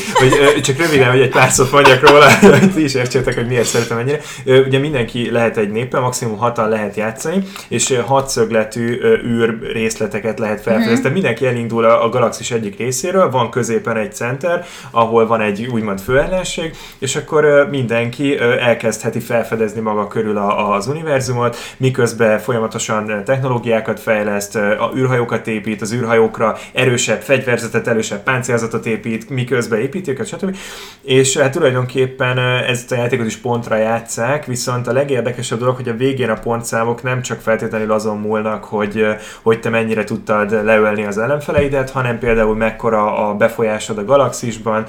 hogy 0.54 0.62
csak 0.62 0.78
röviden, 0.78 1.12
hogy 1.12 1.22
egy 1.22 1.30
pár 1.30 1.50
szót 1.50 1.72
mondjak 1.72 2.10
róla, 2.10 2.26
hogy 2.60 2.74
ti 2.74 2.84
is 2.84 2.94
értsétek, 2.94 3.36
hogy 3.36 3.48
miért 3.48 3.66
szeretem 3.66 3.98
ennyire. 3.98 4.20
Ugye 4.46 4.80
mindenki 4.80 5.32
lehet 5.32 5.58
egy 5.58 5.72
néppel, 5.72 6.02
maximum 6.02 6.38
hatan 6.38 6.70
lehet 6.70 6.96
játszani, 6.96 7.44
és 7.68 8.00
hatszögletű 8.06 9.00
űr 9.26 9.72
részleteket 9.74 10.40
lehet 10.40 10.62
felfedezni. 10.62 11.04
Mm-hmm. 11.04 11.14
Mindenki 11.14 11.46
elindul 11.46 11.86
a, 11.86 12.06
a 12.06 12.10
galaxis 12.10 12.52
egyik 12.52 12.78
részéről, 12.78 13.30
van 13.30 13.50
középen 13.50 13.98
egy 13.98 14.14
center, 14.14 14.66
ahol 14.92 15.28
van 15.28 15.42
egy 15.42 15.68
úgymond 15.72 16.00
főellenség, 16.00 16.76
és 17.00 17.16
akkor 17.16 17.68
mindenki 17.70 18.38
elkezdheti 18.40 19.20
felfedezni 19.20 19.82
maga 19.82 20.08
körül 20.08 20.38
a, 20.38 20.74
az 20.74 20.88
univerzumot, 20.88 21.58
miközben 21.78 22.40
folyamatosan 22.40 23.24
technológiákat 23.26 24.00
fejleszt, 24.00 24.56
a 24.56 24.92
űrhajókat 24.96 25.48
épít, 25.48 25.82
az 25.82 25.94
űrhajókra 25.94 26.58
erősebb 26.74 27.22
fegyverzetet, 27.22 27.88
erősebb 27.88 28.24
páncélzatot 28.24 28.86
épít, 28.86 29.30
miközben 29.30 29.80
építi 29.80 30.12
őket, 30.12 30.28
stb. 30.28 30.56
És 31.02 31.38
hát 31.38 31.52
tulajdonképpen 31.52 32.38
ezt 32.68 32.92
a 32.92 32.96
játékot 32.96 33.26
is 33.26 33.38
pontra 33.38 33.76
játszák, 33.76 34.46
viszont 34.46 34.88
a 34.88 34.94
legérdekesebb 34.94 35.60
dolog, 35.60 35.76
hogy 35.76 35.90
a 35.90 35.96
végén 35.96 36.30
a 36.30 36.40
pontszámok 36.40 37.04
nem 37.04 37.22
csak 37.22 37.42
feltétlenül 37.60 37.92
azon 37.92 38.18
múlnak, 38.18 38.64
hogy, 38.64 39.06
hogy 39.42 39.60
te 39.60 39.70
mennyire 39.70 40.04
tudtad 40.04 40.64
leölni 40.66 41.06
az 41.06 41.18
ellenfeleidet, 41.18 41.90
hanem 41.90 42.20
például 42.20 42.56
mekkora 42.56 43.30
a 43.30 43.34
befolyásod 43.34 43.98
a 43.98 44.06
galaxisban, 44.06 44.86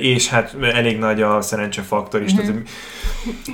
és 0.00 0.28
hát 0.28 0.56
elég 0.74 0.98
nagy 0.98 1.22
a 1.22 1.40
szerencsefaktor 1.40 2.22
is. 2.22 2.34
Mm-hmm. 2.34 2.46
Tehát, 2.46 2.62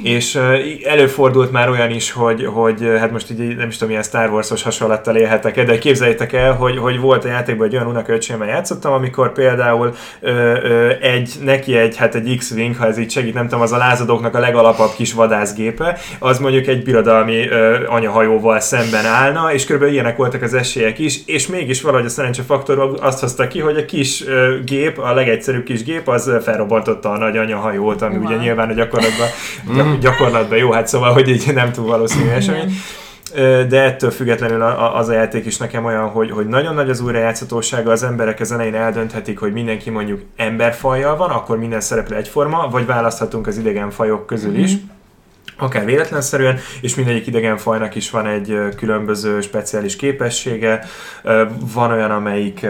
és 0.03 0.39
előfordult 0.85 1.53
már 1.53 1.69
olyan 1.69 1.91
is, 1.91 2.13
hogy, 2.13 2.45
hogy 2.45 2.93
hát 2.99 3.11
most 3.11 3.31
így 3.31 3.57
nem 3.57 3.69
is 3.69 3.75
tudom, 3.75 3.89
milyen 3.89 4.03
Star 4.03 4.31
Wars-os 4.31 4.63
hasonlattal 4.63 5.17
élhetek 5.17 5.65
de 5.65 5.79
képzeljétek 5.79 6.33
el, 6.33 6.53
hogy, 6.53 6.79
hogy 6.79 6.99
volt 6.99 7.25
a 7.25 7.29
játékban 7.29 7.67
egy 7.67 7.75
olyan 7.75 7.87
unokaöcsémmel 7.87 8.49
játszottam, 8.49 8.93
amikor 8.93 9.33
például 9.33 9.95
ö, 10.21 10.31
ö, 10.31 10.93
egy, 11.01 11.35
neki 11.45 11.77
egy, 11.77 11.97
hát 11.97 12.15
egy 12.15 12.37
X-Wing, 12.37 12.77
ha 12.77 12.87
ez 12.87 12.99
így 12.99 13.11
segít, 13.11 13.35
nem 13.35 13.45
tudom, 13.45 13.61
az 13.61 13.73
a 13.73 13.77
lázadóknak 13.77 14.35
a 14.35 14.39
legalapabb 14.39 14.91
kis 14.97 15.13
vadászgépe, 15.13 15.99
az 16.19 16.39
mondjuk 16.39 16.67
egy 16.67 16.83
birodalmi 16.83 17.49
ö, 17.49 17.87
anyahajóval 18.41 18.61
szemben 18.61 19.05
állna, 19.07 19.53
és 19.53 19.65
körülbelül 19.65 19.95
ilyenek 19.95 20.17
voltak 20.17 20.43
az 20.43 20.55
esélyek 20.55 20.99
is, 20.99 21.21
és 21.27 21.47
mégis 21.47 21.83
valahogy 21.83 22.07
a 22.07 22.09
szerencsefaktor 22.09 22.99
azt 23.01 23.21
hozta 23.21 23.49
ki, 23.49 23.61
hogy 23.61 23.77
a 23.77 23.85
kis 23.85 24.25
gép, 24.65 24.99
a 24.99 25.15
legegyszerűbb 25.15 25.65
kis 25.65 25.85
gép, 25.85 26.09
az 26.09 26.31
felrobbantotta 26.43 27.11
a 27.11 27.19
nagy 27.19 27.37
anyahajót, 27.37 28.03
ami 28.03 28.17
wow. 28.17 28.25
ugye 28.25 28.37
nyilván 28.37 28.69
a 28.69 28.73
gyakorlatban, 28.73 29.29
gyak, 29.75 29.99
gyakorlatban 29.99 30.59
jó, 30.59 30.71
hát 30.71 30.87
szóval, 30.87 31.13
hogy 31.13 31.29
így 31.29 31.55
nem 31.55 31.73
túl 31.73 31.87
valószínű 31.87 32.29
esemény 32.29 32.73
de 33.69 33.83
ettől 33.83 34.11
függetlenül 34.11 34.63
az 34.63 35.09
a 35.09 35.13
játék 35.13 35.47
is 35.47 35.57
nekem 35.57 35.85
olyan, 35.85 36.09
hogy, 36.09 36.31
hogy 36.31 36.47
nagyon 36.47 36.75
nagy 36.75 36.91
az 36.91 37.01
újrajátszhatósága, 37.01 37.91
az 37.91 38.03
emberek 38.03 38.41
ezen 38.41 38.59
elején 38.59 38.75
eldönthetik, 38.75 39.39
hogy 39.39 39.53
mindenki 39.53 39.91
mondjuk 39.91 40.21
emberfajjal 40.37 41.17
van, 41.17 41.31
akkor 41.31 41.59
minden 41.59 41.81
szereplő 41.81 42.17
egyforma, 42.17 42.69
vagy 42.71 42.87
választhatunk 42.87 43.47
az 43.47 43.59
idegen 43.59 43.91
fajok 43.91 44.27
közül 44.27 44.57
is. 44.57 44.71
Mm-hmm 44.71 44.99
akár 45.63 45.85
véletlenszerűen, 45.85 46.59
és 46.81 46.95
mindegyik 46.95 47.27
idegen 47.27 47.57
fajnak 47.57 47.95
is 47.95 48.11
van 48.11 48.27
egy 48.27 48.59
különböző 48.77 49.41
speciális 49.41 49.97
képessége. 49.97 50.85
Van 51.75 51.91
olyan, 51.91 52.11
amelyik 52.11 52.67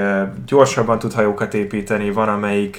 gyorsabban 0.47 0.99
tud 0.99 1.13
hajókat 1.13 1.55
építeni, 1.55 2.11
van, 2.11 2.29
amelyik 2.29 2.79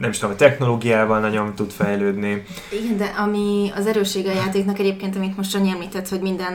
nem 0.00 0.10
is 0.10 0.18
tudom, 0.18 0.34
a 0.34 0.38
technológiával 0.38 1.20
nagyon 1.20 1.54
tud 1.54 1.70
fejlődni. 1.70 2.44
Igen, 2.70 2.96
de 2.96 3.04
ami 3.04 3.72
az 3.76 3.86
erőssége 3.86 4.30
a 4.30 4.34
játéknak 4.34 4.78
egyébként, 4.78 5.16
amit 5.16 5.36
most 5.36 5.50
Sanyi 5.50 5.70
említett, 5.70 6.08
hogy 6.08 6.20
minden 6.20 6.52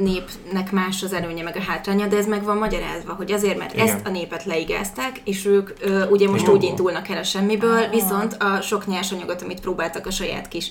népnek 0.00 0.72
más 0.72 1.02
az 1.02 1.12
előnye 1.12 1.42
meg 1.42 1.56
a 1.56 1.70
hátránya, 1.70 2.06
de 2.06 2.16
ez 2.16 2.26
meg 2.26 2.44
van 2.44 2.56
magyarázva, 2.56 3.12
hogy 3.12 3.32
azért, 3.32 3.58
mert 3.58 3.74
Igen. 3.74 3.86
ezt 3.86 4.06
a 4.06 4.10
népet 4.10 4.44
leigázták, 4.44 5.20
és 5.24 5.46
ők 5.46 5.70
ugye 6.10 6.28
most 6.28 6.46
Jó. 6.46 6.52
úgy 6.52 6.62
indulnak 6.62 7.08
el 7.08 7.18
a 7.18 7.22
semmiből, 7.22 7.82
ah. 7.82 7.90
viszont 7.90 8.36
a 8.38 8.60
sok 8.60 8.86
nyersanyagot, 8.86 9.42
amit 9.42 9.60
próbáltak 9.60 10.06
a 10.06 10.10
saját 10.10 10.48
kis 10.48 10.70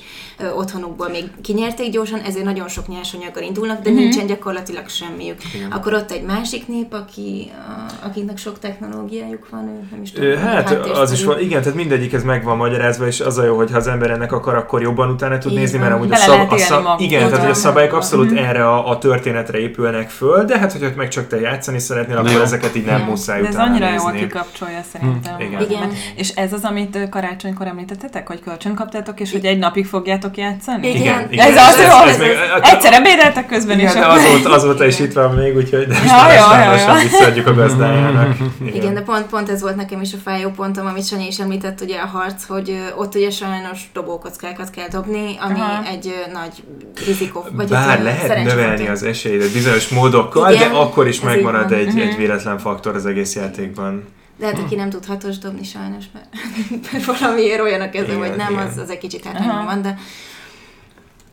otthonukból 0.55 1.09
még 1.09 1.22
kinyerték 1.41 1.91
gyorsan, 1.91 2.19
ezért 2.19 2.45
nagyon 2.45 2.67
sok 2.67 2.87
nyersanyaggal 2.87 3.43
indulnak, 3.43 3.81
de 3.81 3.89
mm-hmm. 3.89 3.99
nincsen 3.99 4.25
gyakorlatilag 4.25 4.89
semmiük. 4.89 5.37
Igen. 5.53 5.71
Akkor 5.71 5.93
ott 5.93 6.11
egy 6.11 6.23
másik 6.23 6.67
nép, 6.67 6.93
aki, 6.93 7.51
a, 7.51 8.05
akiknek 8.07 8.37
sok 8.37 8.59
technológiájuk 8.59 9.49
van, 9.49 9.67
ő 9.67 9.87
nem 9.91 10.01
is 10.01 10.11
tudom. 10.11 10.37
Hát 10.37 10.71
az 10.85 11.11
is 11.11 11.23
van, 11.23 11.39
igen, 11.39 11.61
tehát 11.61 11.77
mindegyik 11.77 12.13
ez 12.13 12.23
meg 12.23 12.43
van 12.43 12.57
magyarázva, 12.57 13.07
és 13.07 13.19
az 13.19 13.37
a 13.37 13.43
jó, 13.43 13.55
hogy 13.55 13.71
ha 13.71 13.77
az 13.77 13.87
ember 13.87 14.09
ennek 14.09 14.31
akar, 14.31 14.55
akkor 14.55 14.81
jobban 14.81 15.09
utána 15.09 15.37
tud 15.37 15.53
nézni, 15.53 15.77
mert 15.77 15.93
amúgy 15.93 16.11
a, 16.11 16.15
szab, 16.15 16.51
a 16.51 16.57
szab, 16.57 16.99
igen, 16.99 17.27
tehát 17.27 17.41
hogy 17.41 17.49
a 17.49 17.53
szabályok 17.53 17.93
abszolút 17.93 18.31
mm-hmm. 18.31 18.43
erre 18.43 18.67
a, 18.69 18.89
a 18.89 18.97
történetre 18.97 19.59
épülnek 19.59 20.09
föl, 20.09 20.45
de 20.45 20.59
hát 20.59 20.71
hogyha 20.71 20.89
meg 20.95 21.07
csak 21.07 21.27
te 21.27 21.39
játszani 21.39 21.79
szeretnél, 21.79 22.17
akkor 22.17 22.41
ezeket 22.41 22.75
így 22.75 22.85
nem 22.85 23.01
muszáj 23.01 23.41
de 23.41 23.47
ez 23.47 23.55
annyira 23.55 23.93
jól 23.93 24.11
kikapcsolja 24.11 24.81
szerintem. 24.91 25.39
Igen. 25.39 25.61
igen. 25.61 25.91
És 26.15 26.29
ez 26.29 26.53
az, 26.53 26.63
amit 26.63 27.09
karácsonykor 27.09 27.67
említettetek, 27.67 28.27
hogy 28.27 28.39
kölcsön 28.39 28.75
kaptátok, 28.75 29.19
és 29.19 29.31
hogy 29.31 29.45
egy 29.45 29.57
napig 29.57 29.85
fogjátok 29.85 30.37
játszani? 30.37 30.89
Igen, 30.89 31.12
igen. 31.13 31.31
igen. 31.31 31.47
Ez 31.47 31.57
az, 31.57 31.79
ez, 32.07 32.19
egyszer 32.61 32.93
ebédeltek 32.93 33.45
közben 33.45 33.79
igen, 33.79 33.91
is. 33.91 33.99
De 33.99 34.07
azóta, 34.07 34.51
azóta 34.51 34.85
is 34.85 34.99
itt 34.99 35.13
van 35.13 35.33
még, 35.33 35.55
úgyhogy 35.55 35.87
de 35.87 35.93
most 35.93 36.09
ja, 36.09 36.15
már 36.15 36.65
ja, 36.65 36.71
lassan 36.71 36.97
visszaadjuk 36.97 37.47
a 37.47 37.53
gazdájának. 37.53 38.35
Igen. 38.61 38.73
igen, 38.75 38.93
de 38.93 39.01
pont, 39.01 39.25
pont 39.25 39.49
ez 39.49 39.61
volt 39.61 39.75
nekem 39.75 40.01
is 40.01 40.13
a 40.13 40.17
fájó 40.23 40.49
pontom, 40.49 40.85
amit 40.85 41.07
Sanyi 41.07 41.27
is 41.27 41.39
említett, 41.39 41.81
ugye 41.81 41.99
a 41.99 42.05
harc, 42.05 42.45
hogy 42.45 42.93
ott 42.95 43.15
ugye 43.15 43.29
sajnos 43.29 43.79
dobókockákat 43.93 44.69
kell 44.69 44.87
dobni, 44.87 45.37
ami 45.39 45.59
Aha. 45.59 45.83
egy 45.87 46.13
nagy 46.33 46.63
rizikó. 47.05 47.45
Vagy 47.51 47.67
Bár 47.67 48.01
lehet 48.01 48.43
növelni 48.43 48.87
az 48.87 49.03
esélyedet 49.03 49.53
bizonyos 49.53 49.87
módokkal, 49.87 50.53
igen, 50.53 50.71
de 50.71 50.77
akkor 50.77 51.07
is 51.07 51.21
megmarad 51.21 51.71
egy, 51.71 51.99
egy 51.99 52.09
mhm. 52.09 52.17
véletlen 52.17 52.57
faktor 52.57 52.95
az 52.95 53.05
egész 53.05 53.35
játékban. 53.35 54.03
De 54.39 54.45
hát 54.45 54.59
aki 54.59 54.75
nem 54.75 54.89
tud 54.89 55.05
hatos 55.05 55.37
dobni 55.37 55.63
sajnos, 55.63 56.03
mert, 56.13 56.27
mert 56.91 57.19
valamiért 57.19 57.61
olyan 57.61 57.81
a 57.81 57.89
kezem, 57.89 58.17
hogy 58.17 58.35
nem, 58.35 58.57
az, 58.57 58.77
az 58.77 58.89
egy 58.89 58.97
kicsit 58.97 59.25
hátrányban 59.25 59.65
van, 59.65 59.81
de 59.81 59.97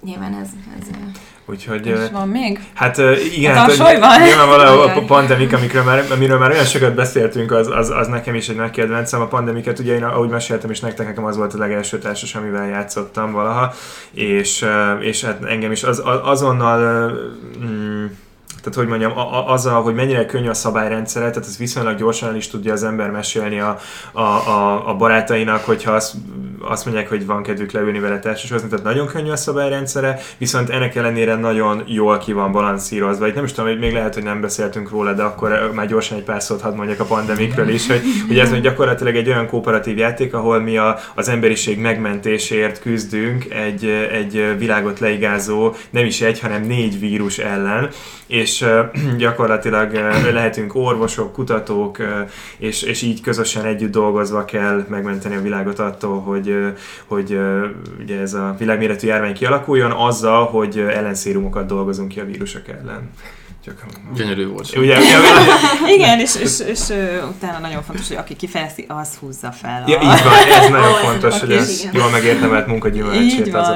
nyilván 0.05 0.35
ez... 0.35 0.49
ez 0.81 0.89
Úgyhogy... 1.47 1.87
És 1.87 1.99
van 2.13 2.29
még? 2.29 2.61
Hát 2.75 2.99
igen, 3.35 3.55
hát, 3.55 3.77
nyilvánvalóan 4.25 4.91
a 4.91 5.05
pandemik, 5.05 5.53
amikről 5.53 5.83
már, 5.83 6.05
amiről 6.11 6.39
már 6.39 6.51
olyan 6.51 6.65
sokat 6.65 6.95
beszéltünk, 6.95 7.53
az, 7.53 7.69
az, 7.69 7.91
az 7.91 8.07
nekem 8.07 8.35
is 8.35 8.49
egy 8.49 8.57
nagy 8.57 8.71
kedvencem. 8.71 9.21
A 9.21 9.27
pandemiket 9.27 9.79
ugye 9.79 9.95
én, 9.95 10.05
ahogy 10.05 10.29
meséltem 10.29 10.71
is 10.71 10.81
nektek, 10.81 11.07
nekem 11.07 11.25
az 11.25 11.37
volt 11.37 11.55
a 11.55 11.59
legelső 11.59 11.99
társas, 11.99 12.35
amivel 12.35 12.67
játszottam 12.67 13.33
valaha, 13.33 13.73
és, 14.13 14.67
és 15.01 15.25
hát 15.25 15.45
engem 15.45 15.73
is 15.73 15.83
az, 15.83 16.03
azonnal 16.23 17.11
mm, 17.65 18.07
tehát 18.63 18.79
hogy 18.79 18.87
mondjam, 18.87 19.13
az, 19.47 19.67
a, 19.67 19.75
hogy 19.75 19.95
mennyire 19.95 20.27
könnyű 20.27 20.49
a 20.49 20.55
szabályrendszere, 20.55 21.31
tehát 21.31 21.49
ez 21.49 21.57
viszonylag 21.57 21.97
gyorsan 21.99 22.29
el 22.29 22.37
is 22.37 22.49
tudja 22.49 22.73
az 22.73 22.85
ember 22.85 23.11
mesélni 23.11 23.61
a, 23.61 23.79
a, 24.13 24.21
a, 24.21 24.89
a 24.89 24.95
barátainak, 24.95 25.65
hogyha 25.65 25.93
azt, 25.93 26.15
azt 26.61 26.85
mondják, 26.85 27.09
hogy 27.09 27.27
van 27.27 27.43
kedvük 27.43 27.73
leülni 27.73 27.99
vele 27.99 28.19
társasozni, 28.19 28.69
tehát 28.69 28.85
nagyon 28.85 29.07
könnyű 29.07 29.31
a 29.31 29.37
szabályrendszere, 29.37 30.21
viszont 30.39 30.71
ennek 30.71 30.95
ellenére 30.95 31.35
nagyon 31.35 31.83
jól 31.87 32.19
ki 32.19 32.33
van 32.33 32.53
balanszírozva. 32.53 33.27
Itt 33.27 33.35
nem 33.35 33.45
is 33.45 33.53
tudom, 33.53 33.71
hogy 33.71 33.79
még 33.79 33.93
lehet, 33.93 34.15
hogy 34.15 34.23
nem 34.23 34.41
beszéltünk 34.41 34.91
róla, 34.91 35.13
de 35.13 35.23
akkor 35.23 35.71
már 35.75 35.87
gyorsan 35.87 36.19
egy 36.19 36.25
pár 36.25 36.43
szót 36.43 36.61
hadd 36.61 36.75
mondjak 36.75 37.01
a 37.01 37.05
pandemikről 37.05 37.69
is, 37.69 37.87
hogy, 37.87 38.01
hogy 38.27 38.39
ez 38.39 38.51
még 38.51 38.61
gyakorlatilag 38.61 39.17
egy 39.17 39.29
olyan 39.29 39.47
kooperatív 39.47 39.99
játék, 39.99 40.35
ahol 40.35 40.61
mi 40.61 40.77
a, 40.77 40.99
az 41.15 41.29
emberiség 41.29 41.79
megmentésért 41.79 42.81
küzdünk 42.81 43.45
egy, 43.51 43.85
egy 44.13 44.59
világot 44.59 44.99
leigázó, 44.99 45.75
nem 45.91 46.05
is 46.05 46.21
egy, 46.21 46.41
hanem 46.41 46.63
négy 46.63 47.01
vírus 47.01 47.39
ellen, 47.39 47.89
és 48.27 48.65
gyakorlatilag 49.17 49.93
lehetünk 50.33 50.75
orvosok, 50.75 51.33
kutatók, 51.33 51.99
és, 52.59 52.83
és 52.83 53.03
így 53.03 53.21
közösen 53.21 53.65
együtt 53.65 53.93
dolgozva 53.93 54.45
kell 54.45 54.85
megmenteni 54.89 55.35
a 55.35 55.41
világot 55.41 55.79
attól, 55.79 56.21
hogy, 56.21 56.50
hogy 57.07 57.39
ugye 58.01 58.21
ez 58.21 58.35
a 58.35 58.55
világméretű 58.59 59.07
járvány 59.07 59.35
kialakuljon, 59.35 59.91
azzal, 59.91 60.47
hogy 60.47 60.79
ellenszérumokat 60.79 61.67
dolgozunk 61.67 62.09
ki 62.09 62.21
a 62.21 62.25
vírusok 62.25 62.69
ellen. 62.69 63.11
Csak, 63.65 63.87
Gyönyörű 64.15 64.47
volt. 64.47 64.77
Ugye, 64.77 64.99
ugye, 64.99 65.19
Igen, 65.97 66.19
és, 66.19 66.37
és, 66.37 66.61
és, 66.61 66.67
és 66.69 66.97
utána 67.29 67.59
nagyon 67.59 67.83
fontos, 67.83 68.09
hogy 68.09 68.17
aki 68.17 68.37
kifejezi, 68.37 68.85
az 68.89 69.17
húzza 69.17 69.53
fel. 69.53 69.83
A... 69.87 69.91
Ja, 69.91 70.01
így 70.01 70.23
van, 70.23 70.63
ez 70.63 70.69
nagyon 70.69 70.95
fontos, 71.09 71.41
hogy 71.41 71.53
ez 71.53 71.89
jól 71.93 72.11
megértemelt 72.11 72.67
munkagyümölcsét 72.67 73.55
az. 73.55 73.69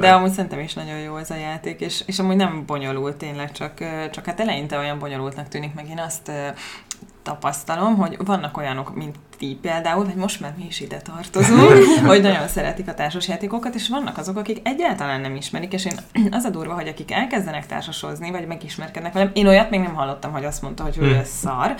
De 0.00 0.12
amúgy 0.12 0.30
szerintem 0.30 0.58
is 0.58 0.74
nagyon 0.74 0.98
jó 0.98 1.16
ez 1.16 1.30
a 1.30 1.36
játék, 1.36 1.80
és, 1.80 2.02
és 2.06 2.18
amúgy 2.18 2.36
nem 2.36 2.62
bonyolult 2.66 3.16
tényleg, 3.16 3.52
csak, 3.52 3.72
csak 4.10 4.26
hát 4.26 4.40
eleinte 4.40 4.78
olyan 4.78 4.98
bonyolultnak 4.98 5.48
tűnik, 5.48 5.74
meg 5.74 5.88
én 5.90 6.02
azt 6.06 6.30
tapasztalom, 7.22 7.96
hogy 7.96 8.16
vannak 8.24 8.56
olyanok, 8.56 8.94
mint 8.94 9.16
ti 9.40 9.58
például, 9.62 10.04
vagy 10.04 10.14
most 10.14 10.40
már 10.40 10.54
mi 10.58 10.64
is 10.68 10.80
ide 10.80 10.96
tartozunk, 10.96 11.84
hogy 12.10 12.22
nagyon 12.22 12.48
szeretik 12.48 12.88
a 12.88 12.94
társasjátékokat, 12.94 13.74
és 13.74 13.88
vannak 13.88 14.18
azok, 14.18 14.36
akik 14.36 14.60
egyáltalán 14.62 15.20
nem 15.20 15.36
ismerik, 15.36 15.72
és 15.72 15.84
én 15.84 15.98
az 16.38 16.44
a 16.44 16.50
durva, 16.50 16.74
hogy 16.74 16.88
akik 16.88 17.12
elkezdenek 17.12 17.66
társasozni, 17.66 18.30
vagy 18.30 18.46
megismerkednek 18.46 19.12
velem, 19.12 19.30
én 19.32 19.46
olyat 19.46 19.70
még 19.70 19.80
nem 19.80 19.94
hallottam, 19.94 20.32
hogy 20.32 20.44
azt 20.44 20.62
mondta, 20.62 20.82
hogy 20.82 20.96
ő 21.00 21.10
hmm. 21.10 21.24
szar, 21.24 21.74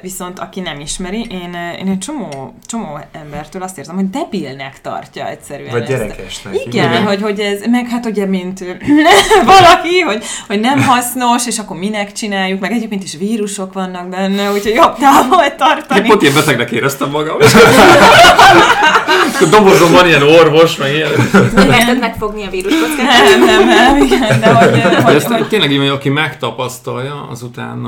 viszont 0.00 0.38
aki 0.38 0.60
nem 0.60 0.80
ismeri, 0.80 1.26
én, 1.30 1.54
én 1.78 1.88
egy 1.88 1.98
csomó, 1.98 2.54
csomó 2.66 2.98
embertől 3.12 3.62
azt 3.62 3.78
érzem, 3.78 3.94
hogy 3.94 4.10
debilnek 4.10 4.80
tartja 4.80 5.28
egyszerűen. 5.28 5.70
Vagy 5.70 5.86
gyerekesnek. 5.86 6.54
Igen, 6.54 6.90
igen, 6.90 7.06
hogy, 7.06 7.22
hogy 7.22 7.40
ez, 7.40 7.66
meg 7.66 7.88
hát 7.88 8.06
ugye, 8.06 8.26
mint 8.26 8.64
valaki, 9.44 10.00
hogy, 10.00 10.24
hogy 10.46 10.60
nem 10.60 10.82
hasznos, 10.82 11.46
és 11.46 11.58
akkor 11.58 11.76
minek 11.78 12.12
csináljuk, 12.12 12.60
meg 12.60 12.72
egyébként 12.72 13.02
is 13.02 13.16
vírusok 13.16 13.72
vannak 13.72 14.08
benne, 14.08 14.52
úgyhogy 14.52 14.74
jobb 14.74 14.96
távol 14.98 15.54
tartani. 15.54 16.08
Pont 16.08 16.22
ilyen 16.22 16.34
betegnek 16.48 16.70
éreztem 16.70 17.10
magam. 17.10 17.36
Akkor 19.34 19.48
dobozom 19.48 19.92
van 19.92 20.06
ilyen 20.06 20.22
orvos, 20.22 20.76
meg 20.76 20.94
ilyen. 20.94 21.10
Nem 21.86 21.96
megfogni 21.98 22.46
a 22.46 22.50
víruskockát? 22.50 23.28
Nem, 23.28 23.44
nem, 23.44 23.68
nem, 23.68 24.02
igen, 24.02 24.40
de 24.40 24.52
hogy, 24.52 24.70
De 24.70 25.02
hogy, 25.02 25.14
ezt 25.14 25.26
hogy 25.26 25.48
tényleg 25.48 25.70
így, 25.72 25.78
hogy 25.78 25.88
aki 25.88 26.08
megtapasztalja, 26.08 27.26
azután 27.30 27.86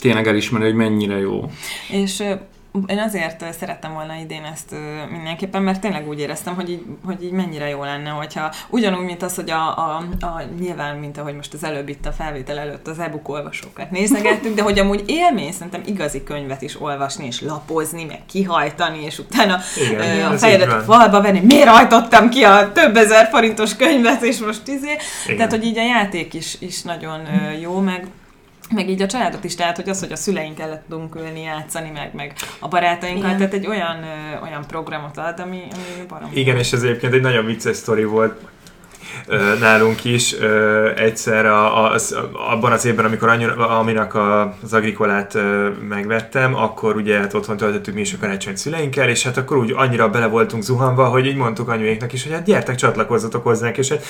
tényleg 0.00 0.26
elismeri, 0.26 0.64
hogy 0.64 0.74
mennyire 0.74 1.18
jó. 1.18 1.50
És 1.88 2.22
én 2.86 2.98
azért 2.98 3.52
szerettem 3.58 3.92
volna 3.92 4.14
idén 4.14 4.44
ezt 4.44 4.74
mindenképpen, 5.10 5.62
mert 5.62 5.80
tényleg 5.80 6.08
úgy 6.08 6.18
éreztem, 6.18 6.54
hogy 6.54 6.70
így, 6.70 6.82
hogy 7.04 7.24
így 7.24 7.30
mennyire 7.30 7.68
jó 7.68 7.82
lenne, 7.84 8.10
hogyha 8.10 8.52
ugyanúgy, 8.68 9.04
mint 9.04 9.22
az, 9.22 9.34
hogy 9.34 9.50
a, 9.50 9.78
a, 9.78 10.02
a 10.20 10.42
nyilván, 10.60 10.96
mint 10.96 11.18
ahogy 11.18 11.34
most 11.34 11.54
az 11.54 11.64
előbb 11.64 11.88
itt 11.88 12.06
a 12.06 12.12
felvétel 12.12 12.58
előtt 12.58 12.86
az 12.86 12.98
e-book 12.98 13.28
olvasókat 13.28 13.90
nézegettük, 13.90 14.54
de 14.54 14.62
hogy 14.62 14.78
amúgy 14.78 15.04
élmény 15.06 15.52
szerintem 15.52 15.82
igazi 15.86 16.22
könyvet 16.22 16.62
is 16.62 16.80
olvasni, 16.80 17.26
és 17.26 17.40
lapozni, 17.40 18.04
meg 18.04 18.20
kihajtani, 18.26 19.04
és 19.04 19.18
utána 19.18 19.58
Igen, 19.88 20.20
ö, 20.20 20.34
a 20.34 20.38
fejedet 20.38 20.72
a 20.72 20.80
falba 20.80 21.20
venni, 21.20 21.40
miért 21.40 21.68
hajtottam 21.68 22.28
ki 22.28 22.44
a 22.44 22.72
több 22.72 22.96
ezer 22.96 23.28
forintos 23.28 23.76
könyvet, 23.76 24.22
és 24.22 24.38
most 24.38 24.68
izé. 24.68 24.96
Igen. 25.24 25.36
Tehát, 25.36 25.52
hogy 25.52 25.64
így 25.64 25.78
a 25.78 25.84
játék 25.84 26.34
is, 26.34 26.56
is 26.60 26.82
nagyon 26.82 27.20
jó, 27.60 27.78
meg 27.78 28.06
meg 28.74 28.88
így 28.88 29.02
a 29.02 29.06
családot 29.06 29.44
is, 29.44 29.54
tehát 29.54 29.76
hogy 29.76 29.88
az, 29.88 30.00
hogy 30.00 30.12
a 30.12 30.16
szüleink 30.16 30.58
előtt 30.60 30.82
tudunk 30.88 31.14
ülni, 31.14 31.40
játszani, 31.40 31.90
meg, 31.90 32.14
meg 32.14 32.32
a 32.58 32.68
barátainkkal, 32.68 33.24
Igen. 33.24 33.36
tehát 33.36 33.54
egy 33.54 33.66
olyan, 33.66 34.02
ö, 34.02 34.42
olyan 34.42 34.66
programot 34.66 35.16
ad, 35.16 35.40
ami, 35.40 35.62
ami 35.72 36.06
barom. 36.08 36.30
Igen, 36.32 36.56
és 36.56 36.72
ez 36.72 36.82
egyébként 36.82 37.12
egy 37.12 37.20
nagyon 37.20 37.44
vicces 37.44 37.76
sztori 37.76 38.04
volt 38.04 38.40
nálunk 39.60 40.04
is. 40.04 40.34
Egyszer 40.96 41.46
a, 41.46 41.84
a, 41.84 41.96
abban 42.50 42.72
az 42.72 42.84
évben, 42.84 43.04
amikor 43.04 43.28
anyu, 43.28 43.60
aminek 43.60 44.14
a, 44.14 44.54
az 44.62 44.72
agrikolát 44.72 45.38
megvettem, 45.88 46.54
akkor 46.54 46.96
ugye 46.96 47.18
hát 47.18 47.34
otthon 47.34 47.56
töltöttük 47.56 47.94
mi 47.94 48.00
is 48.00 48.12
a 48.12 48.16
karácsonyt 48.20 48.56
szüleinkkel, 48.56 49.08
és 49.08 49.22
hát 49.22 49.36
akkor 49.36 49.56
úgy 49.56 49.74
annyira 49.76 50.08
bele 50.08 50.26
voltunk 50.26 50.62
zuhanva, 50.62 51.04
hogy 51.04 51.26
így 51.26 51.36
mondtuk 51.36 51.68
anyuéknak 51.68 52.12
is, 52.12 52.22
hogy 52.22 52.32
hát 52.32 52.44
gyertek, 52.44 52.74
csatlakozzatok 52.74 53.42
hozzánk, 53.42 53.78
és 53.78 53.88
hát 53.88 54.04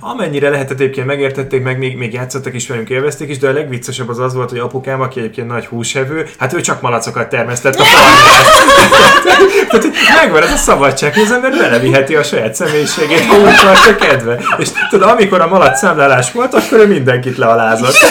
amennyire 0.00 0.48
lehetett 0.48 0.80
egyébként 0.80 1.06
megértették, 1.06 1.62
meg 1.62 1.78
még, 1.78 1.96
még 1.96 2.12
játszottak 2.12 2.54
is 2.54 2.68
velünk, 2.68 2.90
élvezték 2.90 3.28
is, 3.28 3.38
de 3.38 3.48
a 3.48 3.52
legviccesebb 3.52 4.08
az 4.08 4.18
az 4.18 4.34
volt, 4.34 4.50
hogy 4.50 4.58
apukám, 4.58 5.00
aki 5.00 5.18
egyébként 5.18 5.46
nagy 5.46 5.66
húsevő, 5.66 6.26
hát 6.38 6.52
ő 6.52 6.60
csak 6.60 6.80
malacokat 6.80 7.28
termesztett 7.28 7.74
a. 7.74 7.82
Tehát, 9.68 9.84
hogy 9.84 9.92
megvan 10.20 10.42
ez 10.42 10.52
a 10.52 10.56
szabadság, 10.56 11.14
hogy 11.14 11.22
az 11.22 11.32
ember 11.32 11.50
beleviheti 11.50 12.14
a 12.14 12.22
saját 12.22 12.54
személyiségét, 12.54 13.24
ha 13.24 13.36
úgy 13.36 13.96
kedve. 13.96 14.27
És 14.58 14.68
tudod, 14.90 15.08
amikor 15.08 15.40
a 15.40 15.48
malac 15.48 15.78
számlálás 15.78 16.32
volt, 16.32 16.54
akkor 16.54 16.78
ő 16.78 16.86
mindenkit 16.86 17.36
lealázott. 17.36 17.96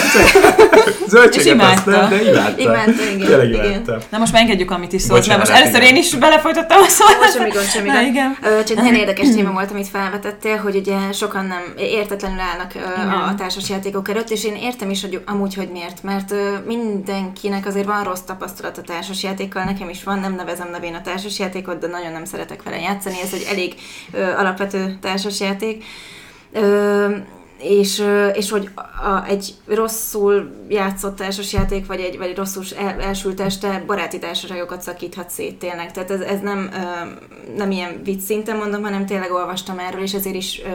Zöldséget 1.08 1.62
És 1.62 1.68
azt 1.76 1.86
nem, 1.86 2.08
de 2.08 2.22
imádta. 2.30 2.62
Imádta, 2.62 2.90
igen, 3.14 3.26
Tényleg 3.26 3.48
igen. 3.48 3.64
imádta. 3.64 3.98
Na 4.10 4.18
most 4.18 4.32
már 4.32 4.42
engedjük, 4.42 4.70
amit 4.70 4.92
is 4.92 5.02
szólsz, 5.02 5.26
mert 5.26 5.40
Bocsánat, 5.40 5.48
most 5.48 5.60
először 5.60 5.82
igen. 5.82 5.94
én 5.94 6.02
is 6.02 6.14
belefolytottam 6.14 6.80
a 6.80 6.88
szót. 6.88 7.16
Most 7.20 7.32
semmi 7.32 7.50
gond, 7.50 7.64
semmi 7.66 7.88
Na, 7.88 7.94
gond. 7.94 8.06
igen. 8.06 8.36
Ö, 8.42 8.64
Csak 8.64 8.76
nagyon 8.76 8.94
érdekes 9.02 9.28
téma 9.34 9.52
volt, 9.52 9.70
amit 9.70 9.88
felvetettél, 9.88 10.56
hogy 10.56 10.76
ugye 10.76 11.12
sokan 11.12 11.44
nem 11.46 11.62
értetlenül 11.76 12.38
állnak 12.40 12.72
ö, 12.74 12.78
Igen. 12.78 13.08
a 13.08 13.34
társasjátékok 13.34 14.08
előtt, 14.08 14.30
és 14.30 14.44
én 14.44 14.54
értem 14.54 14.90
is, 14.90 15.00
hogy 15.00 15.20
amúgy, 15.26 15.54
hogy 15.54 15.68
miért, 15.72 16.02
mert 16.02 16.32
ö, 16.32 16.50
mindenkinek 16.66 17.66
azért 17.66 17.86
van 17.86 18.04
rossz 18.04 18.20
tapasztalat 18.26 18.78
a 18.78 18.82
társasjátékkal, 18.82 19.64
nekem 19.64 19.88
is 19.88 20.04
van, 20.04 20.18
nem 20.18 20.34
nevezem 20.34 20.68
nevén 20.72 20.94
a 20.94 21.00
társasjátékot, 21.00 21.78
de 21.78 21.86
nagyon 21.86 22.12
nem 22.12 22.24
szeretek 22.24 22.62
vele 22.62 22.80
játszani, 22.80 23.16
ez 23.24 23.32
egy 23.32 23.46
elég 23.50 23.74
ö, 24.12 24.22
alapvető 24.38 24.98
társasjáték. 25.00 25.84
Ö, 26.52 27.06
és, 27.62 28.02
és 28.34 28.50
hogy 28.50 28.68
a, 28.74 29.24
egy 29.28 29.54
rosszul 29.66 30.50
játszott 30.68 31.16
társasjáték, 31.16 31.86
vagy 31.86 32.00
egy, 32.00 32.18
vagy 32.18 32.28
egy 32.28 32.36
rosszul 32.36 32.62
el, 32.78 33.00
elsült 33.00 33.40
este 33.40 33.82
baráti 33.86 34.18
társaságokat 34.18 34.80
szakíthat 34.82 35.30
szét 35.30 35.58
tényleg. 35.58 35.92
Tehát 35.92 36.10
ez, 36.10 36.20
ez 36.20 36.40
nem, 36.40 36.68
ö, 36.72 36.76
nem 37.56 37.70
ilyen 37.70 38.00
vicc 38.04 38.20
szinten 38.20 38.56
mondom, 38.56 38.82
hanem 38.82 39.06
tényleg 39.06 39.32
olvastam 39.32 39.78
erről, 39.78 40.02
és 40.02 40.14
ezért 40.14 40.34
is 40.36 40.60
ö, 40.64 40.68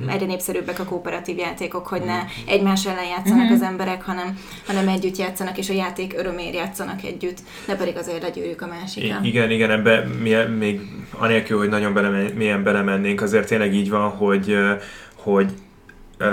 Mhm. 0.00 0.08
egyre 0.08 0.26
népszerűbbek 0.26 0.78
a 0.78 0.84
kooperatív 0.84 1.38
játékok, 1.38 1.86
hogy 1.86 2.02
ne 2.02 2.18
egymás 2.46 2.86
ellen 2.86 3.04
játszanak 3.16 3.50
az 3.50 3.62
emberek, 3.62 4.02
hanem, 4.02 4.38
hanem 4.66 4.88
együtt 4.88 5.16
játszanak, 5.16 5.58
és 5.58 5.70
a 5.70 5.72
játék 5.74 6.14
öröméért 6.16 6.54
játszanak 6.54 7.02
együtt, 7.02 7.38
ne 7.66 7.76
pedig 7.76 7.96
azért 7.96 8.22
legyűrjük 8.22 8.62
a 8.62 8.66
másikat. 8.66 9.24
Igen, 9.24 9.50
igen, 9.50 9.70
ebbe 9.70 10.06
milyen, 10.22 10.50
még 10.50 10.80
anélkül, 11.18 11.58
hogy 11.58 11.68
nagyon 11.68 11.94
bele, 11.94 12.28
milyen 12.34 12.62
belemennénk, 12.62 13.22
azért 13.22 13.46
tényleg 13.46 13.74
így 13.74 13.90
van, 13.90 14.10
hogy, 14.10 14.50
ö, 14.50 14.72
hogy 15.26 15.52
Uh, 16.20 16.26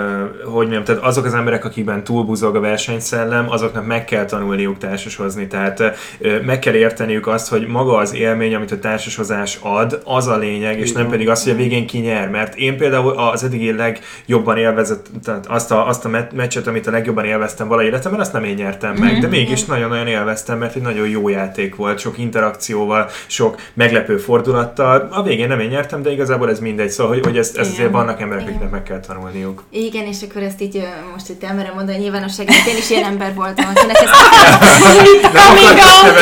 hogy 0.44 0.68
mondjam, 0.68 0.84
tehát 0.84 1.04
azok 1.04 1.26
az 1.26 1.34
emberek, 1.34 1.66
akikben 1.66 2.04
túlbuzog 2.04 2.56
a 2.56 2.60
versenyszellem, 2.60 3.52
azoknak 3.52 3.86
meg 3.86 4.06
kell 4.06 4.26
tanulniuk 4.26 4.78
társashozni, 4.78 5.48
tehát 5.48 5.80
uh, 5.80 6.42
meg 6.46 6.60
kell 6.60 6.74
érteniük 6.74 7.28
azt, 7.28 7.50
hogy 7.50 7.68
maga 7.68 7.98
az 7.98 8.14
élmény, 8.14 8.56
amit 8.56 8.72
a 8.72 8.80
társashozás 8.80 9.60
ad, 9.62 10.02
az 10.06 10.28
a 10.28 10.38
lényeg, 10.38 10.80
és 10.80 10.92
nem 10.92 11.10
pedig 11.10 11.30
az, 11.30 11.44
hogy 11.44 11.52
a 11.52 11.56
végén 11.56 11.88
ki 11.88 11.98
nyer, 11.98 12.30
mert 12.30 12.56
én 12.56 12.78
például 12.78 13.12
az 13.12 13.44
eddigi 13.44 13.72
legjobban 13.72 14.58
élvezett, 14.58 15.06
tehát 15.24 15.46
azt 15.48 15.72
a, 15.72 15.88
azt 15.88 16.06
a 16.06 16.10
meccset, 16.34 16.68
amit 16.68 16.88
a 16.88 16.92
legjobban 16.92 17.26
élveztem 17.26 17.68
vala 17.68 17.84
életemben, 17.84 18.20
azt 18.20 18.34
nem 18.34 18.44
én 18.44 18.56
nyertem 18.56 18.96
meg, 18.96 19.20
de 19.20 19.28
mégis 19.28 19.66
nagyon-nagyon 19.66 20.08
élveztem, 20.08 20.58
mert 20.58 20.76
egy 20.76 20.82
nagyon 20.82 21.10
jó 21.10 21.30
játék 21.30 21.76
volt, 21.76 22.00
sok 22.00 22.18
interakcióval, 22.18 23.10
sok 23.28 23.62
meglepő 23.74 24.18
fordulattal, 24.18 25.08
a 25.12 25.24
végén 25.24 25.48
nem 25.48 25.60
én 25.60 25.70
nyertem, 25.70 26.02
de 26.02 26.12
igazából 26.12 26.50
ez 26.50 26.60
mindegy, 26.60 26.90
szóval, 26.90 27.14
hogy, 27.14 27.26
hogy 27.26 27.38
ezt, 27.38 27.58
ezt 27.58 27.72
azért 27.72 27.92
vannak 27.92 28.22
emberek, 28.22 28.48
akiknek 28.48 28.70
meg 28.70 28.84
kell 28.84 29.00
tanulniuk. 29.00 29.64
Igen, 29.76 30.06
és 30.06 30.18
akkor 30.30 30.42
ezt 30.42 30.62
így 30.62 30.88
most 31.14 31.30
itt 31.30 31.44
elmerem 31.44 31.74
mondani, 31.74 31.94
hogy 31.94 32.04
nyilvánosságban 32.04 32.56
én 32.68 32.78
is 32.78 32.90
ilyen 32.90 33.04
ember 33.04 33.34
voltam, 33.34 33.66
akinek 33.76 33.96
ezt 33.96 34.12
nevedet 34.42 35.22
nevezni. 35.22 36.14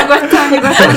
nyugodtan, 0.00 0.48
nyugodtan. 0.50 0.90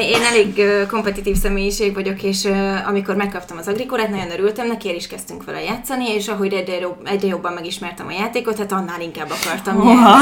Én 0.00 0.22
elég 0.22 0.62
kompetitív 0.88 1.36
személyiség 1.36 1.94
vagyok, 1.94 2.22
és 2.22 2.48
amikor 2.88 3.16
megkaptam 3.16 3.58
az 3.58 3.68
agrikorát, 3.68 4.10
nagyon 4.10 4.30
örültem 4.30 4.66
neki, 4.66 4.88
el 4.88 4.94
is 4.94 5.06
kezdtünk 5.06 5.44
vele 5.44 5.62
játszani, 5.62 6.14
és 6.14 6.28
ahogy 6.28 6.52
egyre, 6.52 6.78
jobb, 6.78 6.96
egyre 7.04 7.28
jobban 7.28 7.52
megismertem 7.52 8.06
a 8.06 8.12
játékot, 8.12 8.58
hát 8.58 8.72
annál 8.72 9.00
inkább 9.00 9.30
akartam. 9.30 9.80
Oha. 9.80 10.18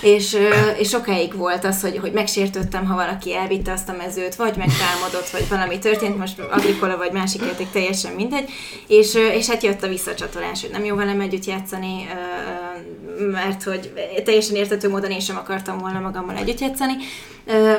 És, 0.00 0.36
és 0.78 0.88
sokáig 0.88 1.36
volt 1.36 1.64
az, 1.64 1.80
hogy, 1.80 1.98
hogy 2.00 2.12
megsértődtem, 2.12 2.86
ha 2.86 2.94
valaki 2.94 3.34
elvitte 3.34 3.72
azt 3.72 3.88
a 3.88 3.94
mezőt, 3.98 4.34
vagy 4.34 4.56
megtámadott, 4.56 5.28
vagy 5.32 5.48
valami 5.48 5.78
történt, 5.78 6.18
most 6.18 6.38
agrikola 6.50 6.96
vagy 6.96 7.12
másik 7.12 7.40
játék, 7.40 7.70
teljesen 7.70 8.12
mindegy. 8.12 8.50
És, 8.86 9.14
és 9.14 9.48
hát 9.48 9.62
jött 9.62 9.82
a 9.82 9.88
visszacsatolás, 9.94 10.60
hogy 10.60 10.70
nem 10.70 10.84
jó 10.84 10.96
velem 10.96 11.20
együtt 11.20 11.44
játszani, 11.44 12.06
mert 13.30 13.62
hogy 13.62 13.92
teljesen 14.24 14.56
értető 14.56 14.88
módon 14.88 15.10
én 15.10 15.20
sem 15.20 15.36
akartam 15.36 15.78
volna 15.78 16.00
magammal 16.00 16.36
együtt 16.36 16.60
játszani. 16.60 16.94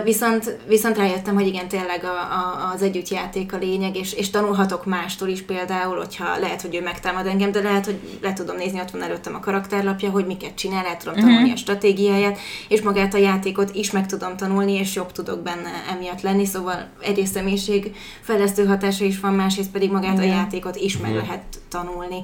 Viszont, 0.04 0.58
viszont 0.68 0.98
rájöttem, 0.98 1.34
hogy 1.34 1.48
igen, 1.48 1.68
tényleg 1.68 2.04
a, 2.04 2.18
a, 2.18 2.72
az 2.74 2.82
együttjáték 2.82 3.54
a 3.54 3.58
lényeg, 3.58 3.96
és, 3.96 4.14
és 4.14 4.30
tanulhatok 4.30 4.86
mástól 4.86 5.28
is 5.28 5.42
például, 5.42 5.98
hogyha 5.98 6.38
lehet, 6.40 6.62
hogy 6.62 6.76
ő 6.76 6.82
megtámad 6.82 7.26
engem, 7.26 7.52
de 7.52 7.62
lehet, 7.62 7.86
hogy 7.86 8.00
le 8.22 8.34
tudom 8.34 8.56
nézni, 8.56 8.80
ott 8.80 8.92
van 8.92 9.04
előttem 9.04 9.36
a 9.36 9.40
karakterlapja, 9.40 10.10
hogy 10.10 10.26
miket 10.26 10.56
csinál, 10.56 10.86
el 10.86 10.98
tudom 10.98 11.20
tanulni 11.20 11.52
a 11.52 11.56
stratégiáját, 11.56 12.38
és 12.68 12.82
magát 12.82 13.14
a 13.14 13.18
játékot 13.18 13.76
is 13.76 13.92
meg 13.92 14.06
tudom 14.06 14.38
tanulni, 14.38 14.74
és 14.74 14.96
jobb 14.96 15.12
tudok 15.12 15.40
benne 15.40 15.84
emiatt 15.92 16.22
lenni, 16.22 16.46
szóval 16.46 16.90
egyrészt 17.02 17.34
személyiség 17.34 17.96
fejlesztő 18.22 18.66
hatása 18.66 19.06
is 19.06 19.20
van, 19.20 19.34
másrészt 19.34 19.72
pedig 19.72 19.92
magát 19.92 20.18
a 20.18 20.24
Igen. 20.24 20.36
játékot 20.36 20.76
is 20.76 20.98
meg 20.98 21.16
lehet 21.16 21.44
tanulni. 21.70 22.24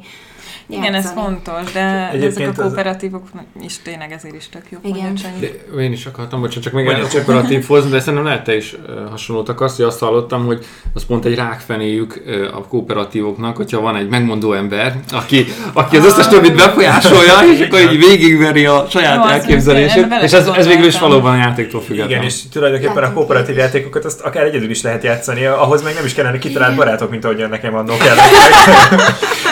Igen, 0.70 0.94
ez 0.94 1.04
játszani. 1.04 1.22
fontos, 1.22 1.72
de 1.72 1.80
ezek 1.80 2.14
Egyébként 2.14 2.48
a 2.48 2.52
az- 2.52 2.68
kooperatívok 2.68 3.24
is 3.64 3.82
tényleg 3.82 4.12
ezért 4.12 4.36
is 4.36 4.50
tök 4.50 4.62
jó. 4.70 4.78
Igen. 4.84 5.18
De 5.40 5.82
én 5.82 5.92
is 5.92 6.06
akartam, 6.06 6.40
bocsánat, 6.40 6.64
csak 6.64 6.74
még 6.74 6.88
egy 6.88 7.08
cseparatívhoz, 7.08 7.90
de 7.90 8.00
szerintem 8.00 8.24
lehet 8.24 8.44
te 8.44 8.56
is 8.56 8.76
ö, 8.88 9.02
hasonlótak 9.10 9.62
azt, 9.62 9.76
hogy 9.76 9.86
azt 9.86 10.00
hallottam, 10.00 10.46
hogy 10.46 10.66
az 10.94 11.06
pont 11.06 11.26
egy 11.26 11.36
rákfenéjük 11.36 12.24
a 12.54 12.68
kooperatívoknak, 12.68 13.56
hogyha 13.58 13.82
van 13.82 13.96
egy 13.96 14.08
megmondó 14.10 14.54
ember, 14.54 14.96
aki, 15.12 15.46
aki 15.74 15.98
az 15.98 16.06
összes 16.06 16.28
többit 16.28 16.56
befolyásolja, 16.56 17.34
és 17.54 17.60
akkor 17.60 17.80
így 17.80 17.98
végigveri 18.00 18.66
a 18.66 18.86
saját 18.90 19.16
Jó, 19.26 19.32
elképzelését, 19.32 20.06
és 20.24 20.32
ez, 20.32 20.48
ez 20.48 20.68
végül 20.68 20.86
is 20.86 21.00
valóban 21.00 21.34
a 21.34 21.38
játéktól 21.38 21.82
független. 21.82 22.10
Igen, 22.10 22.24
és 22.24 22.50
tulajdonképpen 22.52 23.04
a 23.04 23.14
kooperatív 23.14 23.56
játékokat 23.58 24.06
azt 24.06 24.22
akár 24.22 24.44
egyedül 24.44 24.70
is 24.70 24.82
lehet 24.82 25.04
játszani, 25.04 25.46
ahhoz 25.46 25.84
meg 25.84 25.94
nem 25.94 26.06
is 26.06 26.14
kellene 26.14 26.38
kitalált 26.38 26.76
barátok, 26.76 27.10
mint 27.10 27.26
ahogyan 27.26 27.50
nekem 27.50 27.76
annól 27.76 27.98
kell. 28.06 28.16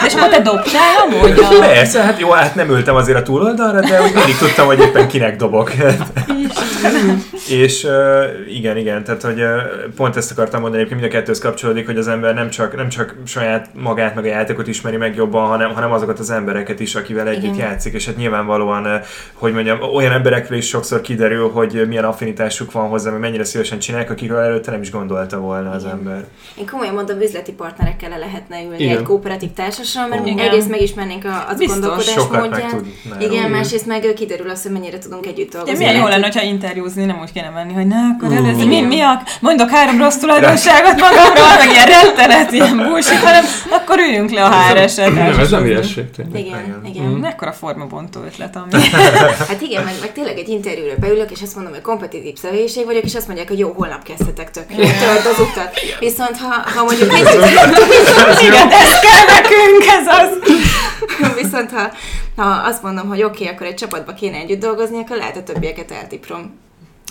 És 0.06 0.14
akkor 0.14 0.28
te 0.28 0.40
dobtál 0.40 1.08
a... 1.12 1.58
Persze, 1.60 2.02
hát 2.02 2.20
jó, 2.20 2.30
hát 2.30 2.54
nem 2.54 2.70
ültem 2.70 2.94
azért 2.94 3.18
a 3.18 3.22
túloldalra, 3.22 3.80
de 3.80 4.02
úgy 4.02 4.14
mindig 4.14 4.36
tudtam, 4.36 4.66
hogy 4.66 4.78
éppen 4.78 5.08
kinek 5.08 5.36
dobok. 5.36 5.72
és 7.48 7.84
uh, 7.84 8.24
igen, 8.48 8.76
igen, 8.76 9.04
tehát 9.04 9.22
hogy 9.22 9.40
uh, 9.40 9.48
pont 9.96 10.16
ezt 10.16 10.30
akartam 10.30 10.60
mondani, 10.60 10.82
hogy 10.82 10.92
mind 10.92 11.04
a 11.04 11.08
kettőhöz 11.08 11.38
kapcsolódik, 11.38 11.86
hogy 11.86 11.98
az 11.98 12.08
ember 12.08 12.34
nem 12.34 12.50
csak, 12.50 12.76
nem 12.76 12.88
csak 12.88 13.16
saját 13.24 13.68
magát, 13.74 14.14
meg 14.14 14.24
a 14.24 14.28
játékot 14.28 14.66
ismeri 14.66 14.96
meg 14.96 15.14
jobban, 15.14 15.46
hanem, 15.46 15.74
hanem 15.74 15.92
azokat 15.92 16.18
az 16.18 16.30
embereket 16.30 16.80
is, 16.80 16.94
akivel 16.94 17.28
együtt 17.28 17.54
Igen. 17.54 17.68
játszik, 17.68 17.92
és 17.92 18.06
hát 18.06 18.16
nyilvánvalóan, 18.16 18.84
uh, 18.86 18.92
hogy 19.34 19.52
mondjam, 19.52 19.80
olyan 19.94 20.12
emberekről 20.12 20.58
is 20.58 20.66
sokszor 20.66 21.00
kiderül, 21.00 21.50
hogy 21.50 21.84
milyen 21.88 22.04
affinitásuk 22.04 22.72
van 22.72 22.88
hozzá, 22.88 23.10
hogy 23.10 23.20
mennyire 23.20 23.44
szívesen 23.44 23.78
csinálják, 23.78 24.10
akikről 24.10 24.38
előtte 24.38 24.70
nem 24.70 24.82
is 24.82 24.90
gondolta 24.90 25.38
volna 25.38 25.70
az 25.70 25.82
Igen. 25.82 25.96
ember. 25.96 26.24
Én 26.58 26.66
komolyan 26.66 26.94
mondom, 26.94 27.20
üzleti 27.20 27.52
partnerekkel 27.52 28.08
le 28.08 28.16
lehetne 28.16 28.62
ülni 28.62 28.82
Igen. 28.82 28.96
egy 28.96 29.02
kooperatív 29.02 29.50
társasan, 29.52 30.08
mert 30.08 30.26
Igen. 30.26 30.38
egyrészt 30.38 30.68
meg 30.68 30.80
megismernénk 30.94 31.24
a, 31.24 31.50
az 31.50 31.58
Biztos, 31.58 31.78
gondolkodásmódját. 31.78 32.80
Igen, 33.20 33.50
másrészt 33.50 33.86
meg 33.86 34.12
kiderül 34.16 34.50
az, 34.50 34.62
hogy 34.62 34.72
mennyire 34.72 34.98
tudunk 34.98 35.26
együtt 35.26 35.52
dolgozni. 35.52 35.72
Ja, 35.72 35.78
milyen 35.78 36.02
jó 36.02 36.08
lenne, 36.08 36.30
ha 36.34 36.42
interjúzni, 36.42 37.04
nem 37.04 37.18
úgy 37.22 37.32
kéne 37.32 37.48
menni, 37.48 37.72
hogy 37.72 37.86
na, 37.86 37.96
akkor 37.96 38.36
először 38.36 38.66
mi, 38.66 38.80
mi 38.80 39.00
a, 39.00 39.22
mondok 39.40 39.70
három 39.70 39.98
rossz 39.98 40.16
tulajdonságot 40.16 41.00
magamról, 41.06 41.56
meg 41.58 41.70
ilyen 41.70 41.86
rettenet, 41.86 42.52
ilyen 42.52 42.76
bullshit, 42.76 43.18
hanem 43.18 43.44
akkor 43.70 43.98
üljünk 43.98 44.30
le 44.30 44.44
a 44.44 44.50
HR-eset. 44.50 45.14
Nem, 45.14 45.38
ez 45.38 45.50
nem 45.50 45.66
ilyesség. 45.66 46.04
Igen, 46.34 46.82
igen. 46.86 47.04
Mm. 47.04 47.20
Mekkora 47.20 47.52
formabontó 47.52 48.20
ötlet, 48.26 48.56
ami... 48.56 48.84
hát 49.50 49.60
igen, 49.60 49.84
meg, 49.84 49.94
meg 50.00 50.12
tényleg 50.12 50.38
egy 50.38 50.48
interjúra 50.48 50.94
beülök, 51.00 51.30
és 51.30 51.42
azt 51.42 51.54
mondom, 51.54 51.72
hogy 51.72 51.82
kompetitív 51.82 52.36
személyiség 52.36 52.84
vagyok, 52.84 53.04
és 53.04 53.14
azt 53.14 53.26
mondják, 53.26 53.48
hogy 53.48 53.58
jó, 53.58 53.72
holnap 53.76 54.02
kezdhetek 54.02 54.50
tök 54.50 54.64
jó, 54.68 54.76
tölt 54.76 55.26
az 55.32 55.38
utat. 55.38 55.70
Viszont 55.98 56.36
ha, 56.36 56.70
ha 56.74 56.84
mondjuk 56.84 57.12
egy... 57.12 57.28
igen, 58.46 58.68
ez 58.70 58.92
kell 59.00 59.24
nekünk, 59.34 59.84
ez 59.98 60.06
az. 60.06 60.28
Viszont 61.42 61.70
ha, 61.70 61.90
ha 62.36 62.46
azt 62.46 62.82
mondom, 62.82 63.08
hogy 63.08 63.22
oké, 63.22 63.42
okay, 63.42 63.54
akkor 63.54 63.66
egy 63.66 63.74
csapatba 63.74 64.14
kéne 64.14 64.36
együtt 64.36 64.60
dolgozni, 64.60 64.98
akkor 64.98 65.16
lehet 65.16 65.36
a 65.36 65.42
többieket 65.42 65.90
eltiprom. 65.90 66.58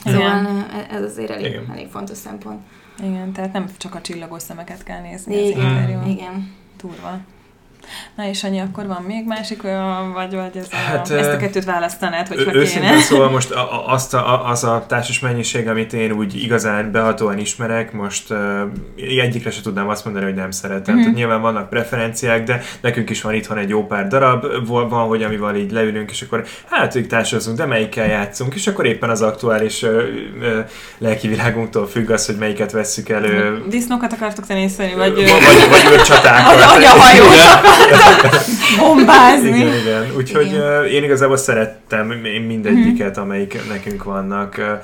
Szóval 0.06 0.66
ez 0.92 1.04
azért 1.04 1.30
elég, 1.30 1.60
elég 1.72 1.88
fontos 1.88 2.18
szempont. 2.18 2.62
Igen, 3.04 3.32
tehát 3.32 3.54
nem 3.54 3.66
csak 3.78 3.96
a 3.96 4.02
csillagos 4.02 4.42
szemeket 4.42 4.84
kell 4.84 5.02
nézni. 5.02 5.48
Igen, 5.48 6.08
igen. 6.08 6.56
Turva. 6.78 7.20
Na 8.16 8.28
és 8.28 8.44
annyi, 8.44 8.60
akkor 8.60 8.88
van 8.88 9.02
még 9.08 9.26
másik 9.26 9.64
olyan, 9.64 10.14
vagy, 10.14 10.36
vagy 10.36 10.58
ez 10.58 10.70
hát, 10.70 11.10
a, 11.10 11.18
ezt 11.18 11.32
a 11.32 11.38
kettőt 11.38 11.66
választanád, 11.66 12.28
hogyha 12.28 12.56
őszintén 12.56 12.90
kéne? 12.90 13.02
szóval 13.02 13.30
most 13.30 13.52
a, 13.52 13.88
azt 13.88 14.14
a, 14.14 14.50
az 14.50 14.64
a 14.64 14.86
társas 14.88 15.20
mennyiség, 15.20 15.68
amit 15.68 15.94
én 15.94 16.12
úgy 16.12 16.44
igazán 16.44 16.92
behatóan 16.92 17.38
ismerek, 17.38 17.94
most 17.94 18.32
uh, 18.32 18.38
egyikre 18.96 19.52
se 19.52 19.62
tudnám 19.62 19.90
azt 19.90 20.06
mondani, 20.06 20.26
hogy 20.26 20.34
nem 20.34 20.52
szeretem. 20.52 20.94
Mm-hmm. 20.94 21.04
Tehát 21.04 21.18
nyilván 21.18 21.42
vannak 21.42 21.70
preferenciák, 21.70 22.44
de 22.44 22.62
nekünk 22.82 23.10
is 23.10 23.22
van 23.22 23.34
itthon 23.34 23.58
egy 23.58 23.70
jó 23.70 23.86
pár 23.86 24.08
darab, 24.08 24.46
van, 24.68 25.08
hogy 25.08 25.24
amivel 25.24 25.56
így 25.56 25.72
leülünk, 25.72 26.12
és 26.12 26.22
akkor 26.22 26.46
hát 26.70 26.96
így 26.96 27.08
társazunk, 27.08 27.58
de 27.58 27.66
melyikkel 27.66 28.08
játszunk, 28.08 28.56
és 28.56 28.68
akkor 28.68 28.86
éppen 28.86 29.10
az 29.10 29.22
aktuális 29.22 29.82
uh, 29.82 29.90
uh, 29.90 30.66
lelkivilágunktól 30.98 31.88
függ 31.88 32.10
az, 32.10 32.26
hogy 32.26 32.36
melyiket 32.38 32.72
vesszük 32.72 33.10
elő. 33.10 33.64
Disznókat 33.70 34.14
akartok 34.14 34.46
tenészteni, 34.46 34.94
vagy... 34.94 35.14
Vagy, 35.14 35.70
vagy, 35.70 35.90
vagy 35.90 36.02
csatákat. 36.02 36.58
bombázni. 38.80 39.48
Igen, 39.48 39.74
igen. 39.74 40.06
Úgyhogy 40.18 40.46
igen. 40.46 40.86
én 40.86 41.04
igazából 41.04 41.38
szerettem 41.38 42.26
én 42.26 42.42
mindegyiket, 42.42 43.16
hmm. 43.16 43.24
amelyik 43.24 43.58
nekünk 43.68 44.04
vannak. 44.04 44.80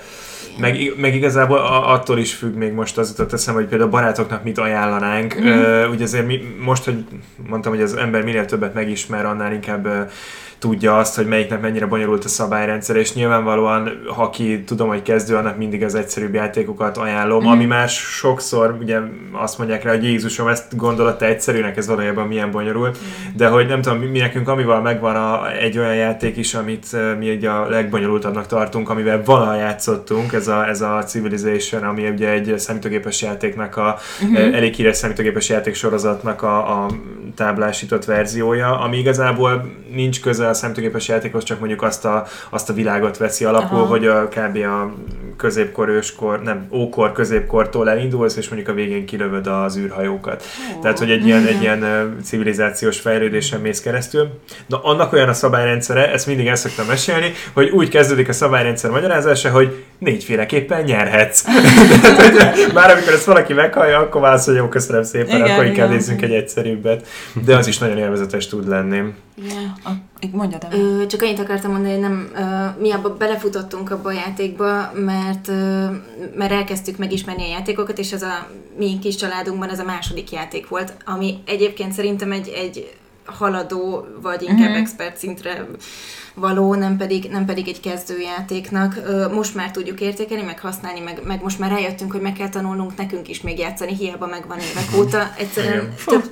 Meg, 0.60 0.94
meg 0.98 1.16
igazából 1.16 1.58
attól 1.86 2.18
is 2.18 2.34
függ 2.34 2.56
még 2.56 2.72
most 2.72 2.98
az 2.98 3.10
jutott 3.10 3.34
eszembe, 3.34 3.60
hogy 3.60 3.70
például 3.70 3.90
a 3.90 3.94
barátoknak 3.94 4.44
mit 4.44 4.58
ajánlanánk. 4.58 5.40
Mm. 5.40 5.92
Ugye 5.92 6.04
azért 6.04 6.26
mi, 6.26 6.40
most, 6.60 6.84
hogy 6.84 7.06
mondtam, 7.48 7.72
hogy 7.72 7.82
az 7.82 7.94
ember 7.96 8.24
minél 8.24 8.46
többet 8.46 8.74
megismer, 8.74 9.26
annál 9.26 9.54
inkább 9.54 10.12
tudja 10.60 10.98
azt, 10.98 11.16
hogy 11.16 11.28
melyiknek 11.28 11.62
mennyire 11.62 11.86
bonyolult 11.86 12.24
a 12.24 12.28
szabályrendszer, 12.28 12.96
és 12.96 13.14
nyilvánvalóan, 13.14 14.02
ha 14.16 14.30
ki 14.30 14.64
tudom, 14.64 14.88
hogy 14.88 15.02
kezdő, 15.02 15.36
annak 15.36 15.58
mindig 15.58 15.84
az 15.84 15.96
egyszerűbb 15.96 16.34
játékokat 16.34 16.98
ajánlom, 16.98 17.44
mm. 17.44 17.48
ami 17.48 17.66
más 17.66 17.94
sokszor 17.94 18.78
ugye 18.82 19.00
azt 19.32 19.58
mondják 19.58 19.84
rá, 19.84 19.92
hogy 19.92 20.04
Jézusom, 20.04 20.48
ezt 20.48 20.78
gondolata 20.78 21.26
egyszerűnek, 21.26 21.78
ez 21.78 21.88
valójában 21.88 22.28
milyen 22.28 22.52
bonyolult, 22.52 22.98
mm. 22.98 23.38
de 23.38 23.48
hogy 23.48 23.68
nem 23.68 23.82
tudom, 23.82 23.98
mi, 23.98 24.06
mi 24.06 24.20
nekünk 24.20 24.48
amivel 24.48 24.82
megvan 24.82 25.16
a, 25.16 25.52
egy 25.52 25.78
olyan 25.78 25.96
játék 25.96 26.38
is, 26.38 26.54
amit 26.54 26.88
mi 27.20 27.36
ugye 27.36 27.50
a 27.50 27.70
legbonyolultabbnak 27.70 28.48
tartunk, 28.48 28.90
amivel 28.90 29.22
valaha 29.26 29.56
játszottunk, 29.56 30.34
ez 30.34 30.48
a, 30.48 30.68
ez 30.68 30.82
a 30.82 31.04
Civilization, 31.08 31.84
ami 31.84 32.10
ugye 32.10 32.30
egy 32.30 32.54
számítógépes 32.58 33.22
játéknak 33.22 33.78
a, 33.78 33.98
mm-hmm. 34.26 34.54
elég 34.54 34.74
híres 34.74 34.98
számítógépes 34.98 35.50
játék 35.50 35.76
sorozatnak 35.76 36.42
a, 36.42 36.84
a 36.84 36.90
táblásított 37.36 38.06
verziója, 38.06 38.80
ami 38.80 38.98
igazából 38.98 39.72
nincs 39.94 40.22
köze 40.22 40.45
a 40.48 40.54
számítógépes 40.54 41.08
játékhoz, 41.08 41.44
csak 41.44 41.60
mondjuk 41.60 41.82
azt 41.82 42.06
a, 42.06 42.26
azt 42.50 42.70
a 42.70 42.74
világot 42.74 43.18
veszi 43.18 43.46
alapul, 43.46 43.78
Aha. 43.78 43.88
hogy 43.88 44.08
a 44.08 44.28
kb. 44.28 44.58
a 44.58 44.94
középkor, 45.38 45.90
őskor, 45.90 46.42
nem, 46.42 46.68
ókor, 46.72 47.12
középkortól 47.12 47.90
elindulsz, 47.90 48.36
és 48.36 48.48
mondjuk 48.50 48.70
a 48.70 48.74
végén 48.74 49.06
kilövöd 49.06 49.48
az 49.48 49.78
űrhajókat. 49.78 50.44
Oh. 50.76 50.82
Tehát, 50.82 51.00
hogy 51.00 51.12
egy 51.12 51.26
ilyen, 51.26 51.46
egy 51.46 51.62
ilyen 51.62 52.16
civilizációs 52.24 53.00
fejlődésen 53.00 53.62
mész 53.62 53.82
keresztül. 53.82 54.40
De 54.68 54.76
annak 54.82 55.14
olyan 55.14 55.30
a 55.30 55.34
szabályrendszere, 55.34 56.12
ezt 56.12 56.28
mindig 56.28 56.48
el 56.48 56.56
szoktam 56.56 56.86
mesélni, 56.86 57.32
hogy 57.54 57.70
úgy 57.70 57.90
kezdődik 57.90 58.30
a 58.30 58.34
szabályrendszer 58.34 58.92
magyarázása, 58.92 59.50
hogy 59.50 59.84
négyféleképpen 59.98 60.84
nyerhetsz. 60.84 61.44
már 62.74 62.92
amikor 62.92 63.14
ezt 63.14 63.26
valaki 63.26 63.54
meghallja, 63.54 64.00
akkor 64.00 64.22
válasz, 64.22 64.46
hogy 64.46 64.56
jó, 64.56 64.68
köszönöm 64.68 65.04
szépen, 65.04 65.36
igen, 65.36 65.52
akkor 65.52 65.66
inkább 65.66 65.90
nézzünk 65.90 66.22
egy 66.22 66.34
egyszerűbbet. 66.34 67.08
De 67.46 67.56
az 67.56 67.68
is 67.68 67.78
nagyon 67.78 67.98
élvezetes 67.98 68.48
tud 68.48 68.68
lenni. 68.68 69.02
Igen. 69.36 69.74
Mondjad 70.32 70.68
el. 70.70 71.06
Csak 71.08 71.22
annyit 71.22 71.40
akartam 71.40 71.72
mondani, 71.72 71.92
hogy 71.92 72.02
nem, 72.02 72.30
ö, 72.36 72.82
mi 72.82 72.92
abba 72.92 73.16
belefutottunk 73.16 73.92
abba 73.92 74.10
a 74.10 74.14
játékba, 74.14 74.92
mert, 74.94 75.48
ö, 75.48 75.86
mert 76.36 76.52
elkezdtük 76.52 76.98
megismerni 76.98 77.44
a 77.44 77.48
játékokat, 77.48 78.00
és 78.00 78.12
ez 78.12 78.22
a 78.22 78.48
mi 78.78 79.00
kis 79.00 79.16
családunkban 79.16 79.70
ez 79.70 79.80
a 79.80 79.84
második 79.84 80.32
játék 80.32 80.68
volt, 80.68 80.94
ami 81.06 81.38
egyébként 81.46 81.94
szerintem 81.94 82.32
egy, 82.32 82.48
egy 82.48 82.94
haladó, 83.26 84.06
vagy 84.22 84.42
inkább 84.42 84.60
uh-huh. 84.60 84.78
expert 84.78 85.18
szintre 85.18 85.68
való, 86.36 86.74
nem 86.74 86.98
pedig, 86.98 87.30
nem 87.32 87.46
pedig 87.46 87.68
egy 87.68 87.80
kezdőjátéknak. 87.80 89.00
Most 89.34 89.56
már 89.56 89.72
tudjuk 89.72 90.02
értékelni, 90.02 90.44
meg 90.44 90.60
használni, 90.60 91.00
meg, 91.00 91.22
meg 91.26 91.44
most 91.44 91.60
már 91.60 91.72
rájöttünk, 91.72 92.12
hogy 92.12 92.22
meg 92.22 92.34
kell 92.34 92.50
tanulnunk 92.50 92.98
nekünk 92.98 93.28
is 93.28 93.42
még 93.42 93.60
játszani, 93.60 93.96
hiába 93.96 94.28
megvan 94.28 94.60
évek 94.60 95.00
óta. 95.00 95.32
Egyszerűen 95.38 95.94
több, 96.06 96.24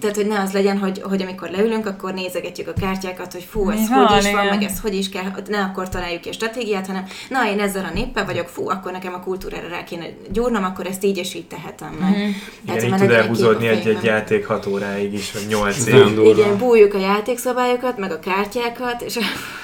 tehát, 0.00 0.16
hogy 0.16 0.26
ne 0.26 0.40
az 0.40 0.52
legyen, 0.52 0.78
hogy, 0.78 1.02
hogy 1.02 1.22
amikor 1.22 1.50
leülünk, 1.50 1.86
akkor 1.86 2.14
nézegetjük 2.14 2.68
a 2.68 2.72
kártyákat, 2.80 3.32
hogy 3.32 3.46
fú, 3.50 3.70
ez 3.70 3.78
Mi 3.78 3.94
hogy 3.94 4.24
is 4.24 4.30
van, 4.30 4.46
meg 4.46 4.62
ez 4.62 4.80
hogy 4.80 4.94
is 4.94 5.08
kell, 5.08 5.24
ne 5.48 5.58
akkor 5.58 5.88
találjuk 5.88 6.20
ki 6.20 6.28
a 6.28 6.32
stratégiát, 6.32 6.86
hanem 6.86 7.04
na, 7.28 7.48
én 7.48 7.60
ezzel 7.60 7.84
a 7.84 7.94
néppel 7.94 8.24
vagyok, 8.24 8.48
fú, 8.48 8.68
akkor 8.68 8.92
nekem 8.92 9.14
a 9.14 9.20
kultúrára 9.20 9.68
rá 9.68 9.84
kéne 9.84 10.04
gyúrnom, 10.32 10.64
akkor 10.64 10.86
ezt 10.86 11.04
így 11.04 11.16
és 11.16 11.34
így 11.34 11.46
tehetem 11.46 11.96
meg. 12.00 12.10
Mm-hmm. 12.10 12.30
Tehát, 12.66 12.82
Igen, 12.82 12.94
így 12.94 13.00
tud 13.00 13.10
elhúzódni 13.10 13.66
egy, 13.66 13.88
egy 13.88 14.04
játék 14.04 14.46
hat 14.46 14.66
óráig 14.66 15.12
is, 15.12 15.32
vagy 15.32 15.46
nyolc 15.48 15.86
év. 15.86 16.18
Igen, 16.24 16.58
bújjuk 16.58 16.94
a 16.94 16.98
játékszabályokat, 16.98 17.98
meg 17.98 18.10
a 18.10 18.18
kártyákat, 18.18 19.02
és 19.02 19.18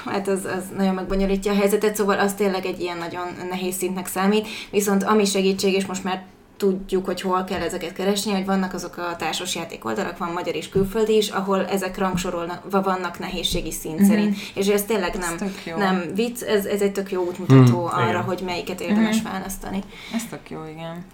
hát 0.04 0.28
az, 0.28 0.44
az 0.44 0.64
nagyon 0.76 0.94
megbonyolítja 0.94 1.52
a 1.52 1.56
helyzetet, 1.56 1.96
szóval 1.96 2.18
az 2.18 2.34
tényleg 2.34 2.64
egy 2.64 2.80
ilyen 2.80 2.98
nagyon 2.98 3.26
nehéz 3.48 3.76
szintnek 3.76 4.06
számít, 4.06 4.46
viszont 4.70 5.02
ami 5.02 5.24
segítség, 5.24 5.72
és 5.72 5.86
most 5.86 6.04
már 6.04 6.22
tudjuk, 6.56 7.04
hogy 7.04 7.20
hol 7.20 7.44
kell 7.44 7.60
ezeket 7.60 7.92
keresni, 7.92 8.32
hogy 8.32 8.44
vannak 8.44 8.74
azok 8.74 8.96
a 8.96 9.16
társasjáték 9.16 9.84
oldalak, 9.84 10.18
van 10.18 10.32
magyar 10.32 10.54
és 10.54 10.68
külföldi 10.68 11.16
is, 11.16 11.28
ahol 11.28 11.66
ezek 11.66 11.98
rangsorolnak, 11.98 12.70
vannak 12.70 13.18
nehézségi 13.18 13.72
szint 13.72 13.94
mm-hmm. 13.94 14.08
szerint. 14.08 14.36
És 14.54 14.66
ez 14.66 14.84
tényleg 14.84 15.14
nem, 15.14 15.32
ez 15.32 15.74
nem 15.76 16.04
vicc, 16.14 16.42
ez, 16.42 16.64
ez 16.64 16.80
egy 16.80 16.92
tök 16.92 17.10
jó 17.10 17.22
útmutató 17.22 17.80
mm, 17.80 17.84
arra, 17.84 18.08
igen. 18.08 18.22
hogy 18.22 18.40
melyiket 18.44 18.80
érdemes 18.80 19.16
mm-hmm. 19.16 19.32
választani. 19.32 19.82
Ez 20.14 20.22
tök 20.30 20.50
jó, 20.50 20.58
igen. 20.64 21.04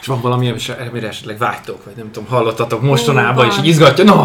És 0.00 0.06
van 0.06 0.20
valami, 0.20 0.54
amire 0.88 1.08
esetleg 1.08 1.38
vágytok, 1.38 1.84
vagy 1.84 1.94
nem 1.96 2.10
tudom, 2.12 2.28
hallottatok 2.28 2.82
mostanában, 2.82 3.46
és 3.46 3.58
így 3.58 3.66
izgatja, 3.66 4.04
no! 4.04 4.24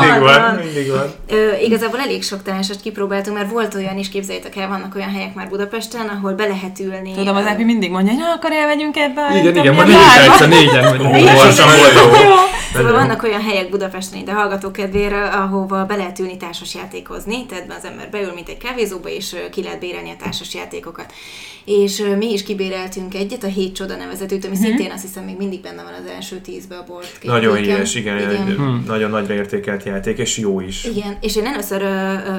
mindig 0.00 0.20
van, 0.20 0.54
mindig 0.64 0.90
van. 0.90 1.12
Ö, 1.28 1.56
igazából 1.64 2.00
elég 2.00 2.22
sok 2.22 2.42
társat 2.42 2.80
kipróbáltunk, 2.80 3.36
mert 3.36 3.50
volt 3.50 3.74
olyan 3.74 3.98
is, 3.98 4.08
képzeljétek 4.08 4.56
el, 4.56 4.68
vannak 4.68 4.94
olyan 4.94 5.10
helyek 5.10 5.34
már 5.34 5.48
Budapesten, 5.48 6.08
ahol 6.08 6.32
be 6.32 6.46
lehet 6.46 6.80
ülni. 6.80 7.12
Tudom, 7.12 7.36
az 7.36 7.46
Ápi 7.46 7.64
mindig 7.64 7.90
mondja, 7.90 8.12
hogy 8.12 8.22
akkor 8.36 8.52
elmegyünk 8.52 8.96
ebbe. 8.96 9.38
Igen, 9.38 9.56
igen, 9.56 9.74
majd 9.74 9.86
négyen 9.86 10.30
egyszer, 10.30 10.48
négyen, 10.48 10.96
vagy 10.96 11.22
Szóval 12.74 12.92
vannak 12.92 13.22
olyan 13.22 13.42
helyek 13.42 13.70
Budapesten, 13.70 14.24
de 14.24 14.32
hallgatók 14.32 14.72
kedvére, 14.72 15.22
ahova 15.22 15.84
be 15.84 15.96
lehet 15.96 16.18
ülni 16.18 16.36
társas 16.36 16.74
játékozni, 16.74 17.46
tehát 17.46 17.74
az 17.78 17.84
ember 17.84 18.08
beül, 18.10 18.32
mint 18.34 18.48
egy 18.48 18.58
kávézóba, 18.58 19.08
és 19.08 19.36
ki 19.50 19.62
lehet 19.62 19.80
bérelni 19.80 20.10
a 20.10 20.22
társas 20.22 20.54
játékokat 20.54 21.12
és 21.68 22.02
mi 22.18 22.32
is 22.32 22.42
kibéreltünk 22.42 23.14
egyet, 23.14 23.44
a 23.44 23.46
Hét 23.46 23.67
Csoda 23.72 23.96
nevezetőt, 23.96 24.44
ami 24.44 24.54
uh-huh. 24.54 24.68
szintén 24.68 24.90
azt 24.90 25.02
hiszem 25.02 25.24
még 25.24 25.36
mindig 25.36 25.60
benne 25.60 25.82
van 25.82 25.92
az 25.92 26.10
első 26.14 26.36
tízbe 26.36 26.76
a 26.76 26.84
board 26.86 27.06
Nagyon 27.22 27.56
híres, 27.56 27.94
igen, 27.94 28.18
igen. 28.18 28.56
Hmm. 28.56 28.84
nagyon 28.86 29.10
nagyra 29.10 29.34
értékelt 29.34 29.82
játék, 29.84 30.18
és 30.18 30.38
jó 30.38 30.60
is. 30.60 30.84
Igen, 30.84 31.16
és 31.20 31.36
én 31.36 31.46
először 31.46 31.82
ö, 31.82 31.86
ö, 31.86 32.36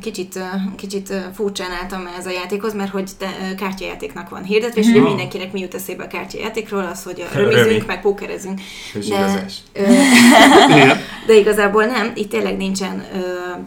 kicsit, 0.00 0.38
kicsit 0.76 1.12
furcsán 1.34 1.70
álltam 1.70 2.08
ez 2.18 2.26
a 2.26 2.30
játékhoz, 2.30 2.74
mert 2.74 2.90
hogy 2.90 3.10
te, 3.18 3.54
kártyajátéknak 3.56 4.28
van 4.28 4.44
hirdetve, 4.44 4.80
és 4.80 4.86
mm. 4.86 5.02
mindenkinek 5.02 5.52
mi 5.52 5.60
jut 5.60 5.74
eszébe 5.74 6.04
a 6.04 6.06
kártyajátékról, 6.06 6.84
az, 6.92 7.02
hogy 7.02 7.26
römizünk, 7.34 7.86
meg 7.86 8.00
pókerezünk. 8.00 8.60
De, 9.08 9.46
de 11.26 11.34
igazából 11.34 11.84
nem, 11.84 12.12
itt 12.14 12.30
tényleg 12.30 12.56
nincsen 12.56 13.04
ö, 13.14 13.18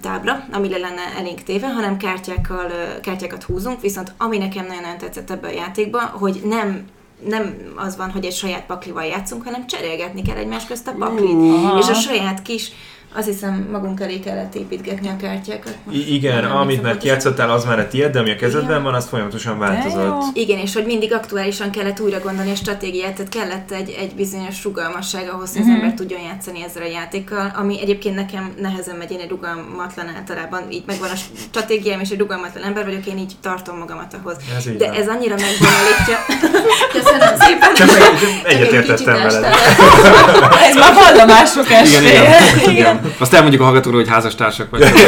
tábla, 0.02 0.46
ami 0.52 0.70
le 0.70 0.78
lenne 0.78 1.14
elénk 1.18 1.44
téve, 1.44 1.68
hanem 1.68 1.98
kártyákkal, 1.98 2.70
ö, 2.70 3.00
kártyákat 3.00 3.44
húzunk, 3.44 3.82
viszont 3.82 4.14
ami 4.18 4.38
nekem 4.38 4.66
nagyon 4.66 4.98
tetszett 4.98 5.32
ebbe 5.32 5.48
a 5.48 5.52
játékba, 5.52 6.00
hogy 6.00 6.42
nem 6.44 6.86
nem 7.28 7.56
az 7.76 7.98
van, 7.98 8.12
hogy 8.12 8.26
egy 8.26 8.34
saját 8.34 8.66
paklival 8.66 9.04
játszunk, 9.04 9.44
hanem 9.44 9.68
cserélgetni 9.68 10.22
kell 10.22 10.36
egymás 10.36 10.66
közt 10.66 10.88
a 10.88 10.96
paklit. 11.00 11.34
Uh, 11.34 11.78
és 11.80 11.90
a 11.90 11.94
saját 11.94 12.42
kis 12.42 12.72
Azt 13.14 13.28
hiszem, 13.28 13.68
magunk 13.72 14.00
elé 14.02 14.20
kellett 14.20 14.56
építgetni 14.56 15.08
a 15.08 15.16
kártyákat. 15.22 15.74
I- 15.92 16.14
igen, 16.14 16.42
Nem 16.44 16.52
amit 16.52 16.58
már 16.58 16.68
pontosan. 16.76 16.98
kijátszottál, 17.00 17.50
az 17.52 17.66
már 17.66 17.80
a 17.80 17.88
tiéd, 17.88 18.12
de 18.12 18.20
ami 18.20 18.32
a 18.32 18.36
kezedben 18.36 18.70
Igen. 18.70 18.84
van, 18.84 18.94
az 18.94 19.08
folyamatosan 19.08 19.60
változott. 19.60 20.22
Igen, 20.34 20.58
és 20.58 20.74
hogy 20.74 20.86
mindig 20.86 21.14
aktuálisan 21.14 21.72
kellett 21.72 22.00
újra 22.00 22.20
gondolni 22.20 22.52
a 22.52 22.56
stratégiát, 22.56 23.14
tehát 23.14 23.32
kellett 23.32 23.72
egy, 23.72 23.96
egy 24.00 24.16
bizonyos 24.16 24.64
rugalmasság 24.64 25.30
ahhoz, 25.34 25.52
hogy 25.52 25.62
az 25.62 25.68
Mhm. 25.68 25.76
ember 25.76 25.94
tudjon 25.94 26.22
játszani 26.22 26.64
ezzel 26.64 26.84
a 26.84 26.88
játékkal, 26.88 27.52
ami 27.56 27.82
egyébként 27.82 28.16
nekem 28.16 28.54
nehezen 28.62 28.96
megy, 28.96 29.12
én 29.12 29.20
egy 29.20 29.30
rugalmatlan 29.30 30.06
általában, 30.18 30.62
így 30.70 30.84
megvan 30.86 31.10
a 31.10 31.16
stratégiám, 31.48 32.00
és 32.00 32.10
egy 32.10 32.20
rugalmatlan 32.20 32.64
ember 32.64 32.86
vagyok, 32.86 33.06
én 33.06 33.18
így 33.18 33.34
tartom 33.42 33.78
magamat 33.78 34.14
ahhoz. 34.24 34.36
Ez 34.58 34.64
De 34.78 34.88
van. 34.88 34.96
ez 34.96 35.08
annyira 35.08 35.36
megbonyolítja. 35.36 36.18
Köszönöm 36.98 37.36
szépen. 37.40 37.74
Csak 37.76 37.90
egyetértettem 38.46 39.14
veled. 39.14 39.44
Ez 40.70 40.76
már 40.76 40.94
vallomások 40.94 41.66
Igen, 41.66 41.82
esté. 41.82 42.08
igen, 42.08 42.70
igen. 42.72 43.01
Azt 43.20 43.34
elmondjuk 43.34 43.62
a 43.62 43.66
hallgatóról, 43.66 44.00
hogy 44.00 44.10
házastársak 44.10 44.70
vagyunk. 44.70 44.92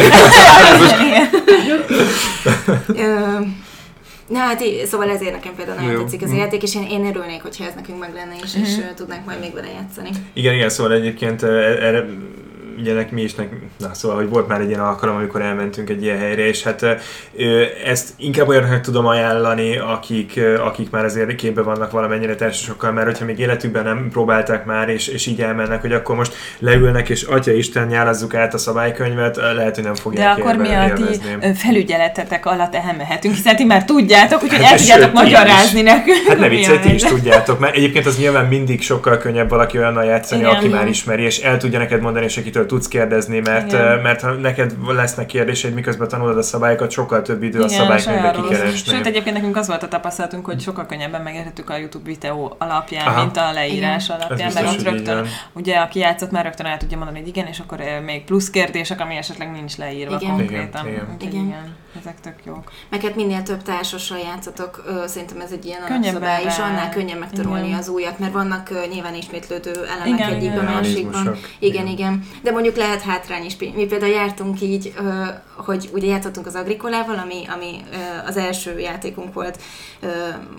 Ö, 2.96 3.40
Na 4.28 4.40
hát 4.40 4.62
szóval 4.86 5.10
ezért 5.10 5.32
nekem 5.32 5.52
például 5.56 5.78
nagyon 5.78 5.92
Jó. 5.94 6.00
tetszik 6.00 6.22
ez 6.22 6.30
a 6.30 6.34
Mm. 6.34 6.38
játék, 6.38 6.64
és 6.64 6.76
én, 6.76 6.88
én 6.90 7.06
örülnék, 7.06 7.42
hogyha 7.42 7.66
ez 7.66 7.74
nekünk 7.76 8.00
meg 8.00 8.14
lenne, 8.14 8.34
és, 8.44 8.52
és 8.64 8.78
ö, 8.78 8.94
tudnánk 8.96 9.26
majd 9.26 9.40
még 9.40 9.54
vele 9.54 9.68
játszani. 9.68 10.10
Igen, 10.34 10.54
igen, 10.54 10.70
szóval 10.70 10.94
egyébként 10.94 11.44
erre 11.44 12.06
ugye 12.84 12.94
nek, 12.94 13.12
mi 13.12 13.22
is, 13.22 13.36
nek, 13.36 13.50
na 13.80 13.94
szóval, 13.94 14.18
hogy 14.18 14.30
volt 14.30 14.48
már 14.48 14.62
egy 14.62 14.68
ilyen 14.68 14.80
alkalom, 14.80 15.16
amikor 15.16 15.42
elmentünk 15.42 15.90
egy 15.90 16.04
ilyen 16.04 16.18
helyre, 16.18 16.48
és 16.48 16.64
hát 16.64 16.86
ezt 17.86 18.10
inkább 18.18 18.48
olyanoknak 18.48 18.82
tudom 18.82 19.06
ajánlani, 19.06 19.78
akik, 19.78 20.40
akik 20.60 20.90
már 20.90 21.06
azért 21.06 21.36
képbe 21.36 21.62
vannak 21.62 21.92
valamennyire 21.92 22.36
társasokkal, 22.36 22.92
mert 22.92 23.08
hogyha 23.08 23.26
még 23.26 23.40
életükben 23.40 23.84
nem 23.84 24.10
próbálták 24.12 24.66
már, 24.66 24.90
és, 24.90 25.08
és 25.08 25.26
így 25.26 25.42
elmennek, 25.42 25.82
hogy 25.82 25.94
akkor 25.94 26.16
most 26.16 26.34
leülnek, 26.60 27.10
és 27.10 27.22
Atya 27.22 27.52
Isten 27.52 27.88
nyálazzuk 27.88 28.34
át 28.34 28.54
a 28.54 28.58
szabálykönyvet, 28.58 29.36
lehet, 29.36 29.76
hogy 29.76 29.84
nem 29.84 29.94
De 29.94 30.00
fogják 30.00 30.38
akkor 30.38 30.56
mi 30.56 30.74
a 30.74 30.94
ti 30.94 31.20
felügyeletetek 31.54 32.46
alatt 32.46 32.76
elmehetünk, 32.76 33.36
hiszen 33.36 33.56
ti 33.56 33.64
már 33.64 33.86
tudjátok, 33.86 34.44
úgyhogy 34.44 34.64
Hát, 34.64 34.72
el 34.72 34.78
de 34.78 34.84
tudjátok 34.84 35.14
magyarázni 35.14 35.82
nekünk. 35.82 36.28
Hát 36.28 36.40
ne 36.40 36.48
viccelj, 36.48 36.80
ti 36.80 36.94
is 36.94 37.04
tudjátok, 37.04 37.60
mert 37.60 37.76
egyébként 37.76 38.06
az 38.06 38.18
nyilván 38.18 38.46
mindig 38.46 38.82
sokkal 38.82 39.18
könnyebb 39.18 39.50
valaki 39.50 39.78
olyannal 39.78 40.04
játszani, 40.04 40.42
Igen. 40.42 40.54
aki 40.54 40.68
már 40.68 40.88
ismeri, 40.88 41.24
és 41.24 41.40
el 41.40 41.58
tudja 41.58 41.80
neked 41.80 42.02
mondani, 42.02 42.26
és 42.26 42.38
akitől 42.38 42.66
tudsz 42.74 42.88
kérdezni, 42.88 43.40
mert, 43.40 43.72
Igen. 43.72 44.00
mert 44.00 44.22
ha 44.22 44.32
neked 44.32 44.76
lesznek 44.88 45.26
kérdéseid, 45.26 45.74
miközben 45.74 46.08
tanulod 46.08 46.38
a 46.38 46.42
szabályokat, 46.42 46.92
sokkal 46.92 47.22
több 47.22 47.44
idő 47.44 47.62
a 47.62 47.66
Igen, 47.66 47.78
szabálykönyvbe 47.78 48.34
sajnos. 48.34 48.48
kikeresni. 48.48 48.92
Sőt, 48.92 49.06
egyébként 49.06 49.36
nekünk 49.36 49.58
az 49.58 49.68
volt 49.68 49.84
a 49.84 49.88
tapasztalatunk, 49.88 50.46
hogy 50.46 50.62
sokkal 50.62 50.86
könnyebben 50.86 51.22
megértettük 51.22 51.70
a 51.70 51.78
YouTube 51.78 52.06
videó 52.06 52.56
alapján, 52.58 53.08
Aha. 53.08 53.24
mint 53.24 53.38
a 53.38 53.52
leírás 53.52 54.06
Igen. 54.06 54.18
Alapján, 54.18 54.48
biztos, 54.48 54.64
mert 54.64 54.78
ott 54.78 54.84
rögtön, 54.84 55.16
van. 55.16 55.28
ugye 55.54 55.78
aki 55.78 56.00
játszott 56.00 56.32
már 56.32 56.44
rögtön 56.44 56.66
el 56.66 56.78
tudja 56.78 56.98
mondani, 56.98 57.20
hogy 57.20 57.28
igen, 57.28 57.48
és 57.48 57.60
akkor 57.60 57.80
még 58.06 58.24
plusz 58.24 58.50
kérdések, 58.50 59.02
ami 59.02 59.16
esetleg 59.16 59.52
nincs 59.52 59.78
leírva 59.78 60.18
Igen. 60.20 60.36
konkrétan. 60.36 60.88
Igen, 60.88 61.16
igen. 61.20 61.32
Igen. 61.32 61.46
igen, 61.46 61.76
ezek 62.00 62.20
tök 62.20 62.36
jók. 62.46 62.72
Meg 62.90 63.02
hát 63.02 63.16
minél 63.16 63.44
több 63.44 63.62
társassal 63.62 64.18
játszatok, 64.18 64.84
szerintem 65.06 65.40
ez 65.40 65.52
egy 65.52 65.66
ilyen 65.66 65.82
alapszabály, 65.82 66.44
és 66.44 66.58
annál 66.58 66.90
könnyebb 66.90 67.20
megtanulni 67.20 67.68
Igen. 67.68 67.80
az 67.80 67.88
újat, 67.88 68.20
mert 68.20 68.34
vannak 68.34 68.70
nyilván 68.90 69.16
ismétlődő 69.16 69.86
elemek 69.86 70.08
Igen, 70.08 70.30
egyikben, 70.30 70.62
igen. 70.62 70.74
másikban. 70.74 71.12
Mechanizmusok. 71.12 71.50
Igen, 71.60 71.88
igen. 71.88 72.28
De 72.42 72.52
mondjuk 72.52 72.76
lehet 72.76 73.02
hátrány 73.02 73.46
is. 73.46 73.58
Mi 73.58 73.86
például 73.86 74.12
jártunk 74.12 74.62
így, 74.62 74.94
hogy 75.56 75.90
ugye 75.94 76.08
játszottunk 76.08 76.48
az 76.48 76.56
Agrikolával, 76.56 77.18
ami, 77.18 77.44
ami 77.54 77.84
az 78.26 78.38
első 78.38 78.80
játékunk 78.80 79.34
volt, 79.34 79.62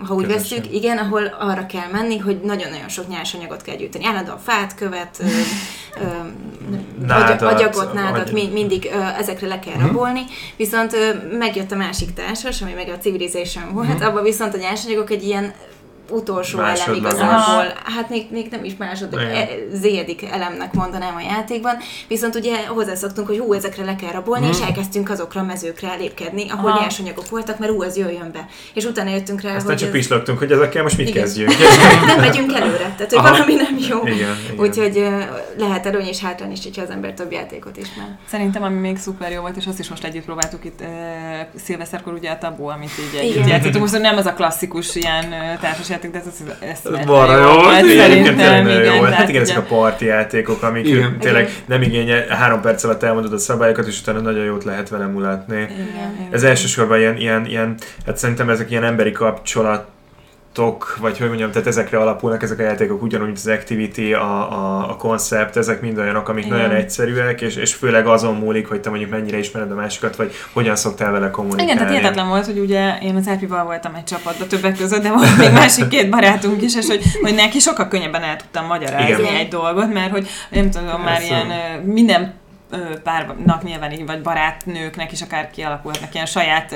ha 0.07 0.13
úgy 0.13 0.25
Közösen. 0.25 0.57
veszük, 0.57 0.73
igen, 0.73 0.97
ahol 0.97 1.23
arra 1.39 1.65
kell 1.65 1.89
menni, 1.91 2.17
hogy 2.17 2.39
nagyon-nagyon 2.39 2.89
sok 2.89 3.07
nyersanyagot 3.07 3.61
kell 3.61 3.75
gyűjteni. 3.75 4.05
Állandóan 4.05 4.39
fát, 4.39 4.75
követ, 4.75 5.23
Nádat, 7.05 7.41
agy- 7.41 7.53
agyagot, 7.53 7.93
nádat, 7.93 8.21
agy- 8.21 8.33
mi, 8.33 8.49
mindig 8.53 8.89
ezekre 9.19 9.47
le 9.47 9.59
kell 9.59 9.79
rabolni. 9.87 10.21
Viszont 10.57 10.95
megjött 11.37 11.71
a 11.71 11.75
másik 11.75 12.13
társas, 12.13 12.61
ami 12.61 12.73
meg 12.73 12.87
a 12.89 12.97
Civilization 12.97 13.73
volt, 13.73 14.01
abban 14.03 14.23
viszont 14.23 14.53
a 14.53 14.57
nyersanyagok 14.57 15.09
egy 15.09 15.23
ilyen 15.23 15.53
utolsó 16.09 16.59
elem 16.59 16.93
igazából. 16.93 17.73
Hát 17.83 18.09
még, 18.09 18.25
még 18.31 18.47
nem 18.51 18.63
is 18.63 18.75
második, 18.77 19.19
e, 19.19 19.47
zédik 19.73 20.23
elemnek 20.31 20.73
mondanám 20.73 21.15
a 21.15 21.21
játékban. 21.21 21.77
Viszont 22.07 22.35
ugye 22.35 22.65
hozzászoktunk, 22.67 23.27
hogy 23.27 23.37
hú, 23.37 23.53
ezekre 23.53 23.83
le 23.83 23.95
kell 23.95 24.11
rabolni, 24.11 24.47
és 24.47 24.59
elkezdtünk 24.59 25.09
azokra 25.09 25.41
a 25.41 25.43
mezőkre 25.43 25.95
lépkedni, 25.95 26.49
ahol 26.49 26.71
Aha. 26.71 26.79
nyersanyagok 26.81 27.29
voltak, 27.29 27.59
mert 27.59 27.71
ú, 27.71 27.81
az 27.83 27.97
jöjjön 27.97 28.31
be. 28.31 28.47
És 28.73 28.83
utána 28.85 29.09
jöttünk 29.09 29.41
rá, 29.41 29.49
Aztán 29.49 29.65
hogy 29.65 29.75
csak 29.77 29.87
ez- 29.87 29.93
pislogtunk, 29.93 30.37
hogy 30.37 30.51
ezekkel 30.51 30.83
most 30.83 30.97
mit 30.97 31.09
Igen. 31.09 31.21
kezdjünk. 31.23 31.51
nem 32.07 32.19
megyünk 32.19 32.53
előre, 32.53 32.77
tehát 32.77 33.13
hogy 33.13 33.15
Aha. 33.15 33.29
valami 33.29 33.53
nem 33.53 33.77
jó. 33.89 34.01
Igen, 34.01 34.15
igen. 34.17 34.35
Úgyhogy 34.57 35.07
lehet 35.57 35.85
előny 35.85 36.05
és 36.07 36.19
hátrány 36.19 36.51
is, 36.51 36.63
hogyha 36.63 36.81
az 36.81 36.89
ember 36.89 37.13
több 37.13 37.31
játékot 37.31 37.77
ismer. 37.77 38.05
Szerintem, 38.29 38.63
ami 38.63 38.79
még 38.79 38.97
szuper 38.97 39.31
jó 39.31 39.41
volt, 39.41 39.55
és 39.55 39.65
azt 39.67 39.79
is 39.79 39.89
most 39.89 40.03
együtt 40.03 40.25
próbáltuk 40.25 40.65
itt 40.65 40.79
uh, 40.81 40.87
szilveszterkor, 41.63 42.13
ugye 42.13 42.29
a 42.29 42.37
tabó, 42.37 42.67
amit 42.67 42.89
így 42.99 43.19
együtt 43.19 43.35
Igen. 43.35 43.47
játszottunk. 43.47 43.89
Most 43.89 44.01
nem 44.01 44.17
az 44.17 44.25
a 44.25 44.33
klasszikus 44.33 44.95
ilyen 44.95 45.25
uh, 45.25 45.59
társasjáték, 45.99 46.11
de 46.11 46.19
ez, 46.19 46.79
ez, 46.85 46.99
ez 46.99 47.05
Balra 47.05 47.37
jó, 47.37 47.61
volt, 47.61 47.75
egyébként 47.75 47.99
szerintem, 47.99 48.63
nagyon 48.63 48.95
jó. 48.95 49.01
Hát 49.01 49.29
igen, 49.29 49.41
ezek 49.41 49.57
a 49.57 49.61
party 49.61 50.01
játékok, 50.01 50.63
amik 50.63 50.87
Igen. 50.87 51.19
tényleg 51.19 51.43
Igen. 51.43 51.55
nem 51.65 51.81
igényel, 51.81 52.27
három 52.27 52.61
perc 52.61 52.83
alatt 52.83 53.03
elmondod 53.03 53.33
a 53.33 53.37
szabályokat, 53.37 53.87
és 53.87 53.99
utána 53.99 54.19
nagyon 54.19 54.43
jót 54.43 54.63
lehet 54.63 54.89
vele 54.89 55.05
mulatni. 55.05 55.55
Igen, 55.55 55.71
igen. 55.71 56.27
Ez 56.31 56.43
elsősorban 56.43 56.99
ilyen, 56.99 57.17
ilyen, 57.17 57.45
ilyen, 57.45 57.75
hát 58.05 58.17
szerintem 58.17 58.49
ezek 58.49 58.71
ilyen 58.71 58.83
emberi 58.83 59.11
kapcsolatok, 60.55 60.97
vagy 60.99 61.17
hogy 61.17 61.27
mondjam, 61.27 61.51
tehát 61.51 61.67
ezekre 61.67 61.97
alapulnak 61.97 62.43
ezek 62.43 62.59
a 62.59 62.61
játékok, 62.61 63.01
ugyanúgy 63.01 63.25
mint 63.25 63.37
az 63.37 63.47
Activity, 63.47 64.13
a, 64.13 64.51
a, 64.51 64.89
a 64.89 64.95
Concept, 64.95 65.57
ezek 65.57 65.81
mind 65.81 65.97
olyanok, 65.97 66.29
amik 66.29 66.45
Igen. 66.45 66.57
nagyon 66.57 66.75
egyszerűek, 66.75 67.41
és, 67.41 67.55
és 67.55 67.73
főleg 67.73 68.07
azon 68.07 68.35
múlik, 68.35 68.67
hogy 68.67 68.81
te 68.81 68.89
mondjuk 68.89 69.11
mennyire 69.11 69.37
ismered 69.37 69.71
a 69.71 69.75
másikat, 69.75 70.15
vagy 70.15 70.33
hogyan 70.53 70.75
szoktál 70.75 71.11
vele 71.11 71.29
kommunikálni. 71.29 71.71
Igen, 71.71 71.77
tehát 71.77 71.93
hihetetlen 71.93 72.27
volt, 72.27 72.45
hogy 72.45 72.59
ugye 72.59 72.97
én 73.01 73.15
az 73.15 73.27
Erpival 73.27 73.63
voltam 73.63 73.95
egy 73.95 74.03
csapatban 74.03 74.47
többek 74.47 74.77
között, 74.77 75.01
de 75.01 75.09
volt 75.09 75.37
még 75.37 75.51
másik 75.51 75.87
két 75.87 76.09
barátunk 76.09 76.61
is, 76.61 76.75
és 76.75 76.87
hogy, 76.87 77.01
hogy 77.21 77.35
neki 77.35 77.59
sokkal 77.59 77.87
könnyebben 77.87 78.23
el 78.23 78.35
tudtam 78.35 78.65
magyarázni 78.65 79.23
Igen. 79.23 79.35
egy 79.35 79.47
dolgot, 79.47 79.93
mert 79.93 80.11
hogy 80.11 80.27
nem 80.49 80.71
tudom, 80.71 81.01
már 81.01 81.17
Persze. 81.17 81.25
ilyen 81.25 81.81
minden 81.83 82.33
párnak 83.03 83.63
nyilván 83.63 83.91
így, 83.91 84.05
vagy 84.05 84.21
barátnőknek 84.21 85.11
is 85.11 85.21
akár 85.21 85.49
kialakulhatnak 85.51 86.13
ilyen 86.13 86.25
saját 86.25 86.71
ö, 86.71 86.75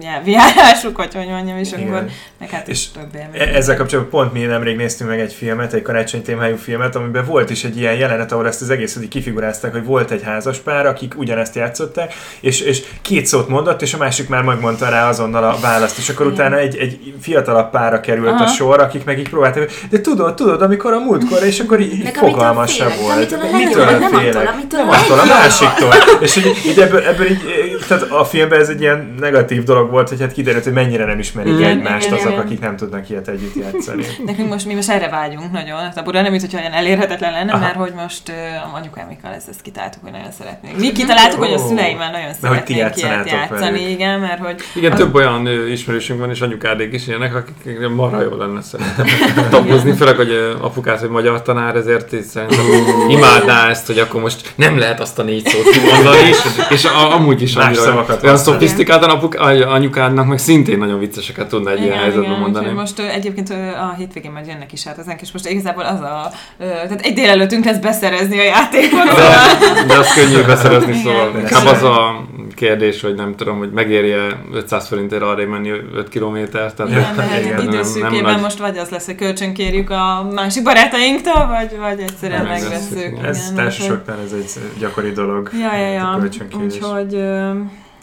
nyelvi 0.00 0.30
járásuk, 0.40 0.96
vagy 0.96 1.14
hogy 1.14 1.26
mondjam, 1.28 1.58
és 1.58 1.72
Igen. 1.72 1.88
akkor 1.88 2.06
meg 2.38 2.50
hát 2.50 2.68
És 2.68 2.90
több 2.90 3.14
élmény. 3.14 3.40
E- 3.40 3.56
Ezzel 3.56 3.76
kapcsolatban 3.76 4.20
pont 4.20 4.32
mi 4.32 4.40
nemrég 4.46 4.76
néztünk 4.76 5.10
meg 5.10 5.20
egy 5.20 5.32
filmet, 5.32 5.72
egy 5.72 5.82
karácsony 5.82 6.22
témájú 6.22 6.56
filmet, 6.56 6.96
amiben 6.96 7.24
volt 7.24 7.50
is 7.50 7.64
egy 7.64 7.76
ilyen 7.78 7.94
jelenet, 7.94 8.32
ahol 8.32 8.46
ezt 8.46 8.62
az 8.62 8.70
egészet 8.70 9.02
így 9.02 9.08
kifigurázták, 9.08 9.72
hogy 9.72 9.84
volt 9.84 10.10
egy 10.10 10.22
házas 10.22 10.58
pár, 10.58 10.86
akik 10.86 11.18
ugyanezt 11.18 11.54
játszották, 11.54 12.14
és, 12.40 12.60
és 12.60 12.82
két 13.02 13.26
szót 13.26 13.48
mondott, 13.48 13.82
és 13.82 13.94
a 13.94 13.98
másik 13.98 14.28
már 14.28 14.42
megmondta 14.42 14.88
rá 14.88 15.08
azonnal 15.08 15.44
a 15.44 15.56
választ, 15.60 15.98
és 15.98 16.08
akkor 16.08 16.26
Igen. 16.26 16.38
utána 16.38 16.56
egy, 16.56 16.76
egy 16.76 17.14
fiatalabb 17.20 17.70
pára 17.70 18.00
került 18.00 18.28
Aha. 18.28 18.44
a 18.44 18.46
sor, 18.46 18.80
akik 18.80 19.04
meg 19.04 19.18
így 19.18 19.28
próbálták, 19.28 19.72
de 19.90 20.00
tudod, 20.00 20.34
tudod, 20.34 20.62
amikor 20.62 20.92
a 20.92 20.98
múltkor, 20.98 21.42
és 21.42 21.60
akkor 21.60 21.80
így, 21.80 22.08
fogalmasabb 22.14 22.88
félek, 22.88 23.00
volt. 23.00 23.32
amitől 23.52 23.82
a 23.82 23.90
nem 23.98 24.14
attól, 24.14 24.46
amitől 24.46 24.84
nem 24.84 25.19
a 25.20 25.22
a 25.22 25.38
másiktól. 25.38 25.94
És 26.20 26.36
így, 26.36 26.56
így 26.66 26.78
ebből, 26.80 27.00
ebből 27.00 27.30
így, 27.30 27.42
tehát 27.88 28.02
a 28.02 28.24
filmben 28.24 28.60
ez 28.60 28.68
egy 28.68 28.80
ilyen 28.80 29.14
negatív 29.18 29.62
dolog 29.62 29.90
volt, 29.90 30.08
hogy 30.08 30.20
hát 30.20 30.32
kiderült, 30.32 30.64
hogy 30.64 30.72
mennyire 30.72 31.04
nem 31.04 31.18
ismerik 31.18 31.52
Igen, 31.52 31.70
egymást 31.70 32.06
igen, 32.06 32.18
azok, 32.18 32.30
igen. 32.30 32.44
akik 32.44 32.60
nem 32.60 32.76
tudnak 32.76 33.10
ilyet 33.10 33.28
együtt 33.28 33.54
játszani. 33.54 34.04
Nekünk 34.26 34.48
most, 34.48 34.66
mi 34.66 34.74
most 34.74 34.90
erre 34.90 35.08
vágyunk 35.08 35.52
nagyon, 35.52 35.78
hát 35.78 35.98
a 35.98 36.02
bura 36.02 36.20
nem, 36.20 36.30
mint 36.30 36.42
hogyha 36.42 36.58
olyan 36.58 36.72
elérhetetlen 36.72 37.32
lenne, 37.32 37.52
Aha. 37.52 37.60
mert 37.60 37.74
hogy 37.74 37.92
most 37.96 38.28
uh, 38.28 38.74
a 38.74 38.76
anyukámikkal 38.76 39.32
ezt, 39.34 39.48
ezt 39.48 39.62
kitaláltuk, 39.62 40.02
hogy 40.02 40.12
nagyon 40.12 40.30
szeretnénk. 40.38 40.78
Mi 40.78 40.92
kitaláltuk, 40.92 41.38
hogy 41.38 41.52
a 41.52 41.58
szüleimmel 41.58 42.10
nagyon 42.10 42.26
hogy 42.26 42.36
szeretnénk 42.40 42.68
ilyet 42.68 43.00
játszani, 43.00 43.60
velük. 43.60 43.88
igen, 43.88 44.20
mert 44.20 44.38
hogy 44.44 44.54
Igen, 44.74 44.92
Az- 44.92 44.98
több 44.98 45.14
olyan 45.14 45.46
ismerősünk 45.70 46.20
van, 46.20 46.30
és 46.30 46.40
anyukádék 46.40 46.92
is 46.92 47.06
ilyenek, 47.06 47.34
akik 47.34 47.88
marha 47.88 48.22
jó 48.22 48.36
lenne 48.36 48.62
szerintem 48.62 49.06
tabuzni, 49.50 49.92
főleg, 49.92 50.16
hogy 50.16 50.56
apukát, 50.60 51.00
hogy 51.00 51.08
magyar 51.08 51.42
tanár, 51.42 51.76
ezért 51.76 52.22
szerintem 52.24 52.66
imádná 53.08 53.68
ezt, 53.68 53.86
hogy 53.86 53.98
akkor 53.98 54.20
most 54.20 54.52
nem 54.54 54.78
lehet 54.78 55.00
azt 55.10 55.18
a 55.18 55.22
négy 55.22 55.46
szót 55.46 55.70
kimondani, 55.70 56.28
és, 56.28 56.38
és 56.68 56.84
a, 56.84 57.14
amúgy 57.14 57.42
is 57.42 57.54
annyira 57.54 57.80
szavakat 57.82 58.22
olyan 58.22 58.36
szofisztikáltan 58.36 59.10
apuk, 59.10 59.34
any- 59.34 59.62
anyukádnak 59.62 60.26
meg 60.26 60.38
szintén 60.38 60.78
nagyon 60.78 60.98
vicceseket 60.98 61.48
tudna 61.48 61.70
egy 61.70 61.82
ilyen 61.82 61.96
helyzetben 61.98 62.38
mondani. 62.38 62.64
úgyhogy 62.64 62.80
most 62.80 62.98
egyébként 62.98 63.50
a 63.80 63.94
hétvégén 63.98 64.30
majd 64.30 64.46
jönnek 64.46 64.72
is 64.72 64.84
hát 64.84 64.98
ezenk, 64.98 65.20
és 65.20 65.32
most 65.32 65.48
igazából 65.48 65.82
az 65.84 66.00
a, 66.00 66.30
tehát 66.58 67.00
egy 67.00 67.12
délelőttünk 67.14 67.64
lesz 67.64 67.78
beszerezni 67.78 68.38
a 68.38 68.42
játékot. 68.42 69.04
De, 69.04 69.10
szóval- 69.10 69.84
de 69.86 69.96
az 69.98 70.12
könnyű 70.14 70.42
beszerezni, 70.46 70.90
Igen. 70.90 71.02
szóval 71.02 71.30
inkább 71.38 71.66
az 71.66 71.82
a 71.82 72.24
kérdés, 72.54 73.00
hogy 73.00 73.14
nem 73.14 73.34
tudom, 73.36 73.58
hogy 73.58 73.70
megérje 73.70 74.18
500 74.52 74.86
forintért 74.88 75.22
arra 75.22 75.46
menni 75.46 75.70
5 75.94 76.08
kilométert. 76.08 76.76
Tehát 76.76 76.92
Igen, 76.92 77.16
de 77.16 77.22
hát 77.22 77.40
Igen, 77.40 77.52
egy 77.58 77.64
nem- 77.64 77.74
időszűkében 77.74 78.32
nagy- 78.32 78.40
most 78.40 78.58
vagy 78.58 78.78
az 78.78 78.88
lesz, 78.88 79.06
hogy 79.06 79.14
kölcsönkérjük 79.14 79.90
a 79.90 80.28
másik 80.34 80.62
barátainktól, 80.62 81.46
vagy, 81.46 81.78
vagy 81.78 82.00
egyszerűen 82.00 82.44
Megveszünk, 82.44 82.90
igen. 83.00 83.12
igen, 83.12 83.24
Ez 83.24 83.38
úgyhogy- 83.38 83.54
társaságban 83.56 84.14
ez 84.24 84.32
egy 84.32 84.78
gyakori 84.78 84.99
dolog. 85.08 85.50
Ja, 85.52 85.76
ja, 85.76 85.88
ja. 85.88 86.18
Úgyhogy 86.22 87.14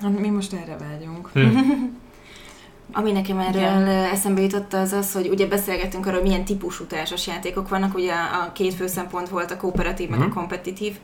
hát 0.01 0.19
mi 0.19 0.29
most 0.29 0.53
erre 0.53 0.77
vágyunk. 0.89 1.29
Hm. 1.33 1.47
Ami 2.93 3.11
nekem 3.11 3.37
erről 3.39 3.61
Igen. 3.61 3.87
eszembe 3.87 4.41
jutott 4.41 4.73
az 4.73 4.91
az, 4.91 5.13
hogy 5.13 5.27
ugye 5.29 5.47
beszélgettünk 5.47 6.05
arról, 6.05 6.19
hogy 6.19 6.27
milyen 6.29 6.45
típusú 6.45 6.83
társas 6.85 7.27
játékok 7.27 7.69
vannak, 7.69 7.95
ugye 7.95 8.11
a 8.11 8.51
két 8.51 8.73
fő 8.73 8.87
szempont 8.87 9.29
volt 9.29 9.51
a 9.51 9.57
kooperatív, 9.57 10.09
meg 10.09 10.19
a 10.19 10.23
Mhm. 10.23 10.33
kompetitív. 10.33 10.95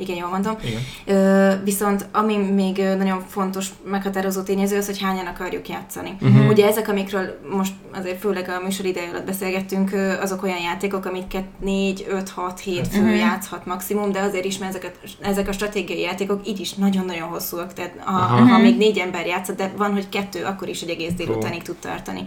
Igen, 0.00 0.16
jól 0.16 0.28
mondom. 0.28 0.56
Igen. 0.64 0.80
Ö, 1.16 1.54
viszont 1.64 2.06
ami 2.12 2.36
még 2.36 2.76
nagyon 2.98 3.24
fontos 3.28 3.68
meghatározó 3.90 4.42
tényező 4.42 4.76
az, 4.76 4.86
hogy 4.86 5.00
hányan 5.00 5.26
akarjuk 5.26 5.68
játszani. 5.68 6.16
Mhm. 6.20 6.34
Uh-huh. 6.34 6.50
Ugye 6.50 6.66
ezek, 6.66 6.88
amikről 6.88 7.40
most 7.50 7.72
azért 7.92 8.20
főleg 8.20 8.48
a 8.48 8.64
műsor 8.64 8.86
ideje 8.86 9.08
alatt 9.08 9.26
beszélgettünk, 9.26 9.90
azok 10.20 10.42
olyan 10.42 10.60
játékok, 10.60 11.04
amiket 11.06 11.44
4, 11.60 12.06
5, 12.08 12.28
6, 12.30 12.60
7 12.60 12.88
fő 12.88 12.98
Mhm. 12.98 13.06
uh-huh. 13.08 13.20
játszhat 13.20 13.66
maximum, 13.66 14.12
de 14.12 14.20
azért 14.20 14.44
is, 14.44 14.58
mert 14.58 14.74
ezek 14.74 14.92
a, 14.94 15.26
ezek 15.26 15.48
a 15.48 15.52
stratégiai 15.52 16.00
játékok 16.00 16.48
így 16.48 16.60
is 16.60 16.72
nagyon-nagyon 16.74 17.28
hosszúak, 17.28 17.72
tehát 17.72 17.92
ha, 18.04 18.18
Aha. 18.18 18.44
ha 18.44 18.58
még 18.58 18.76
négy 18.76 18.98
ember 18.98 19.26
játszott, 19.26 19.56
de 19.56 19.72
van, 19.76 19.92
hogy 19.92 20.08
kettő, 20.08 20.44
akkor 20.44 20.68
is 20.68 20.80
egy 20.82 20.88
egész 20.90 21.12
délutánig 21.12 21.62
tud 21.62 21.76
tartani. 21.76 22.24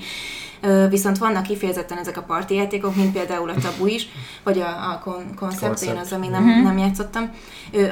Viszont 0.89 1.17
vannak 1.17 1.43
kifejezetten 1.43 1.97
ezek 1.97 2.17
a 2.17 2.21
parti 2.21 2.55
játékok, 2.55 2.95
mint 2.95 3.13
például 3.13 3.49
a 3.49 3.53
Tabu 3.53 3.85
is, 3.87 4.07
vagy 4.43 4.59
a, 4.59 4.67
a 4.67 5.01
kon- 5.03 5.35
Concept, 5.35 5.81
én 5.81 5.95
az, 5.95 6.11
ami 6.11 6.27
nem, 6.27 6.43
Mhm. 6.43 6.63
nem 6.63 6.77
játszottam, 6.77 7.29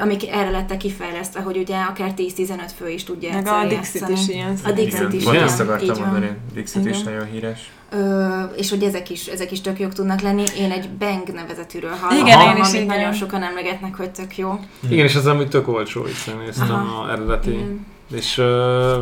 amik 0.00 0.28
erre 0.30 0.50
lettek 0.50 0.76
kifejlesztve, 0.76 1.40
hogy 1.40 1.56
ugye 1.56 1.76
akár 1.76 2.12
10-15 2.16 2.72
fő 2.76 2.88
is 2.90 3.04
tudja 3.04 3.32
Meg 3.32 3.46
a 3.46 3.66
Dixit 3.68 4.00
játszani. 4.00 4.20
is 4.20 4.28
ilyen. 4.28 4.58
A 4.64 4.72
Dixit 4.72 4.98
Igen, 5.00 5.12
is, 5.12 5.22
igen, 5.22 5.42
ezt 5.42 5.60
így 5.60 5.66
akartam 5.66 5.88
van. 5.94 5.98
mondani, 6.08 6.36
Dixit 6.54 6.86
is 6.86 7.02
nagyon 7.02 7.24
híres. 7.24 7.70
Ö, 7.90 8.42
és 8.56 8.70
hogy 8.70 8.82
ezek 8.82 9.10
is, 9.10 9.26
ezek 9.26 9.50
is 9.52 9.60
tök 9.60 9.78
jók 9.80 9.92
tudnak 9.92 10.20
lenni. 10.20 10.44
Én 10.58 10.70
egy 10.70 10.90
Bang 10.90 11.28
nevezetűről 11.32 11.90
hallottam, 12.00 12.26
Igen, 12.26 12.40
én 12.40 12.56
is, 12.62 12.68
amit 12.68 12.74
igen. 12.82 12.86
nagyon 12.86 13.12
sokan 13.12 13.42
emlegetnek, 13.42 13.94
hogy 13.96 14.10
tök 14.10 14.36
jó. 14.38 14.60
Igen, 14.88 15.04
és 15.04 15.14
az 15.14 15.26
amúgy 15.26 15.48
tök 15.48 15.68
olcsó, 15.68 16.04
hiszen 16.04 16.36
néztem 16.44 16.70
Aha. 16.70 17.02
a 17.02 17.10
eredeti. 17.12 17.50
Igen. 17.50 17.86
És 18.14 18.38
ö, 18.38 18.96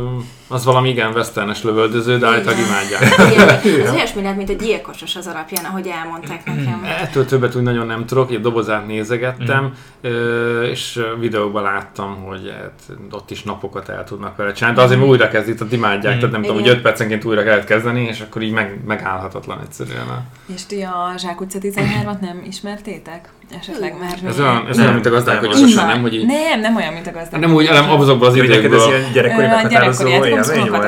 az 0.51 0.65
valami 0.65 0.89
igen 0.89 1.11
westernes 1.13 1.63
lövöldöző, 1.63 2.17
de 2.17 2.27
állítólag 2.27 2.57
imádják. 2.59 3.31
Igen, 3.33 3.81
az 3.87 3.91
olyasmi 3.93 4.21
lehet, 4.21 4.37
mint 4.37 4.49
egy 4.49 4.55
gyilkosos 4.57 5.15
az 5.15 5.27
alapján, 5.27 5.65
ahogy 5.65 5.87
elmondták 5.87 6.45
nekem. 6.45 6.87
Ettől 7.01 7.25
többet 7.25 7.55
úgy 7.55 7.61
nagyon 7.61 7.85
nem 7.85 8.05
tudok, 8.05 8.31
egy 8.31 8.41
dobozát 8.41 8.87
nézegettem, 8.87 9.73
ö, 10.01 10.63
és 10.63 10.95
ö, 10.97 11.19
videókban 11.19 11.63
láttam, 11.63 12.15
hogy 12.27 12.53
hát, 12.61 12.97
ott 13.11 13.31
is 13.31 13.43
napokat 13.43 13.89
el 13.89 14.03
tudnak 14.03 14.35
vele 14.35 14.51
csinálni, 14.51 14.77
de 14.77 14.83
azért 14.83 14.99
mert 14.99 15.11
újra 15.11 15.27
kezdik, 15.27 15.55
tehát 15.57 15.73
imádják, 15.73 16.15
tehát 16.15 16.31
nem 16.31 16.41
tudom, 16.41 16.55
hogy 16.55 16.65
Igen. 16.65 16.75
5 16.77 16.81
percenként 16.81 17.25
újra 17.25 17.43
kellett 17.43 17.65
kezdeni, 17.65 18.01
és 18.03 18.19
akkor 18.21 18.41
így 18.41 18.51
meg, 18.51 18.79
megállhatatlan 18.85 19.59
egyszerűen. 19.63 20.27
És 20.55 20.65
ti 20.65 20.81
a 20.81 21.13
Zsák 21.17 21.41
utca 21.41 21.57
13-at 21.61 22.19
nem 22.19 22.43
ismertétek? 22.47 23.29
Esetleg 23.59 23.95
már 23.99 24.17
Ez 24.27 24.39
olyan, 24.39 24.65
ez 24.69 24.75
Nem, 24.75 24.83
olyan, 24.85 24.93
mint 24.93 25.05
a 25.05 25.09
gazdálkodás, 25.09 25.73
nem, 25.73 26.01
hogy 26.01 26.15
így, 26.15 26.25
Nem, 26.25 26.59
nem 26.59 26.75
olyan, 26.75 26.93
mint 26.93 27.07
a 27.07 27.11
gazdák. 27.11 27.39
nem 27.39 27.53
úgy, 27.53 27.69
nem 27.69 27.89
azokból 27.89 28.27
az 28.27 28.33
neked 28.33 28.49
ez 28.51 28.57
időkből. 28.57 28.87
ilyen 28.87 29.11
gyerekkori 29.13 29.45
a 29.45 29.49
meghatározó 29.49 30.03
gyerekkori 30.05 30.31
élmény 30.49 30.69
volt? 30.69 30.83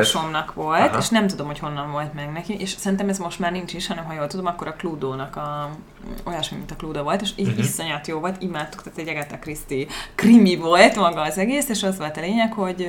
volt, 0.53 0.89
Aha. 0.89 0.97
és 0.97 1.09
nem 1.09 1.27
tudom, 1.27 1.47
hogy 1.47 1.59
honnan 1.59 1.91
volt 1.91 2.13
meg 2.13 2.31
neki, 2.31 2.59
és 2.59 2.69
szerintem 2.69 3.09
ez 3.09 3.17
most 3.17 3.39
már 3.39 3.51
nincs 3.51 3.73
is, 3.73 3.87
hanem 3.87 4.05
ha 4.05 4.13
jól 4.13 4.27
tudom, 4.27 4.45
akkor 4.45 4.67
a 4.67 4.73
Cluedo-nak 4.73 5.35
a, 5.35 5.69
olyasmi, 6.23 6.57
mint 6.57 6.71
a 6.71 6.75
Cluedo 6.75 7.03
volt, 7.03 7.21
és 7.21 7.29
így 7.35 7.47
Mhm. 7.47 7.59
iszonyat 7.59 8.07
jó 8.07 8.19
volt, 8.19 8.41
imádtuk, 8.41 8.81
tehát 8.83 8.99
egy 8.99 9.07
Agatha 9.09 9.37
Christie 9.39 9.85
krimi 10.15 10.55
volt 10.55 10.95
maga 10.95 11.21
az 11.21 11.37
egész, 11.37 11.69
és 11.69 11.83
az 11.83 11.97
volt 11.97 12.17
a 12.17 12.21
lényeg, 12.21 12.53
hogy 12.53 12.87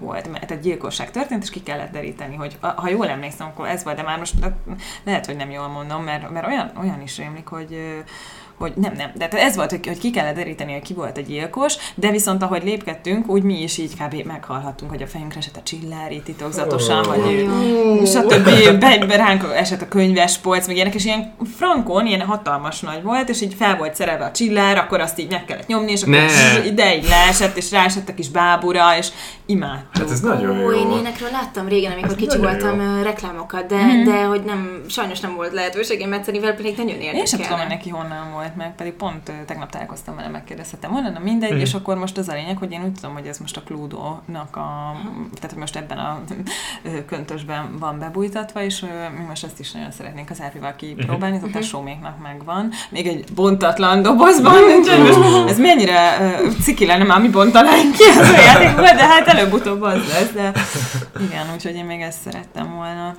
volt, 0.00 0.30
mert 0.32 0.50
egy 0.50 0.60
gyilkosság 0.60 1.10
történt, 1.10 1.42
és 1.42 1.50
ki 1.50 1.62
kellett 1.62 1.92
deríteni, 1.92 2.34
hogy 2.36 2.56
a- 2.60 2.66
ha 2.80 2.88
jól 2.88 3.08
emlékszem, 3.08 3.46
akkor 3.46 3.68
ez 3.68 3.84
volt, 3.84 3.96
de 3.96 4.02
már 4.02 4.18
most 4.18 4.38
de 4.38 4.56
lehet, 5.04 5.26
hogy 5.26 5.36
nem 5.36 5.50
jól 5.50 5.68
mondom, 5.68 6.02
mert, 6.04 6.30
mert 6.30 6.46
olyan, 6.46 6.70
olyan 6.80 7.02
is 7.02 7.16
rémlik, 7.16 7.46
hogy 7.48 8.02
hogy 8.58 8.72
nem, 8.76 8.92
nem, 8.96 9.10
de 9.14 9.28
tehát 9.28 9.46
ez 9.46 9.56
volt, 9.56 9.70
hogy, 9.70 9.86
hogy 9.86 9.98
ki 9.98 10.10
kellett 10.10 10.34
deríteni, 10.34 10.72
hogy 10.72 10.82
ki 10.82 10.94
volt 10.94 11.16
a 11.16 11.20
gyilkos, 11.20 11.74
de 11.94 12.10
viszont 12.10 12.42
ahogy 12.42 12.64
lépkedtünk, 12.64 13.28
úgy 13.28 13.42
mi 13.42 13.62
is 13.62 13.78
így 13.78 13.92
kb. 13.94 14.26
meghallhattunk, 14.26 14.90
hogy 14.90 15.02
a 15.02 15.06
fejünkre 15.06 15.38
esett 15.38 15.56
a 15.56 15.62
csillári 15.62 16.22
titokzatosan, 16.22 17.06
Ó. 17.06 17.08
vagy 17.08 17.48
Jó. 17.68 18.04
stb. 18.04 18.78
Be, 18.78 19.16
ránk 19.16 19.44
esett 19.56 19.82
a 19.82 19.88
könyves 19.88 20.38
polc, 20.38 20.66
meg 20.66 20.76
ilyenek, 20.76 20.94
és 20.94 21.04
ilyen 21.04 21.34
frankon, 21.56 22.06
ilyen 22.06 22.20
hatalmas 22.20 22.80
nagy 22.80 23.02
volt, 23.02 23.28
és 23.28 23.40
így 23.40 23.54
fel 23.54 23.76
volt 23.76 23.94
szerelve 23.94 24.24
a 24.24 24.30
csillár, 24.30 24.76
akkor 24.78 25.00
azt 25.00 25.18
így 25.18 25.30
meg 25.30 25.44
kellett 25.44 25.66
nyomni, 25.66 25.90
és 25.92 26.02
akkor 26.02 26.14
Ne. 26.14 26.64
ide 26.64 26.96
így 26.96 27.08
leesett, 27.08 27.56
és 27.56 27.70
ráesett 27.70 28.08
a 28.08 28.14
kis 28.14 28.28
bábura, 28.28 28.96
és 28.98 29.08
imádtuk. 29.46 30.02
Hát 30.02 30.10
ez 30.10 30.20
nagyon 30.20 30.64
Ó, 30.64 30.72
én 30.72 30.80
jó. 30.86 30.92
ilyenekről 30.92 31.28
láttam 31.30 31.68
régen, 31.68 31.92
amikor 31.92 32.10
Ez 32.10 32.16
kicsi 32.16 32.38
voltam 32.38 32.80
jó. 32.80 33.02
reklámokat, 33.02 33.66
de, 33.66 33.76
Mhm. 33.76 34.04
de 34.04 34.24
hogy 34.24 34.42
nem, 34.44 34.80
sajnos 34.88 35.20
nem 35.20 35.34
volt 35.34 35.52
lehetőségem 35.52 36.12
egyszerűen, 36.12 36.42
mivel 36.42 36.56
pedig 36.56 36.76
nagyon 36.76 36.94
érdekel. 36.96 37.14
Én 37.18 37.24
sem 37.26 37.40
tudom, 37.40 37.58
hogy 37.58 37.68
neki 37.68 37.88
honnan 37.88 38.32
volt 38.32 38.56
meg, 38.56 38.74
pedig 38.74 38.92
pont 38.92 39.32
tegnap 39.46 39.70
találkoztam 39.70 40.16
vele, 40.16 40.28
megkérdeztem 40.28 40.90
volna, 40.90 41.10
na 41.10 41.18
mindegy, 41.18 41.50
Mhm. 41.50 41.60
és 41.60 41.74
akkor 41.74 41.96
most 41.96 42.16
az 42.18 42.28
a 42.28 42.32
lényeg, 42.32 42.56
hogy 42.56 42.72
én 42.72 42.82
úgy 42.84 42.92
tudom, 42.92 43.12
hogy 43.14 43.26
ez 43.26 43.38
most 43.38 43.56
a 43.56 43.60
Cluedo-nak 43.60 44.56
a, 44.56 44.96
tehát 45.34 45.50
hogy 45.50 45.58
most 45.58 45.76
ebben 45.76 45.98
a 45.98 46.18
köntösben 47.06 47.76
van 47.78 47.98
bebújtatva, 47.98 48.62
és 48.62 48.80
mi 49.18 49.24
most 49.28 49.44
ezt 49.44 49.60
is 49.60 49.72
nagyon 49.72 49.90
szeretnénk 49.90 50.30
az 50.30 50.40
Árpival 50.42 50.74
kipróbálni, 50.76 51.36
Mhm. 51.36 51.44
ez 51.46 51.50
a 51.54 51.58
tesóméknak 51.58 52.22
megvan, 52.22 52.70
még 52.88 53.06
egy 53.06 53.24
bontatlan 53.34 54.02
dobozban, 54.02 54.54
úgyhogy 54.78 54.98
most 55.02 55.48
ez 55.48 55.58
mennyire 55.58 56.16
ciki 56.62 56.86
lenne 56.86 57.04
már 57.04 57.20
mi 57.20 57.28
bontanánk 57.28 57.92
ki 57.92 58.02
az 58.20 58.28
a 58.28 58.40
játékból, 58.40 58.84
de 58.84 59.06
hát 59.06 59.34
előbb-utóbb 59.36 59.82
az 59.82 60.08
lesz, 60.12 60.32
de 60.32 60.52
igen, 61.20 61.52
úgyhogy 61.54 61.74
én 61.74 61.84
még 61.84 62.00
ezt 62.00 62.20
szerettem 62.20 62.74
volna 62.74 63.16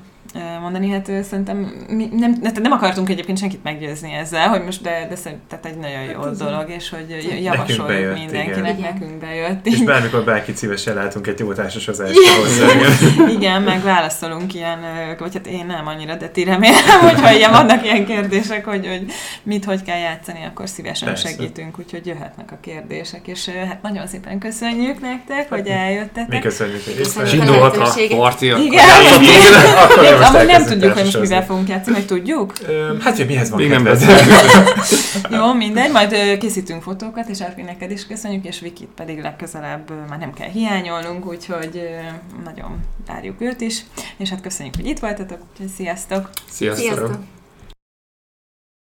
mondani, 0.61 0.89
hát 0.89 1.05
szerintem 1.23 1.57
mi 1.89 2.09
nem, 2.11 2.37
nem 2.61 2.71
akartunk 2.71 3.09
egyébként 3.09 3.37
senkit 3.37 3.63
meggyőzni 3.63 4.13
ezzel, 4.13 4.47
hogy 4.47 4.63
most 4.63 4.81
de, 4.81 5.05
de 5.09 5.15
szerintem 5.15 5.47
tehát 5.47 5.65
egy 5.65 5.77
nagyon 5.77 6.03
jó 6.03 6.29
ez- 6.29 6.37
dolog, 6.37 6.69
és 6.69 6.89
hogy 6.89 7.39
javasoljuk 7.43 7.87
bejött, 7.87 8.17
mindenkinek, 8.17 8.77
igen. 8.77 8.93
nekünk 8.93 9.19
bejött. 9.19 9.65
És 9.65 9.83
bármikor 9.83 10.23
bárki 10.23 10.51
szívesen 10.55 10.95
látunk 10.95 11.27
egy 11.27 11.39
jó 11.39 11.53
társasozást 11.53 12.13
hozzá. 12.17 12.67
Igen, 13.29 13.61
meg 13.61 13.83
válaszolunk 13.83 14.53
ilyen, 14.53 14.79
vagy 15.19 15.33
hát 15.33 15.47
én 15.47 15.65
nem 15.65 15.87
annyira, 15.87 16.15
de 16.15 16.27
ti 16.27 16.43
remélem, 16.43 16.99
hogyha 16.99 17.31
ilyen 17.31 17.51
vannak 17.51 17.83
ilyen 17.83 18.05
kérdések, 18.05 18.65
hogy, 18.65 18.87
hogy 18.87 19.05
mit, 19.43 19.65
hogy 19.65 19.83
kell 19.83 19.97
játszani, 19.99 20.39
akkor 20.45 20.69
szívesen 20.69 21.07
Persze. 21.07 21.27
segítünk, 21.27 21.79
úgyhogy 21.79 22.05
jöhetnek 22.05 22.51
a 22.51 22.57
kérdések, 22.61 23.27
és 23.27 23.49
hát 23.67 23.81
nagyon 23.81 24.07
szépen 24.07 24.39
köszönjük 24.39 25.01
nektek, 25.01 25.49
hogy 25.49 25.67
eljöttetek. 25.67 26.27
Mi 26.27 26.39
köszönjük, 26.39 26.85
részt 26.97 27.25
Zsindulhat 27.25 27.77
a 27.77 27.89
parti, 28.15 28.49
akkor 28.49 28.63
Igen, 28.63 28.85
Akkor 29.83 30.03
Én, 30.03 30.11
most 30.11 30.16
amúgy 30.21 30.45
nem 30.45 30.65
tudjuk, 30.65 30.93
hogy 30.93 31.03
most 31.03 31.19
mivel 31.19 31.45
fogunk 31.45 31.67
játszani, 31.67 31.95
hogy 31.95 32.05
tudjuk? 32.05 32.53
Hát, 32.99 33.17
hogy 33.17 33.25
mihez 33.25 33.49
van 33.49 33.59
Még 33.59 33.69
nem? 33.69 33.87
Jó, 35.29 35.53
mindegy, 35.53 35.91
majd 35.91 36.37
készítünk 36.37 36.83
fotókat, 36.83 37.27
és 37.27 37.41
Árpi 37.41 37.61
neked 37.61 37.91
is 37.91 38.07
köszönjük, 38.07 38.45
és 38.45 38.59
Vikit 38.59 38.89
pedig 38.95 39.21
legközelebb 39.21 39.91
már 40.09 40.19
nem 40.19 40.33
kell 40.33 40.49
hiányolnunk, 40.49 41.25
úgyhogy 41.25 41.81
nagyon 42.43 42.79
várjuk 43.07 43.41
őt 43.41 43.61
is, 43.61 43.81
és 44.17 44.29
hát 44.29 44.41
köszönjük, 44.41 44.75
hogy 44.75 44.85
itt 44.85 44.99
voltatok, 44.99 45.39
úgyhogy 45.51 45.67
sziasztok! 45.75 46.29
Sziasztok! 46.49 46.85
Sziasztok! 46.85 47.36